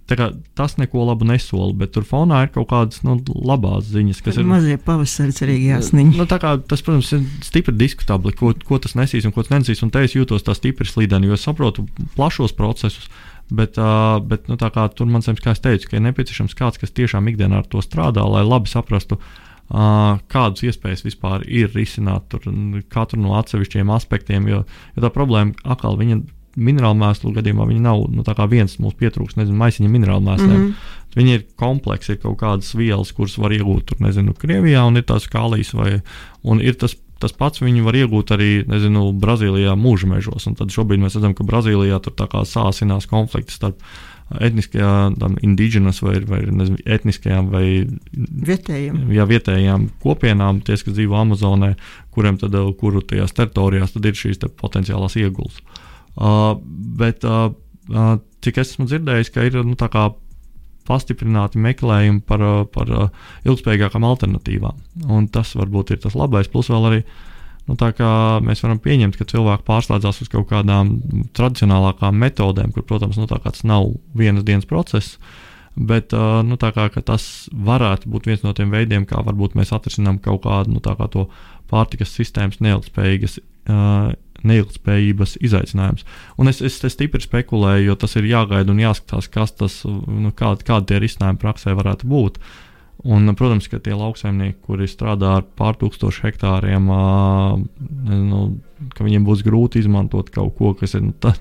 tā 0.09 0.17
kā, 0.17 0.27
tas 0.57 0.75
neko 0.81 1.05
labu 1.07 1.27
nesola, 1.29 1.69
bet 1.77 1.93
tur 1.95 2.03
fonā 2.09 2.41
ir 2.47 2.51
kaut 2.55 2.71
kādas 2.73 3.03
nu, 3.05 3.19
labas 3.37 3.87
ziņas, 3.93 4.19
kas 4.25 4.35
tad 4.35 4.43
ir. 4.43 4.49
Mazie 4.49 4.77
pavasari 4.81 5.37
cerīgi 5.37 5.71
jāsniņ. 5.71 6.13
Nu, 6.17 6.27
kā, 6.27 6.55
tas, 6.59 6.83
protams, 6.83 7.13
ir 7.15 7.23
stipri 7.45 7.77
diskutabli, 7.77 8.33
ko, 8.35 8.51
ko 8.67 8.81
tas 8.81 8.97
nesīs 8.99 9.29
un 9.29 9.35
ko 9.35 9.45
tas 9.45 9.53
nenesīs. 9.53 9.85
Un 9.85 9.93
te 9.93 10.03
es 10.03 10.17
jūtos 10.17 10.43
tā 10.43 10.57
stipri 10.57 10.89
slīdeni, 10.89 11.29
jo 11.29 11.37
es 11.39 11.45
saprotu 11.47 11.85
plašos 12.17 12.57
procesus. 12.57 13.07
Uh, 13.07 13.30
Bet, 13.51 13.77
uh, 13.77 14.17
bet 14.23 14.47
nu, 14.47 14.55
tur 14.55 15.07
man 15.11 15.23
liekas, 15.25 15.43
kā 15.43 15.51
es 15.51 15.63
teicu, 15.63 15.89
ka 15.91 15.97
ir 15.97 16.05
nepieciešams 16.05 16.55
kāds, 16.55 16.79
kas 16.79 16.93
tiešām 16.95 17.27
ikdienā 17.27 17.59
ar 17.59 17.65
to 17.67 17.83
strādā, 17.83 18.23
lai 18.23 18.45
labi 18.47 18.71
saprastu, 18.71 19.17
uh, 19.19 20.19
kādas 20.31 20.63
iespējas 20.63 21.03
vispār 21.03 21.43
ir 21.47 21.71
risināt 21.75 22.29
tur, 22.31 22.47
katru 22.91 23.19
no 23.19 23.35
atsevišķiem 23.39 23.91
aspektiem. 23.91 24.47
Jo, 24.47 24.63
jo 24.95 25.03
tā 25.03 25.11
problēma 25.11 25.51
atkal 25.63 25.99
viņa 25.99 26.21
minerālu 26.59 26.99
mēslu 26.99 27.31
gadījumā 27.35 27.67
nav 27.79 28.05
nu, 28.11 28.23
viens 28.51 28.77
mums 28.79 28.97
pietrūks, 28.99 29.37
nezinu, 29.39 29.57
maisiņa 29.59 29.91
minerālu 29.91 30.25
mēsliem. 30.25 30.57
Mm 30.57 30.65
-hmm. 30.65 30.97
Viņi 31.15 31.33
ir 31.35 31.45
kompleksi, 31.59 32.13
ir 32.13 32.19
kaut 32.23 32.37
kādas 32.39 32.75
vielas, 32.75 33.11
kuras 33.11 33.37
var 33.37 33.51
iegūt 33.51 33.85
tur, 33.85 33.97
nezinu, 33.99 34.33
Krievijā, 34.33 34.85
un 34.87 34.97
ir 34.97 35.03
tās 35.03 35.27
kālijas, 35.27 35.73
vai 35.73 36.01
ir 36.61 36.75
tas 36.75 36.95
Tas 37.21 37.35
pats 37.37 37.61
viņu 37.61 37.85
var 37.85 37.97
iegūt 37.99 38.33
arī 38.35 38.51
nezinu, 38.69 39.09
Brazīlijā 39.21 39.75
mūža 39.77 40.09
mežos. 40.09 40.47
Tad 40.57 40.73
šobrīd 40.73 41.03
mēs 41.03 41.17
redzam, 41.17 41.35
ka 41.37 41.45
Brazīlijā 41.47 41.99
tur 42.01 42.15
sāsinās 42.49 43.09
konflikti 43.09 43.55
starp 43.55 43.83
etniskajām, 44.39 45.17
indiģenas 45.43 45.99
vai, 46.05 46.15
vai 46.27 46.39
nezinu, 46.47 46.79
etniskajām 46.85 47.49
vai 47.51 47.65
vietējām. 48.47 49.01
Jā, 49.11 49.25
vietējām 49.27 49.89
kopienām, 50.03 50.61
tie, 50.65 50.77
kas 50.79 50.95
dzīvo 50.95 51.17
Amazonē, 51.19 51.73
kuriem 52.15 52.39
tad, 52.39 52.55
kuru 52.79 53.03
tajās 53.03 53.35
teritorijās 53.35 53.95
tad 53.95 54.07
ir 54.07 54.17
šīs 54.17 54.41
te 54.41 54.51
potenciālās 54.61 55.17
ieguldījums. 55.19 55.59
Uh, 56.11 56.57
bet 56.99 57.23
uh, 57.27 57.51
cik 58.43 58.61
esmu 58.63 58.87
dzirdējis, 58.87 59.31
ka 59.35 59.45
ir 59.47 59.61
nu, 59.63 59.75
pastiprināti 60.91 61.61
meklējumi 61.63 62.23
par, 62.27 62.45
uh, 62.45 62.61
par 62.67 62.91
uh, 62.91 63.27
ilgspējīgākām 63.47 64.05
alternatīvām. 64.07 64.87
Un 65.07 65.29
tas 65.31 65.55
varbūt 65.55 65.95
ir 65.95 66.01
tas 66.03 66.17
labais. 66.19 66.51
Plus 66.51 66.69
vēl 66.71 66.89
arī 66.91 67.03
nu, 67.69 67.77
mēs 68.43 68.63
varam 68.65 68.81
pieņemt, 68.83 69.15
ka 69.19 69.29
cilvēki 69.31 69.67
pārslēdzas 69.67 70.23
uz 70.25 70.31
kaut 70.31 70.49
kādām 70.51 70.97
tradicionālākām 71.37 72.19
metodēm, 72.19 72.73
kur, 72.75 72.85
protams, 72.87 73.19
nu, 73.21 73.29
tas 73.31 73.63
nav 73.67 73.93
vienas 74.17 74.45
dienas 74.47 74.67
process. 74.69 75.15
Bet 75.71 76.11
uh, 76.11 76.41
nu, 76.43 76.57
kā, 76.59 76.89
tas 77.07 77.47
varētu 77.55 78.11
būt 78.11 78.27
viens 78.27 78.41
no 78.43 78.51
tiem 78.57 78.73
veidiem, 78.73 79.05
kā 79.07 79.21
varbūt 79.23 79.55
mēs 79.55 79.71
atrisinām 79.71 80.19
kaut 80.19 80.43
kādu 80.43 80.75
nu, 80.75 80.83
kā 80.83 81.07
pārtikas 81.71 82.11
sistēmas 82.17 82.59
neilgspējīgas 82.59 83.39
uh, 83.39 84.11
neilgspējības 84.47 85.37
izaicinājums. 85.43 86.07
Un 86.41 86.51
es, 86.51 86.61
es, 86.65 86.79
es 86.85 86.95
stipri 86.95 87.23
spekulēju, 87.23 87.89
jo 87.89 87.95
tas 87.99 88.17
ir 88.19 88.29
jāgaida 88.29 88.73
un 88.73 88.81
jāskatās, 88.81 89.29
kas 89.31 89.55
tas, 89.57 89.79
nu, 89.85 90.33
kādi, 90.37 90.67
kādi 90.67 90.91
tie 90.91 91.01
risinājumi 91.03 91.41
praksē 91.41 91.75
varētu 91.77 92.09
būt. 92.11 92.41
Un, 93.01 93.25
protams, 93.33 93.65
ka 93.65 93.79
tie 93.81 93.95
lauksaimnieki, 93.97 94.59
kuri 94.61 94.85
strādā 94.89 95.39
ar 95.39 95.45
pār 95.57 95.77
tūkstošu 95.81 96.27
hektāriem, 96.27 96.85
nu, 98.29 98.41
ka 98.93 99.05
viņiem 99.07 99.25
būs 99.25 99.41
grūti 99.45 99.81
izmantot 99.81 100.29
kaut 100.33 100.53
ko, 100.59 100.75
kas 100.77 100.93
ir 100.99 101.07
nu, 101.07 101.15
tā, 101.17 101.33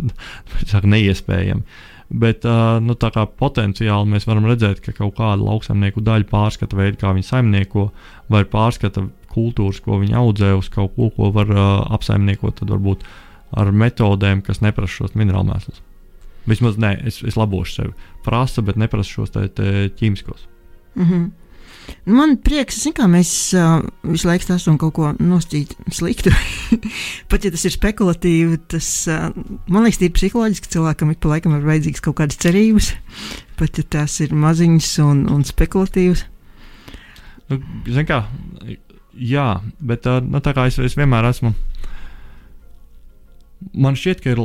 neiespējami. 0.94 1.66
Bet 2.10 2.46
nu, 2.82 2.96
potenciāli 3.38 4.08
mēs 4.10 4.26
varam 4.26 4.48
redzēt, 4.48 4.80
ka 4.82 4.96
kaut 4.96 5.14
kāda 5.20 5.44
lauksaimnieku 5.44 6.02
daļa 6.02 6.26
pārskata 6.32 6.78
veidu, 6.80 6.98
kā 6.98 7.12
viņi 7.14 7.28
saimnieko, 7.28 7.90
vai 8.32 8.42
pārskata 8.48 9.04
kultūras, 9.32 9.80
ko 9.84 10.00
viņi 10.02 10.16
audzē, 10.18 10.54
uz 10.58 10.70
kaut 10.72 10.94
ko, 10.96 11.10
ko 11.14 11.30
var 11.34 11.52
uh, 11.54 11.66
apsaimniekot, 11.96 12.60
tad 12.60 12.72
varbūt 12.74 13.04
ar 13.60 13.72
metodēm, 13.74 14.44
kas 14.46 14.62
neprasa 14.64 15.00
šos 15.00 15.16
minerālu 15.18 15.50
mēslus. 15.50 15.82
Vismaz 16.48 16.78
nē, 16.80 16.94
es, 17.06 17.20
es 17.26 17.36
labošu 17.38 17.76
sevi. 17.76 18.08
Prasa, 18.24 18.64
bet 18.64 18.78
neprasa 18.80 19.10
šos 19.10 19.34
te, 19.34 19.46
te 19.54 19.90
ķīmiskos. 19.98 20.46
Mm 20.96 21.06
-hmm. 21.06 21.28
Man 22.10 22.36
prieks, 22.42 22.80
ka 22.94 23.06
mēs 23.10 23.30
uh, 23.58 23.82
visu 24.06 24.28
laiku 24.28 24.46
stāstām 24.46 24.78
kaut 24.80 24.94
ko 24.96 25.12
nostīt 25.18 25.74
sliktu. 25.92 26.32
Pat 27.30 27.44
ja 27.44 27.50
tas 27.50 27.64
ir 27.66 27.74
spekulatīvi, 27.74 28.58
tas 28.70 28.88
uh, 29.10 29.30
man 29.66 29.86
liekas, 29.86 30.00
ir 30.02 30.14
psiholoģiski. 30.16 30.70
Cilvēkam 30.76 31.10
ik 31.10 31.20
pa 31.22 31.34
laikam 31.34 31.56
ir 31.56 31.66
vajadzīgas 31.66 32.04
kaut 32.04 32.18
kādas 32.20 32.40
cerības, 32.42 32.92
pat 33.58 33.78
ja 33.78 33.84
tās 33.96 34.20
ir 34.20 34.34
maziņas 34.34 34.92
un, 35.04 35.24
un 35.32 35.44
spekulatīvas. 35.44 36.24
Nu, 37.50 37.58
kā, 38.06 38.22
jā, 39.14 39.60
bet 39.80 40.06
nu, 40.26 40.42
tā 40.44 40.54
kā 40.56 40.68
es, 40.70 40.78
es 40.82 40.96
vienmēr 40.98 41.30
esmu. 41.30 41.54
Man 43.76 43.92
šķiet, 43.98 44.22
ka 44.24 44.32
ir. 44.32 44.38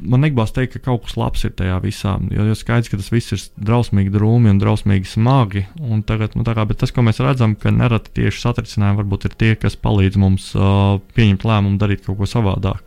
Man 0.00 0.22
negribas 0.24 0.54
teikt, 0.56 0.78
ka 0.78 0.86
kaut 0.86 1.02
kas 1.04 1.18
labs 1.20 1.42
ir 1.44 1.52
tajā 1.56 1.76
visā. 1.84 2.14
Jo 2.32 2.46
ir 2.48 2.56
skaidrs, 2.56 2.88
ka 2.88 2.96
tas 2.96 3.10
viss 3.12 3.34
ir 3.36 3.42
drausmīgi 3.60 4.12
drūmi 4.14 4.48
un 4.48 4.60
drausmīgi 4.62 5.10
smagi. 5.10 5.66
Un 5.84 6.00
tagad, 6.08 6.32
nu, 6.38 6.46
kā, 6.48 6.64
tas, 6.72 6.94
ko 6.94 7.04
mēs 7.04 7.20
redzam, 7.20 7.58
ka 7.60 7.74
nereti 7.74 8.14
tieši 8.22 8.40
satricinājumi 8.40 9.02
varbūt 9.02 9.28
ir 9.28 9.36
tie, 9.36 9.52
kas 9.60 9.76
palīdz 9.76 10.16
mums 10.20 10.48
uh, 10.56 10.96
pieņemt 11.12 11.44
lēmumu, 11.44 11.80
darīt 11.82 12.06
kaut 12.06 12.22
ko 12.22 12.30
savādāk. 12.30 12.80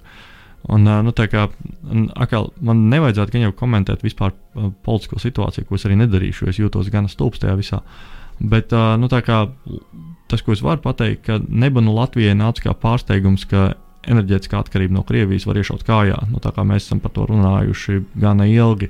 Un, 0.68 0.84
nu, 0.84 1.14
kā, 1.14 1.46
akal, 2.18 2.50
man 2.66 2.88
nevajadzētu 2.92 3.36
gan 3.36 3.46
jau 3.46 3.54
komentēt 3.62 4.02
vispār 4.04 4.34
politisko 4.84 5.22
situāciju, 5.22 5.68
ko 5.70 5.78
es 5.78 5.86
arī 5.88 5.96
nedarīšu, 6.02 6.44
jo 6.44 6.52
es 6.52 6.60
jūtos 6.60 6.90
gan 6.92 7.08
stulbs 7.12 7.40
tajā 7.44 7.54
visā. 7.60 7.84
Bet 8.42 8.74
nu, 8.74 9.08
kā, 9.08 9.44
tas, 10.32 10.44
ko 10.44 10.56
es 10.56 10.64
varu 10.64 10.82
pateikt, 10.84 11.26
ka 11.28 11.40
neba 11.48 11.84
no 11.84 11.96
Latvijai 11.98 12.36
nāca 12.38 12.68
kā 12.68 12.76
pārsteigums, 12.78 13.46
ka 13.50 13.74
enerģētiskā 14.08 14.62
atkarība 14.62 14.98
no 14.98 15.04
Krievijas 15.08 15.48
var 15.48 15.60
iešaut 15.60 15.86
kājā. 15.88 16.18
Nu, 16.32 16.42
mēs 16.42 16.88
esam 16.88 17.04
par 17.04 17.14
to 17.16 17.28
runājuši 17.30 18.02
gana 18.20 18.48
ilgi. 18.48 18.90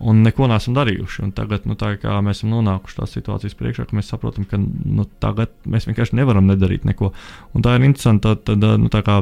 Un 0.00 0.22
neko 0.24 0.46
neesam 0.48 0.76
darījuši. 0.76 1.26
Un 1.26 1.32
tagad 1.36 1.66
nu, 1.68 1.76
mēs 1.76 2.40
esam 2.40 2.54
nonākuši 2.54 2.96
tādā 2.96 3.10
situācijas 3.12 3.56
priekšā, 3.58 3.88
ka 3.88 3.96
mēs 3.96 4.08
saprotam, 4.12 4.46
ka 4.48 4.60
nu, 4.60 5.04
tagad 5.20 5.52
mēs 5.68 5.88
vienkārši 5.88 6.16
nevaram 6.16 6.48
nedarīt 6.48 6.86
neko. 6.88 7.12
Un 7.52 7.64
tā 7.64 7.76
ir 7.76 7.84
interesanta. 7.88 8.32
Tad, 8.48 8.64
nu, 8.80 8.88
tā 8.92 9.02
kā, 9.04 9.20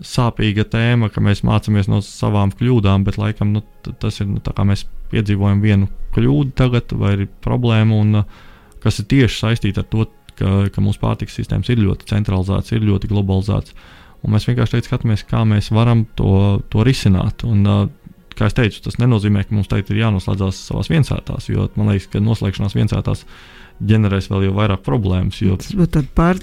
sāpīga 0.00 0.64
tēma, 0.72 1.10
ka 1.12 1.20
mēs 1.24 1.42
mācāmies 1.44 1.90
no 1.92 2.00
savām 2.04 2.52
kļūdām, 2.56 3.04
bet 3.04 3.18
laikam 3.20 3.52
nu, 3.52 3.62
tas 4.00 4.22
ir 4.22 4.30
nu, 4.30 4.40
tā, 4.44 4.54
kā 4.56 4.64
mēs 4.68 4.86
piedzīvojam 5.12 5.60
vienu 5.60 5.90
kļūdu 6.16 6.56
tagad, 6.56 6.94
vai 6.96 7.12
ir 7.18 7.28
problēma, 7.44 7.98
un, 8.00 8.22
kas 8.82 9.02
ir 9.02 9.08
tieši 9.12 9.42
saistīta 9.44 9.84
ar 9.84 9.90
to, 9.92 10.06
ka, 10.38 10.52
ka 10.72 10.84
mūsu 10.84 11.00
pārtikas 11.02 11.38
sistēmas 11.40 11.70
ir 11.72 11.82
ļoti 11.82 12.08
centralizētas, 12.12 12.74
ir 12.74 12.86
ļoti 12.86 13.10
globalizētas. 13.12 13.74
Un 14.22 14.36
mēs 14.36 14.46
vienkārši 14.46 14.84
skatāmies, 14.86 15.24
kā 15.26 15.42
mēs 15.48 15.72
varam 15.74 16.04
to, 16.18 16.60
to 16.70 16.84
risināt. 16.86 17.42
Un, 17.48 17.64
kā 18.36 18.48
jau 18.48 18.58
teicu, 18.62 18.82
tas 18.84 18.98
nenozīmē, 19.02 19.44
ka 19.46 19.56
mums 19.56 19.70
tagad 19.70 19.90
ir 19.92 20.04
jānoslēdzas 20.04 20.60
savās 20.68 20.90
viensētās, 20.92 21.48
jo 21.50 21.66
man 21.78 21.92
liekas, 21.92 22.08
ka 22.12 22.22
noslēgšanās 22.22 22.76
viensētās 22.78 23.26
ģenerēs 23.82 24.30
vēl 24.30 24.52
vairāk 24.54 24.84
problēmas. 24.86 25.40
Jo... 25.42 25.58
Tas 25.60 25.74
būtu 25.76 25.98
tāds 25.98 26.12
pār, 26.16 26.40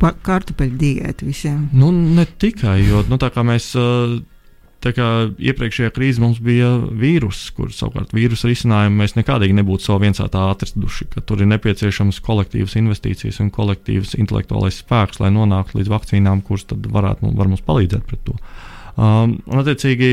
pār, 0.00 0.18
kartupeļu 0.26 0.76
diēta 0.80 1.28
visiem. 1.28 1.68
Nu, 1.76 1.92
ne 1.92 2.26
tikai, 2.26 2.80
jo 2.86 3.04
nu, 3.10 3.20
tā 3.20 3.32
kā 3.34 3.46
mēs. 3.46 3.72
Tā 4.80 4.94
kā 4.96 5.06
iepriekšējā 5.36 5.92
krīzē 5.92 6.22
mums 6.22 6.38
bija 6.40 6.70
vīruss, 6.80 7.50
kur 7.52 7.68
savukārt 7.74 8.14
vīrusu 8.16 8.48
risinājumu 8.48 9.02
mēs 9.02 9.12
nekādīgi 9.18 9.58
nebūtu 9.58 9.84
savu 9.84 10.06
viensātā 10.06 10.46
atraduši. 10.54 11.10
Tur 11.28 11.42
ir 11.44 11.50
nepieciešamas 11.50 12.22
kolektīvas 12.24 12.78
investīcijas 12.80 13.42
un 13.44 13.50
kolektīvs 13.52 14.14
intelektuālais 14.16 14.80
spēks, 14.80 15.20
lai 15.20 15.28
nonāktu 15.34 15.82
līdz 15.82 15.92
vakcīnām, 15.92 16.40
kuras 16.46 16.64
varētu 16.70 17.32
var 17.36 17.50
mums 17.52 17.64
palīdzēt 17.66 18.06
pret 18.08 18.24
to. 18.24 18.38
Um, 18.96 19.36
un, 19.44 19.60
attiecīgi, 19.60 20.10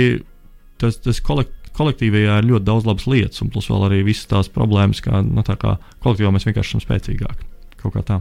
tas, 0.83 0.99
tas 0.99 1.23
kolekt, 1.23 1.55
kolektīvajā 1.77 2.41
ir 2.41 2.49
ļoti 2.51 2.67
daudz 2.67 2.89
labas 2.89 3.07
lietas, 3.07 3.39
un 3.45 3.53
plus 3.53 3.69
vēl 3.71 3.87
arī 3.87 4.01
visas 4.07 4.27
tās 4.27 4.51
problēmas, 4.51 4.99
kā, 5.05 5.21
nu, 5.23 5.47
tā 5.47 5.55
kā 5.61 5.77
kolektīvā 6.03 6.33
mēs 6.35 6.47
vienkārši 6.49 6.75
esam 6.75 6.83
spēcīgāki. 6.83 7.47
Kaut 7.79 7.95
kā 7.95 8.03
tā. 8.03 8.19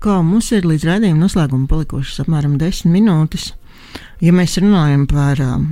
Kā 0.00 0.16
mums 0.24 0.48
ir 0.56 0.64
līdz 0.68 0.88
redzējuma 0.88 1.24
noslēguma 1.26 1.68
palikušas 1.70 2.24
apmēram 2.24 2.56
10 2.60 2.92
minūtes. 2.92 3.50
Ja 4.24 4.32
mēs 4.32 4.56
runājam 4.62 5.06
par 5.10 5.40
um, 5.44 5.66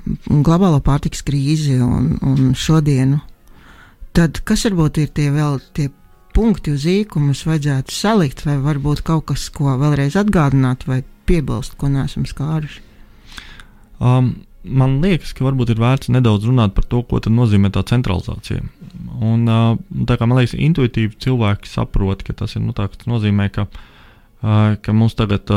globālo 0.44 0.80
pārtiks 0.84 1.24
krīzi 1.26 1.78
un, 1.82 2.14
un 2.24 2.54
šodienu, 2.58 3.20
tad 4.16 4.42
kas 4.46 4.66
varbūt 4.68 5.00
ir 5.02 5.12
tie 5.16 5.30
vēl 5.34 5.60
tie 5.76 5.90
punkti 6.34 6.74
uz 6.74 6.84
īkumus 6.90 7.44
vajadzētu 7.46 7.94
salikt, 7.94 8.42
vai 8.46 8.58
varbūt 8.62 9.04
kaut 9.06 9.28
kas, 9.30 9.46
ko 9.54 9.76
vēlreiz 9.80 10.16
atgādināt 10.18 10.88
vai 10.90 11.02
piebilst, 11.28 11.78
ko 11.80 11.88
neesam 11.92 12.26
skāruši? 12.28 12.82
Um, 14.02 14.34
man 14.64 14.98
liekas, 15.04 15.32
ka 15.36 15.46
varbūt 15.46 15.74
ir 15.74 15.80
vērts 15.82 16.10
nedaudz 16.12 16.48
runāt 16.48 16.74
par 16.76 16.86
to, 16.90 17.02
ko 17.06 17.20
nozīmē 17.30 17.70
tā 17.74 17.84
centralizācija. 17.86 18.64
Un, 19.24 19.46
tā 20.08 20.18
kā 20.18 20.28
man 20.28 20.40
liekas, 20.40 20.56
intuitīvi 20.58 21.18
cilvēki 21.22 21.70
saprot, 21.70 22.24
ka 22.26 22.34
tas, 22.40 22.56
ir, 22.56 22.64
nu, 22.64 22.74
tā, 22.76 22.88
nozīmē, 23.08 23.50
ka, 23.54 23.68
ka 24.44 24.92
mums 24.92 25.16
tagad 25.16 25.48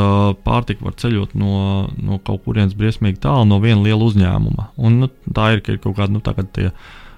pārtika 0.45 0.85
var 0.87 0.95
ceļot 1.01 1.35
no, 1.35 1.53
no 1.99 2.19
kaut 2.23 2.45
kurienes 2.45 2.75
briesmīgi 2.77 3.19
tālu 3.25 3.47
no 3.49 3.59
viena 3.63 3.81
liela 3.83 4.05
uzņēmuma. 4.07 4.71
Un, 4.79 5.01
nu, 5.03 5.09
tā 5.35 5.51
ir, 5.55 5.63
ir 5.67 5.81
kaut 5.83 5.97
kāda 5.97 6.13
nu, 6.15 6.21
tie, 6.55 6.69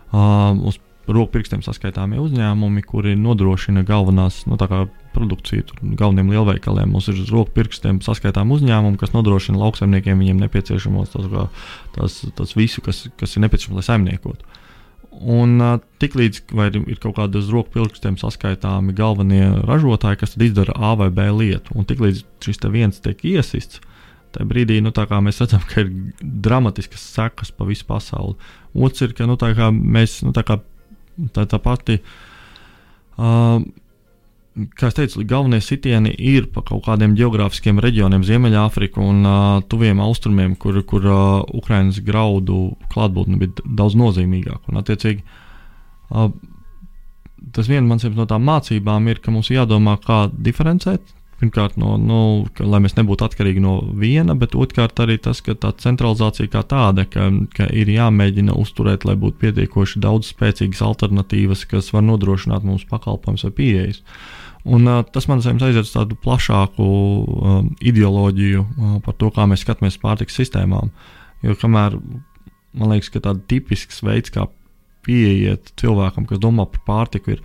uz 0.09 0.79
roku 1.09 1.33
pirkstiem 1.37 1.61
saskaitāmie 1.65 2.19
uzņēmumi, 2.21 2.83
kuri 2.85 3.15
nodrošina 3.17 3.83
galvenās 3.87 4.43
nu, 4.49 4.57
produkciju 5.13 5.95
galveniem 5.97 6.31
lielveikaliem. 6.33 6.91
Mums 6.93 7.09
ir 7.09 7.21
uz 7.21 7.31
roku 7.33 7.53
pirkstiem 7.55 8.01
saskaitām 8.05 8.51
uzņēmumi, 8.55 8.99
kas 9.01 9.13
nodrošina 9.15 9.61
lauksaimniekiem 9.61 10.21
viņiem 10.21 10.41
nepieciešamos 10.45 11.13
tas, 11.15 11.29
tas, 11.95 12.19
tas 12.37 12.55
visu, 12.57 12.83
kas, 12.85 13.07
kas 13.19 13.35
ir 13.35 13.45
nepieciešams, 13.45 13.81
lai 13.81 13.87
saimniekotu. 13.89 14.57
Un 15.09 15.57
uh, 15.57 15.79
tiklīdz 15.99 16.43
ir, 16.53 16.99
kaut 17.01 17.17
kāda 17.17 17.41
uz 17.41 17.49
roku 17.51 17.73
pirkstiem 17.73 18.15
saskaitāmi 18.21 18.93
galvenie 18.95 19.47
ražotāji, 19.65 20.21
kas 20.21 20.37
izdara 20.37 20.75
A 20.77 20.93
vai 20.99 21.09
B 21.13 21.25
lietu, 21.33 21.73
un 21.75 21.87
tiklīdz 21.89 22.23
šis 22.45 22.61
viens 22.71 23.01
tiek 23.03 23.23
iesists, 23.25 23.81
tajā 24.35 24.47
brīdī 24.47 24.77
nu, 24.85 24.93
mēs 24.93 25.41
redzam, 25.41 25.65
ka 25.67 25.81
ir 25.83 25.91
dramatiskas 26.21 27.03
sekas 27.15 27.51
pa 27.51 27.65
visu 27.67 27.87
pasauli. 27.89 28.37
Otrs 28.77 29.07
ir, 29.07 29.17
ka 29.17 29.25
nu, 29.25 29.35
kā 29.39 29.71
mēs 29.73 30.21
nu, 30.23 30.31
kā 30.31 30.61
tā, 31.33 31.45
tā 31.49 31.59
pati. 31.63 31.99
Uh, 33.17 33.65
kā 34.77 34.89
jau 34.89 34.95
teicu, 34.99 35.23
galvenie 35.27 35.59
sitieni 35.63 36.11
ir 36.13 36.49
pa 36.53 36.63
kaut 36.65 36.83
kādiem 36.87 37.15
geogrāfiskiem 37.17 37.79
reģioniem, 37.83 38.25
Ziemeļāfrika 38.27 39.01
un 39.03 39.21
uh, 39.25 39.59
Tuviem 39.69 40.01
Austrumiem, 40.03 40.55
kur, 40.59 40.79
kur 40.89 41.05
uh, 41.05 41.19
Ukraiņas 41.59 42.01
graudu 42.05 42.61
klātbūtne 42.93 43.39
bija 43.41 43.65
daudz 43.65 43.97
nozīmīgāka. 43.99 44.71
Un, 44.71 44.81
attiecīgi, 44.81 45.23
uh, 46.09 46.31
tas 47.55 47.69
viens 47.71 48.09
no 48.17 48.27
tām 48.29 48.45
mācībām 48.49 49.07
ir, 49.11 49.21
ka 49.23 49.31
mums 49.35 49.51
jādomā, 49.53 49.97
kā 50.03 50.25
diferencēt 50.33 51.15
Pirmkārt, 51.39 51.77
no, 51.79 51.93
nu, 51.95 52.19
ka, 52.51 52.65
lai 52.67 52.81
mēs 52.83 52.97
nebūtu 52.97 53.23
atkarīgi 53.23 53.61
no 53.63 53.77
viena, 53.95 54.35
bet 54.35 54.57
otrkārt 54.59 54.99
arī 54.99 55.15
tas, 55.23 55.39
ka 55.45 55.55
tā 55.55 55.71
centralizācija 55.79 56.51
kā 56.51 56.65
tāda, 56.67 57.05
ka, 57.07 57.29
ka 57.55 57.69
ir 57.71 57.91
jāmēģina 57.93 58.57
uzturēt, 58.59 59.05
lai 59.07 59.15
būtu 59.19 59.39
pietiekoši 59.45 60.01
daudz 60.03 60.33
spēcīgas 60.33 60.83
alternatīvas, 60.83 61.63
kas 61.71 61.93
var 61.95 62.03
nodrošināt 62.03 62.67
mums 62.67 62.83
pakalpojumus 62.89 63.47
vai 63.47 63.53
pieejas. 63.55 64.01
Un, 64.67 64.83
uh, 64.91 65.05
tas 65.07 65.29
man 65.31 65.39
aiziet 65.39 65.85
uz 65.85 65.93
tādu 65.95 66.17
plašāku 66.19 66.83
uh, 66.83 67.61
ideoloģiju 67.79 68.65
uh, 68.65 68.97
par 69.05 69.15
to, 69.15 69.31
kā 69.31 69.47
mēs 69.47 69.63
skatāmies 69.63 69.99
pārtiks 70.01 70.35
sistēmām. 70.35 70.91
Jo 71.45 71.55
kamēr 71.55 71.95
man 72.75 72.91
liekas, 72.91 73.13
ka 73.13 73.23
tāds 73.23 73.47
tipisks 73.47 74.03
veids, 74.03 74.33
kā 74.33 74.49
pieiet 75.07 75.71
cilvēkam, 75.79 76.27
kas 76.27 76.41
domā 76.43 76.67
par 76.69 76.83
pārtiku, 76.87 77.37
ir 77.37 77.43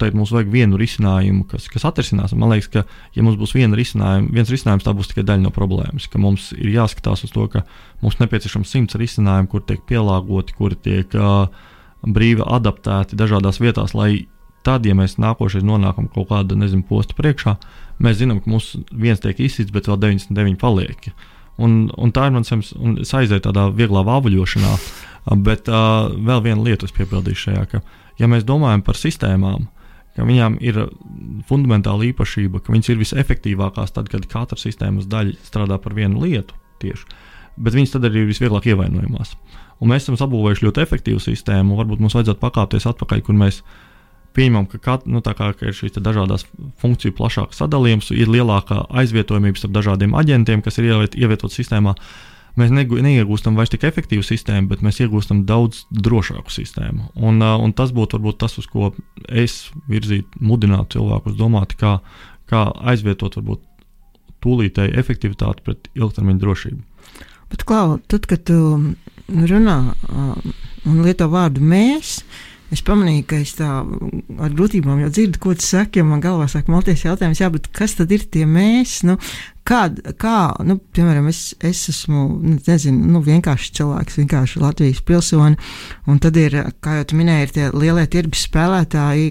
teikt, 0.00 0.16
mums 0.18 0.32
vajag 0.34 0.50
vienu 0.52 0.78
risinājumu, 0.80 1.44
kas, 1.50 1.68
kas 1.72 1.86
atrisinās. 1.88 2.34
Man 2.38 2.52
liekas, 2.52 2.70
ka, 2.72 2.84
ja 3.14 3.24
mums 3.26 3.38
būs 3.40 3.54
risinājuma, 3.54 4.32
viens 4.34 4.50
risinājums, 4.50 4.86
tā 4.86 4.94
būs 4.96 5.12
tikai 5.12 5.26
daļa 5.28 5.46
no 5.46 5.52
problēmas. 5.54 6.08
Mums 6.18 6.52
ir 6.56 6.72
jāskatās 6.74 7.24
uz 7.26 7.34
to, 7.34 7.46
ka 7.52 7.64
mums 8.02 8.18
nepieciešams 8.20 8.70
simts 8.70 8.98
risinājumu, 9.00 9.50
kur 9.52 9.62
tiek 9.62 9.84
pielāgoti, 9.88 10.56
kuri 10.58 10.76
tiek 10.76 11.14
uh, 11.18 11.46
brīvi 12.04 12.44
adaptēti 12.44 13.18
dažādās 13.18 13.60
vietās, 13.62 13.94
lai 13.94 14.26
tad, 14.64 14.86
ja 14.88 14.96
mēs 14.96 15.18
nākošais 15.20 15.64
nonākam 15.66 16.08
kaut 16.12 16.30
kāda 16.32 16.56
nezinu, 16.56 16.84
posta 16.88 17.16
priekšā, 17.18 17.56
mēs 18.02 18.18
zinām, 18.20 18.40
ka 18.40 18.50
mums 18.50 18.74
viens 18.90 19.20
tiek 19.20 19.40
izsits, 19.44 19.72
bet 19.74 19.88
vēl 19.90 20.00
99 20.00 20.58
paliek. 20.60 21.10
Un, 21.60 21.84
un 21.94 22.10
tā 22.10 22.26
ir 22.26 22.34
mans 22.34 22.50
aizēja 22.50 23.44
tādā 23.44 23.68
vieglā 23.70 24.02
vāvuļošanā. 24.06 24.72
Bet 25.44 25.70
uh, 25.72 26.10
vēl 26.12 26.42
viena 26.44 26.60
lieta, 26.60 26.84
kas 26.84 26.96
piebildīšu 26.98 27.46
šajā, 27.48 27.62
ka, 27.70 27.80
ja 28.20 28.28
mēs 28.28 28.44
domājam 28.44 28.82
par 28.84 28.98
sistēmām, 29.00 29.68
ka 30.14 30.26
viņām 30.26 30.58
ir 30.64 30.80
fundamentāla 31.48 32.08
īpašība, 32.10 32.62
ka 32.62 32.74
viņas 32.74 32.90
ir 32.92 33.00
visefektīvākās 33.00 33.94
tad, 33.96 34.10
kad 34.12 34.26
katra 34.30 34.58
sistēmas 34.60 35.08
daļa 35.10 35.38
strādā 35.46 35.78
par 35.82 35.96
vienu 35.96 36.22
lietu 36.24 36.56
tieši, 36.82 37.08
bet 37.56 37.76
viņas 37.76 37.96
tad 37.96 38.06
arī 38.08 38.24
ir 38.24 38.30
visvieglāk 38.30 38.68
ievainojamās. 38.70 39.34
Un 39.82 39.90
mēs 39.90 40.06
esam 40.06 40.18
sabūvējuši 40.20 40.68
ļoti 40.68 40.84
efektīvu 40.84 41.22
sistēmu, 41.22 41.78
varbūt 41.78 42.02
mums 42.02 42.14
vajadzētu 42.14 42.40
pakāpties 42.42 42.86
atpakaļ, 42.92 43.24
kur 43.26 43.36
mēs 43.38 43.62
pieņemam, 44.34 44.68
ka, 44.70 44.78
kat, 44.82 45.08
nu, 45.10 45.22
kā, 45.22 45.50
ka 45.54 45.66
ir 45.66 45.74
šīs 45.74 45.98
dažādas 45.98 46.46
funkciju 46.82 47.14
plašāks 47.18 47.58
sadalījums, 47.62 48.10
ir 48.14 48.30
lielākā 48.30 48.84
aizvietojamība 49.02 49.60
starp 49.60 49.74
dažādiem 49.76 50.14
aģentiem, 50.18 50.62
kas 50.62 50.78
ir 50.78 50.90
ievietoti 50.90 51.62
sistēmā. 51.62 51.94
Uh, 51.94 52.33
mēs 52.60 52.72
neiegūstam 52.74 53.58
vairs 53.58 53.72
tik 53.72 53.86
efektīvu 53.88 54.24
sistēmu, 54.26 54.70
bet 54.70 54.84
mēs 54.86 55.00
iegūstam 55.04 55.44
daudz 55.48 55.84
drošāku 55.90 56.52
sistēmu. 56.54 57.10
Un, 57.16 57.42
un 57.42 57.76
tas 57.76 57.92
būtu 57.94 58.18
varbūt 58.18 58.40
tas, 58.44 58.56
uz 58.60 58.68
ko 58.70 58.92
es 59.28 59.68
virzītu, 59.90 60.42
mudinātu 60.44 60.98
cilvēkus 60.98 61.38
domāt, 61.38 61.76
kā, 61.80 61.98
kā 62.50 62.66
aizvietot 62.92 63.38
varbūt 63.40 63.64
tūlītēju 64.44 64.98
efektivitāti 65.00 65.64
pret 65.64 65.88
ilgtermiņa 65.96 66.42
drošību. 66.42 66.82
Bet, 67.52 67.64
Klau, 67.68 67.98
tad, 68.10 68.26
kad 68.28 68.42
tu 68.48 68.58
runā 69.28 69.78
un 70.84 71.00
lieto 71.04 71.28
vārdu 71.32 71.62
mēs, 71.64 72.18
es 72.74 72.82
pamanīju, 72.84 73.24
ka 73.30 73.38
es 73.44 73.54
tā 73.58 73.68
ar 73.84 74.56
grūtībām 74.56 75.04
jau 75.04 75.10
dzirdu, 75.12 75.40
ko 75.42 75.54
tu 75.56 75.66
saki, 75.66 76.00
jo 76.00 76.08
man 76.08 76.22
galvā 76.24 76.48
sāk 76.50 76.70
malties 76.72 77.04
jautājums, 77.06 77.40
jā, 77.40 77.50
bet 77.54 77.68
kas 77.76 77.96
tad 78.00 78.12
ir 78.14 78.26
tie 78.26 78.46
mēs? 78.48 79.02
Nu, 79.06 79.18
Kā, 79.64 79.86
kā 80.20 80.38
nu, 80.68 80.74
piemēram, 80.92 81.30
es, 81.30 81.54
es 81.64 81.86
esmu 81.88 82.22
nu, 82.36 82.58
nezinu, 82.66 82.98
nu, 83.14 83.22
vienkārši 83.24 83.70
cilvēks, 83.78 84.18
vienkārši 84.20 84.60
Latvijas 84.60 85.00
pilsoni, 85.08 85.56
un 86.04 86.20
tad 86.20 86.36
ir, 86.36 86.58
kā 86.84 86.98
jau 86.98 87.06
tu 87.08 87.16
minēji, 87.16 87.46
ir 87.46 87.54
tie 87.54 87.68
lielie 87.72 88.04
tirgus 88.12 88.42
spēlētāji, 88.44 89.30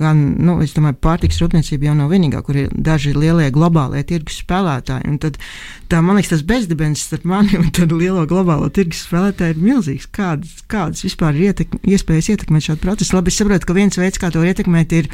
gan, 0.00 0.24
nu, 0.42 0.56
es 0.66 0.74
domāju, 0.74 0.98
pārtiks 1.06 1.38
rūpniecība 1.38 1.92
jau 1.92 1.94
nav 2.00 2.10
vienīgā, 2.10 2.42
kur 2.42 2.58
ir 2.58 2.74
daži 2.74 3.14
lielie 3.14 3.52
globālie 3.54 4.02
tirgus 4.08 4.42
spēlētāji, 4.42 5.06
un 5.14 5.22
tad 5.22 5.38
tā, 5.86 6.02
man 6.02 6.18
liekas, 6.18 6.34
tas 6.34 6.46
bezdibens 6.50 7.06
starp 7.06 7.30
mani 7.30 7.54
un 7.62 7.70
tad 7.70 7.94
lielo 7.94 8.26
globālo 8.26 8.66
tirgus 8.74 9.06
spēlētāju 9.06 9.54
ir 9.54 9.62
milzīgs. 9.62 10.10
Kādas, 10.10 10.58
kādas 10.66 11.06
vispār 11.06 11.38
ir 11.38 11.52
ietek, 11.52 11.78
iespējas 11.86 12.34
ietekmēt 12.34 12.66
šādu 12.66 12.82
procesu? 12.82 13.14
Labi, 13.14 13.30
es 13.30 13.38
saprotu, 13.38 13.70
ka 13.70 13.78
viens 13.78 14.02
veids, 14.02 14.18
kā 14.18 14.34
to 14.34 14.42
ietekmēt, 14.42 14.98
ir, 15.04 15.12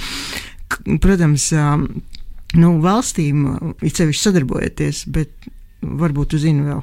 protams, 1.04 1.52
um, 1.52 1.90
nu, 2.56 2.76
valstīm 2.84 3.48
ir 3.84 3.92
sevišķi 3.92 4.22
sadarbojoties, 4.24 5.02
bet 5.12 5.50
varbūt 5.82 6.32
tu 6.32 6.40
zini 6.40 6.64
vēl. 6.64 6.80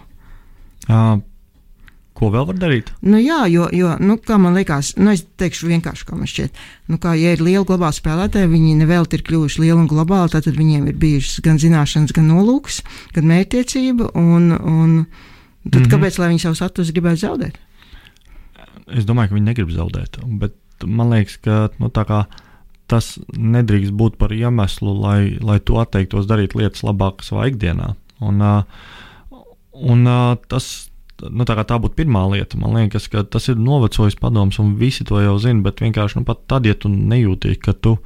Uh, 0.85 1.17
ko 2.15 2.29
vēl 2.31 2.45
var 2.47 2.59
darīt? 2.59 2.91
Nu, 3.03 3.17
jā, 3.19 3.43
jo, 3.51 3.67
jo 3.75 3.95
nu, 3.99 4.17
kā 4.23 4.37
man 4.41 4.55
liekas, 4.57 4.93
nu, 4.99 5.11
es 5.15 5.25
teikšu 5.39 5.69
vienkārši, 5.71 6.07
kā 6.07 6.17
man 6.17 6.29
šķiet. 6.29 6.61
Nu, 6.91 6.99
kā, 7.01 7.15
ja 7.19 7.33
ir 7.35 7.43
liela 7.43 7.65
globāla 7.67 7.95
spēlētāja, 7.95 8.51
viņi 8.51 8.75
nevelti 8.79 9.19
ir 9.19 9.25
kļuvuši 9.27 9.63
lieli 9.65 9.79
un 9.81 9.89
globāli, 9.91 10.31
tad 10.35 10.47
viņiem 10.47 10.89
ir 10.91 10.99
bijušas 11.01 11.43
gan 11.45 11.59
zināšanas, 11.61 12.15
gan 12.15 12.29
nolūks, 12.31 12.81
gan 13.17 13.27
mērķtiecība. 13.31 14.13
Un, 14.21 14.51
un 14.55 14.95
tad 15.65 15.81
mm 15.81 15.81
-hmm. 15.81 15.91
kāpēc 15.91 16.21
viņi 16.21 16.45
savu 16.45 16.59
statusu 16.61 16.95
gribētu 16.95 17.25
zaudēt? 17.25 17.59
Es 18.93 19.05
domāju, 19.05 19.29
ka 19.29 19.35
viņi 19.35 19.49
negrib 19.49 19.73
zaudēt. 19.73 20.19
Bet 20.39 20.55
man 20.85 21.09
liekas, 21.09 21.37
ka 21.41 21.69
nu, 21.79 21.89
tā 21.89 22.05
kā 22.05 22.25
tas 22.91 23.15
nedrīkst 23.33 23.93
būt 23.97 24.17
par 24.21 24.33
iemeslu, 24.35 24.93
lai, 25.01 25.19
lai 25.41 25.59
tu 25.59 25.79
atteiktos 25.81 26.27
darīt 26.29 26.55
lietas 26.57 26.83
labāk 26.85 27.23
savā 27.25 27.49
ikdienā. 27.51 27.93
Un, 28.25 28.41
uh, 28.41 29.39
un 29.73 30.05
uh, 30.07 30.35
tas, 30.51 30.67
nu, 31.23 31.47
tā, 31.47 31.57
tā 31.67 31.79
būtu 31.81 31.97
pirmā 31.97 32.25
lieta. 32.33 32.59
Man 32.61 32.77
liekas, 32.77 33.09
ka 33.11 33.25
tas 33.25 33.49
ir 33.51 33.61
novecojis 33.61 34.19
padoms, 34.21 34.59
un 34.61 34.75
visi 34.79 35.07
to 35.07 35.21
jau 35.23 35.37
zina. 35.41 35.63
Bet 35.65 35.81
vienkārši 35.83 36.21
nu, 36.21 36.27
pat 36.27 36.45
tad, 36.51 36.69
ja 36.69 36.77
tu 36.77 36.91
nejūti, 36.91 37.57
ka 37.61 37.73
tu 37.73 37.97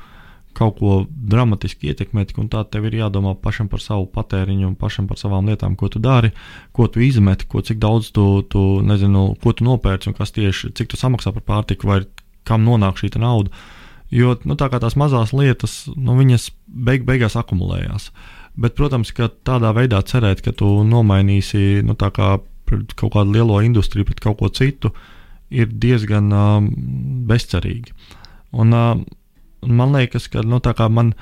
kaut 0.59 0.79
ko 0.79 0.93
dramatiski 1.07 1.91
ietekmē, 1.91 2.25
un 2.41 2.49
tā 2.51 2.63
tev 2.67 2.87
ir 2.89 2.97
jādomā 2.99 3.35
pašam 3.39 3.69
par 3.71 3.83
savu 3.83 4.07
patēriņu 4.11 4.67
un 4.67 4.77
pašam 4.79 5.07
par 5.07 5.19
savām 5.21 5.47
lietām, 5.47 5.77
ko 5.79 5.87
tu 5.93 6.01
dari, 6.03 6.33
ko 6.75 6.89
tu 6.91 7.03
izmeti, 7.05 7.47
ko 7.47 7.61
cik 7.63 7.79
daudz 7.79 8.09
tu, 8.15 8.25
tu 8.49 8.63
nezinu, 8.83 9.35
ko 9.39 9.53
tu 9.55 9.67
nopērci 9.67 10.09
un 10.11 10.17
kas 10.17 10.33
tieši, 10.35 10.73
cik 10.75 10.89
tu 10.91 10.99
samaksā 10.99 11.31
par 11.37 11.45
pārtiku 11.47 11.91
vai 11.91 12.01
kam 12.49 12.65
nonāk 12.65 12.99
šī 12.99 13.13
nauda. 13.21 13.53
Jo 14.13 14.33
nu, 14.49 14.57
tā 14.57 14.69
tās 14.73 14.97
mazās 14.97 15.33
lietas, 15.37 15.83
nu, 15.93 16.15
viņas 16.17 16.49
beig 16.65 17.05
beigās 17.05 17.37
akumulējās. 17.37 18.09
Bet, 18.59 18.73
protams, 18.75 19.13
ka 19.15 19.29
tādā 19.45 19.71
veidā 19.77 20.01
cerēt, 20.03 20.41
ka 20.43 20.51
tu 20.51 20.79
nomainīsi 20.83 21.83
nu, 21.85 21.95
kā 21.95 22.09
kaut 22.69 23.13
kādu 23.13 23.33
lielo 23.33 23.59
industriju 23.65 24.07
pret 24.09 24.19
kaut 24.23 24.39
ko 24.41 24.49
citu, 24.53 24.91
ir 25.49 25.69
diezgan 25.69 26.33
um, 26.33 26.67
bezcerīgi. 27.29 27.93
Un, 28.53 28.73
um, 28.73 29.05
man 29.65 29.95
liekas, 29.95 30.27
ka 30.29 30.43
nu, 30.45 30.59
man, 30.93 31.13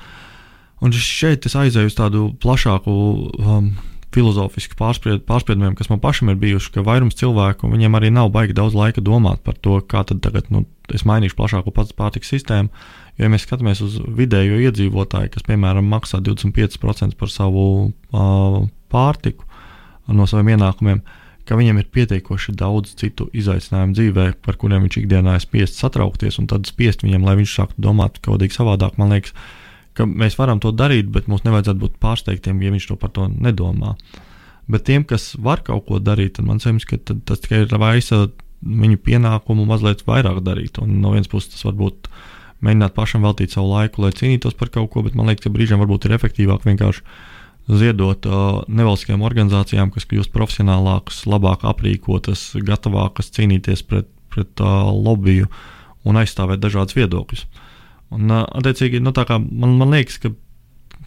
šeit 0.92 1.46
es 1.48 1.56
aizēju 1.56 1.92
uz 1.92 1.96
tādu 1.96 2.24
plašāku 2.40 2.96
um, 3.38 3.70
filozofisku 4.14 4.76
pārspried, 4.78 5.24
pārspriedumiem, 5.28 5.76
kas 5.76 5.90
man 5.92 6.00
pašam 6.00 6.32
ir 6.32 6.40
bijuši, 6.40 6.72
ka 6.74 6.84
vairums 6.86 7.18
cilvēku 7.18 7.68
viņiem 7.68 7.96
arī 7.98 8.12
nav 8.14 8.32
baigi 8.32 8.56
daudz 8.56 8.76
laika 8.76 9.04
domāt 9.04 9.42
par 9.44 9.58
to, 9.60 9.80
kā 9.84 10.04
tad 10.08 10.22
tagad 10.24 10.48
nu, 10.54 10.64
es 10.96 11.04
mainīšu 11.08 11.36
plašāku 11.38 11.72
pats 11.74 11.94
pārtiks 11.96 12.30
sistēmu. 12.32 12.72
Jo, 13.18 13.26
ja 13.26 13.32
mēs 13.32 13.44
skatāmies 13.46 13.82
uz 13.84 13.98
vidējo 14.14 14.60
iedzīvotāju, 14.68 15.32
kas, 15.34 15.46
piemēram, 15.46 15.88
maksā 15.90 16.20
25% 16.24 17.18
par 17.18 17.32
savu 17.32 17.64
uh, 17.88 18.60
pārtiku 18.92 19.46
no 20.08 20.26
saviem 20.28 20.54
ienākumiem, 20.54 21.02
ka 21.48 21.56
viņam 21.56 21.80
ir 21.80 21.88
pietiekoši 21.92 22.54
daudz 22.60 22.94
citu 23.00 23.28
izaicinājumu 23.36 23.96
dzīvē, 23.96 24.26
par 24.44 24.58
kuriem 24.60 24.84
viņš 24.84 25.00
ikdienā 25.02 25.36
ir 25.36 25.44
spiests 25.44 25.80
satraukties, 25.80 26.38
un 26.40 26.48
tad 26.50 26.68
spiest 26.68 27.04
viņam, 27.04 27.24
lai 27.24 27.38
viņš 27.40 27.54
sāktu 27.56 27.84
domāt 27.88 28.20
kaut 28.24 28.44
kā 28.44 28.52
savādāk. 28.52 28.98
Man 29.00 29.14
liekas, 29.14 29.32
ka 29.96 30.06
mēs 30.08 30.38
varam 30.38 30.60
to 30.62 30.72
darīt, 30.76 31.08
bet 31.12 31.28
mums 31.28 31.44
nevajadzētu 31.48 31.82
būt 31.84 32.00
pārsteigtiem, 32.02 32.60
ja 32.62 32.72
viņš 32.74 32.90
to 32.90 32.98
par 33.00 33.12
to 33.16 33.28
nedomā. 33.32 33.96
Bet 34.68 34.84
tiem, 34.84 35.06
kas 35.08 35.32
var 35.40 35.64
kaut 35.64 35.86
ko 35.88 36.00
darīt, 36.04 36.40
man 36.44 36.60
liekas, 36.60 36.84
ka 36.88 37.00
tas 37.00 37.40
tikai 37.44 37.64
ir 37.64 37.80
vaisa 37.80 38.26
viņu 38.62 38.98
pienākumu 39.06 39.66
mazliet 39.68 40.04
vairāk 40.06 40.42
darīt. 40.46 40.80
Un 40.82 40.98
no 41.02 41.14
vienas 41.14 41.30
puses 41.30 41.52
tas 41.52 41.64
varbūt 41.66 42.08
mēģināt 42.64 42.94
pašam 42.96 43.26
veltīt 43.26 43.54
savu 43.54 43.70
laiku, 43.72 44.02
lai 44.02 44.14
cīnītos 44.16 44.56
par 44.58 44.72
kaut 44.74 44.90
ko, 44.92 45.04
bet 45.06 45.14
man 45.18 45.30
liekas, 45.30 45.46
ka 45.46 45.52
brīžiem 45.54 45.80
varbūt 45.82 46.08
ir 46.08 46.16
efektīvāk 46.18 46.66
vienkārši 46.66 47.04
ziedot 47.68 48.26
uh, 48.26 48.62
nevalstiskajām 48.66 49.22
organizācijām, 49.28 49.92
kas 49.94 50.08
kļūst 50.08 50.32
profesionālākas, 50.34 51.22
labāk 51.28 51.66
aprīkotas, 51.68 52.50
gatavākas 52.64 53.30
cīnīties 53.36 53.84
pret, 53.86 54.08
pret 54.32 54.64
uh, 54.64 54.88
lobbyju 54.88 55.50
un 56.08 56.18
aizstāvēt 56.18 56.62
dažādus 56.64 56.96
viedokļus. 56.96 57.44
Un, 58.16 58.30
uh, 58.32 58.46
attiecīgi, 58.58 59.02
nu, 59.04 59.12
man, 59.12 59.76
man 59.76 59.92
liekas, 59.92 60.16
ka, 60.22 60.32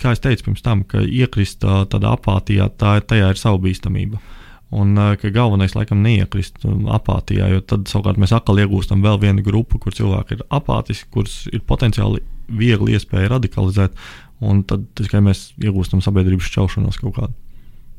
kā 0.04 0.14
jau 0.14 0.22
teicu 0.28 0.47
pirms 0.47 0.62
tam, 0.64 0.86
ka 0.86 1.02
iekrist 1.02 1.66
uh, 1.66 1.82
tādā 1.89 2.14
apātijā, 2.14 2.70
tā, 2.78 2.99
tajā 3.02 3.34
ir 3.34 3.41
savu 3.41 3.64
bīstamību. 3.66 4.22
Uh, 4.22 4.38
Un 4.72 4.95
ka 4.95 5.30
galvenais 5.36 5.74
laikam 5.76 5.99
neiekrist 5.99 6.63
apātijā, 6.63 7.49
jo 7.51 7.59
tad 7.67 7.89
savukārt 7.91 8.19
mēs 8.22 8.32
atkal 8.32 8.61
iegūstam 8.63 9.01
vēl 9.03 9.19
vienu 9.19 9.43
grupu, 9.43 9.82
kur 9.84 9.91
cilvēki 9.91 10.38
ir 10.38 10.45
apātiski, 10.47 11.09
kurus 11.11 11.41
ir 11.51 11.59
potenciāli 11.67 12.22
viegli 12.47 12.95
iespēja 12.95 13.34
radikalizēt, 13.34 13.97
un 14.39 14.63
tad 14.67 14.86
tikai 14.95 15.19
mēs 15.26 15.49
iegūstam 15.59 16.03
sabiedrības 16.03 16.47
šķelšanos 16.47 17.01
kaut 17.03 17.17
kādu. 17.17 17.34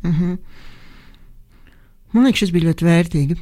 Mm 0.03 0.13
-hmm. 0.13 0.39
Man 2.13 2.25
liekas, 2.25 2.41
šis 2.41 2.53
bija 2.53 2.71
ļoti 2.71 2.85
vērtīgi. 2.89 3.37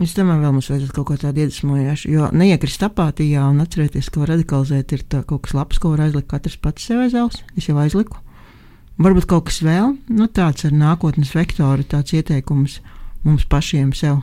Es 0.00 0.14
domāju, 0.16 0.40
vēl 0.40 0.52
mums 0.52 0.70
vajadzētu 0.70 0.94
kaut 0.96 1.06
ko 1.06 1.16
tādu 1.20 1.42
iedvesmojošu, 1.42 2.10
jo 2.10 2.28
neiekrist 2.32 2.82
apātijā 2.82 3.44
un 3.50 3.60
atcerēties, 3.60 4.10
ko 4.10 4.26
radikalizēt, 4.26 4.92
ir 4.92 5.02
kaut 5.26 5.42
kas 5.42 5.54
labs, 5.54 5.78
ko 5.78 5.90
var 5.90 6.00
aizlikt 6.00 6.28
katrs 6.28 6.56
pats 6.56 6.82
sev 6.82 7.02
aiz 7.04 7.14
auss. 7.14 7.44
Es 7.56 7.68
jau 7.68 7.76
aizliku. 7.78 8.18
Varbūt 9.00 9.28
kaut 9.30 9.46
kas 9.48 9.62
vēl 9.64 9.94
nu, 10.12 10.26
tāds 10.28 10.66
ar 10.68 10.74
nākotnes 10.76 11.32
vektoru, 11.34 11.84
tāds 11.88 12.12
ieteikums 12.12 12.80
mums 13.24 13.46
pašiem 13.48 13.92
sev. 13.96 14.20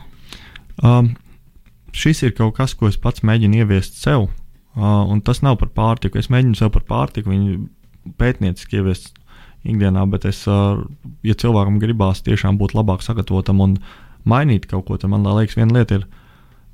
Um, 0.84 1.14
šis 1.96 2.22
ir 2.22 2.36
kaut 2.38 2.54
kas, 2.58 2.76
ko 2.78 2.88
es 2.88 2.98
pats 3.00 3.24
mēģinu 3.26 3.64
ieviest 3.64 3.98
sev, 3.98 4.28
uh, 4.28 5.02
un 5.10 5.22
tas 5.26 5.42
nav 5.42 5.58
par 5.60 5.72
pārtiku. 5.74 6.20
Es 6.20 6.30
mēģinu 6.32 6.58
sev 6.58 6.70
par 6.76 6.86
pārtiku, 6.88 7.32
viņu 7.32 8.14
pētnieciski 8.20 8.78
ieviest 8.80 9.12
ikdienā, 9.66 10.06
bet 10.12 10.24
es, 10.30 10.44
uh, 10.48 10.80
ja 11.26 11.36
cilvēkam 11.36 11.80
gribās 11.82 12.22
tiešām 12.24 12.60
būt 12.60 12.76
labāk 12.78 13.04
sagatavotam 13.04 13.60
un 13.64 13.76
mainīt 14.28 14.68
kaut 14.70 14.86
ko, 14.86 15.00
tad 15.00 15.12
man 15.12 15.26
liekas, 15.26 15.58
viena 15.58 15.80
lieta 15.80 16.00
ir 16.00 16.06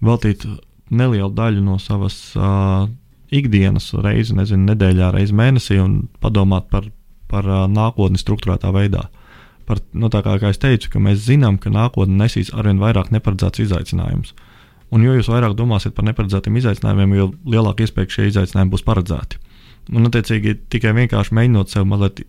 veltīt 0.05 0.45
nelielu 0.91 1.33
daļu 1.35 1.65
no 1.65 1.81
savas 1.83 2.19
uh, 2.39 2.87
ikdienas, 3.35 3.91
reizi, 4.05 4.37
nezinu, 4.37 4.69
nedēļā, 4.71 5.11
reizi 5.17 5.35
mēnesī, 5.35 5.81
un 5.83 6.05
padomāt 6.23 6.69
par 6.71 6.87
par 7.31 7.47
uh, 7.49 7.65
nākotni 7.71 8.21
struktūrētā 8.21 8.73
veidā. 8.75 9.07
Par, 9.67 9.81
nu, 9.99 10.11
kā, 10.13 10.23
kā 10.23 10.51
es 10.53 10.61
teicu, 10.63 10.93
mēs 11.03 11.25
zinām, 11.27 11.59
ka 11.59 11.73
nākotne 11.75 12.21
nesīs 12.23 12.53
arvien 12.55 12.79
vairāk 12.83 13.11
neparedzētus 13.15 13.67
izaicinājumus. 13.67 14.37
Un 14.95 15.03
jo 15.03 15.17
jūs 15.17 15.31
vairāk 15.31 15.57
domāsiet 15.59 15.97
par 15.97 16.07
neparedzētiem 16.07 16.61
izaicinājumiem, 16.61 17.17
jo 17.19 17.27
lielāka 17.57 17.83
iespēja, 17.83 18.07
ka 18.07 18.17
šie 18.17 18.29
izaicinājumi 18.31 18.73
būs 18.77 18.87
paredzēti. 18.87 19.41
Un, 19.95 20.07
attiecīgi, 20.07 20.55
tikai 20.71 20.95
vienkārši 20.95 21.35
mēģinot 21.35 21.73
sev 21.73 21.87
mazliet 21.91 22.23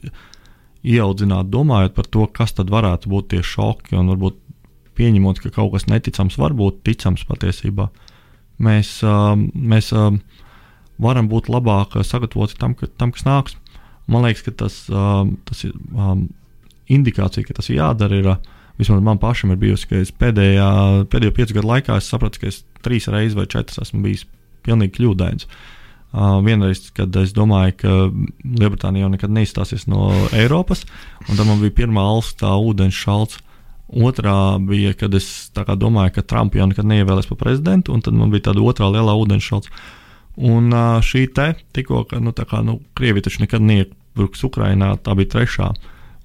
ieaudzināt, 0.88 1.52
domājot 1.54 1.94
par 1.98 2.10
to, 2.10 2.26
kas 2.34 2.54
tad 2.58 2.74
varētu 2.74 3.10
būt 3.14 3.32
tie 3.34 3.44
šoki, 3.46 3.96
un 3.98 4.10
varbūt 4.14 4.42
pieņemot, 4.98 5.42
ka 5.44 5.54
kaut 5.54 5.76
kas 5.76 5.88
neticams 5.90 6.38
var 6.42 6.58
būt 6.58 6.82
ticams 6.88 7.26
patiesībā, 7.30 7.90
mēs, 8.64 8.98
uh, 9.06 9.34
mēs 9.38 9.92
uh, 9.94 10.18
varam 11.02 11.30
būt 11.30 11.50
labāk 11.54 11.98
sagatavoti 12.02 12.58
tam, 12.62 12.74
ka, 12.78 12.90
tam 12.98 13.14
kas 13.14 13.26
nāks. 13.28 13.58
Man 14.08 14.24
liekas, 14.24 14.46
ka 14.46 14.54
tas, 14.64 14.84
um, 14.92 15.36
tas 15.48 15.66
ir 15.68 15.74
um, 15.94 16.28
indikācija, 16.92 17.48
ka 17.48 17.58
tas 17.58 17.68
ir 17.72 17.82
jādara. 17.82 18.22
Ir, 18.22 18.30
uh, 18.32 18.54
Vismaz 18.78 19.02
man 19.02 19.18
pašam 19.18 19.52
ir 19.52 19.58
bijusi, 19.58 19.88
ka 19.90 20.02
es 20.04 20.12
pēdējā, 20.14 20.68
pēdējo 21.10 21.34
piecu 21.34 21.56
gadu 21.58 21.72
laikā 21.72 21.98
sapratu, 22.04 22.44
ka 22.44 22.52
es 22.52 22.62
trīs 22.86 23.10
reizes 23.10 23.38
vai 23.38 23.48
četras 23.50 23.82
esmu 23.88 24.04
bijis 24.04 24.28
pilnīgi 24.68 25.00
kļūdains. 25.00 25.48
Uh, 25.48 26.38
vienreiz, 26.46 26.86
kad 26.96 27.16
es 27.20 27.34
domāju, 27.36 27.74
ka 27.82 27.96
Lielbritānija 28.46 29.06
jau 29.06 29.12
nekad 29.12 29.34
neizstāsies 29.34 29.88
no 29.92 30.12
Eiropas, 30.30 30.86
un 31.26 31.36
tad 31.36 31.50
man 31.50 31.60
bija 31.64 31.76
pirmā 31.82 32.06
alsta 32.06 32.54
ūdens 32.62 32.96
šalts. 32.96 33.42
Otrā 33.88 34.60
bija, 34.68 34.92
kad 35.00 35.14
es 35.16 35.50
domāju, 35.56 36.14
ka 36.18 36.26
Trumpu 36.28 36.60
jau 36.60 36.68
nekad 36.70 36.88
neievēlēs 36.88 37.30
par 37.30 37.40
prezidentu, 37.40 37.96
un 37.96 38.04
tad 38.04 38.18
man 38.20 38.32
bija 38.34 38.50
tāda 38.50 38.64
otrā 38.64 38.90
lielā 38.92 39.16
ūdens 39.16 39.46
šalts. 39.48 39.72
Un 40.38 40.70
šī 41.02 41.28
te 41.34 41.54
tikko, 41.74 42.04
nu, 42.22 42.34
kā, 42.38 42.62
nu, 42.66 42.80
Krievija 42.98 43.26
taču 43.26 43.42
nekad 43.42 43.64
neiebruks 43.66 44.44
Ukrajinā, 44.46 44.94
tā 45.02 45.16
bija 45.18 45.34
trešā. 45.34 45.72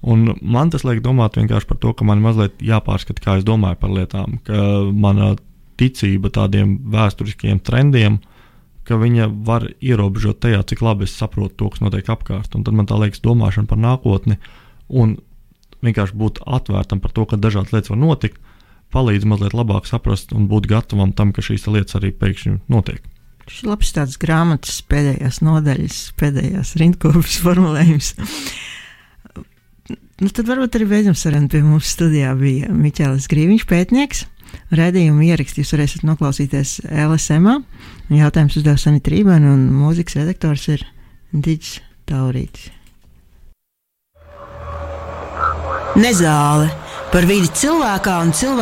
Un 0.03 0.35
man 0.41 0.69
tas 0.69 0.83
liek 0.83 0.99
domāt 1.01 1.39
vienkārši 1.39 1.69
par 1.69 1.79
to, 1.81 1.93
ka 1.97 2.05
man 2.05 2.21
mazliet 2.21 2.59
jāpārskata, 2.61 3.23
kā 3.23 3.37
es 3.39 3.47
domāju 3.47 3.79
par 3.79 3.93
lietām, 3.95 4.37
ka 4.45 4.59
mana 4.91 5.33
ticība 5.79 6.29
tādiem 6.33 6.75
vēsturiskiem 6.93 7.61
trendiem, 7.63 8.19
ka 8.83 8.99
viņa 8.99 9.29
var 9.47 9.69
ierobežot 9.79 10.41
tajā, 10.43 10.61
cik 10.67 10.83
labi 10.83 11.07
es 11.07 11.15
saprotu 11.15 11.55
to, 11.61 11.69
kas 11.71 11.81
notiek 11.81 12.09
apkārt. 12.11 12.53
Un 12.53 12.67
tad 12.67 12.75
man 12.75 12.89
tā 12.89 12.99
liekas 12.99 13.23
domāšana 13.23 13.69
par 13.69 13.79
nākotni 13.79 14.37
un 14.91 15.17
vienkārši 15.83 16.19
būt 16.19 16.43
atvērtam 16.45 17.01
par 17.03 17.15
to, 17.15 17.25
ka 17.27 17.39
dažādas 17.39 17.73
lietas 17.73 17.93
var 17.93 18.01
notikt, 18.03 18.37
palīdz 18.93 19.25
mazliet 19.25 19.55
labāk 19.57 19.87
saprast 19.89 20.35
un 20.35 20.45
būt 20.51 20.67
gatavam 20.69 21.15
tam, 21.15 21.31
ka 21.33 21.41
šīs 21.41 21.65
lietas 21.71 21.97
arī 21.99 22.11
pēkšņi 22.13 22.59
notiek. 22.71 23.01
Šis 23.49 23.65
labs 23.67 23.91
tāds 23.95 24.19
grāmatas 24.21 24.77
pēdējās 24.87 25.41
nodaļas, 25.43 25.97
pēdējās 26.19 26.75
rindkopas 26.79 27.39
formulējums. 27.45 28.13
Nu, 30.23 30.29
tad 30.29 30.47
varbūt 30.47 30.77
arī 30.77 30.87
beidzam 30.87 31.17
sarunu. 31.17 31.49
Pie 31.51 31.63
mums 31.65 31.89
studijā 31.95 32.31
bija 32.39 32.71
Miķēlis 32.71 33.27
Grīviņš, 33.31 33.65
pētnieks. 33.67 34.27
Radījumu 34.73 35.25
ierakstu 35.25 35.63
jūs 35.63 35.73
varēsiet 35.73 36.05
noklausīties 36.07 36.77
LSM. 36.87 37.49
Jautājums 38.13 38.59
uzdev 38.61 38.77
Sanita 38.79 39.11
Rībana 39.11 39.51
un 39.55 39.65
mūzikas 39.73 40.21
redaktors 40.21 40.69
ir 40.71 40.85
Digis 41.33 41.79
Taurītis. 42.09 42.71
Nezāle 45.93 46.71
par 47.13 47.27
vidi 47.29 47.49
cilvēkā 47.53 48.15
un 48.23 48.31
cilvēku. 48.33 48.43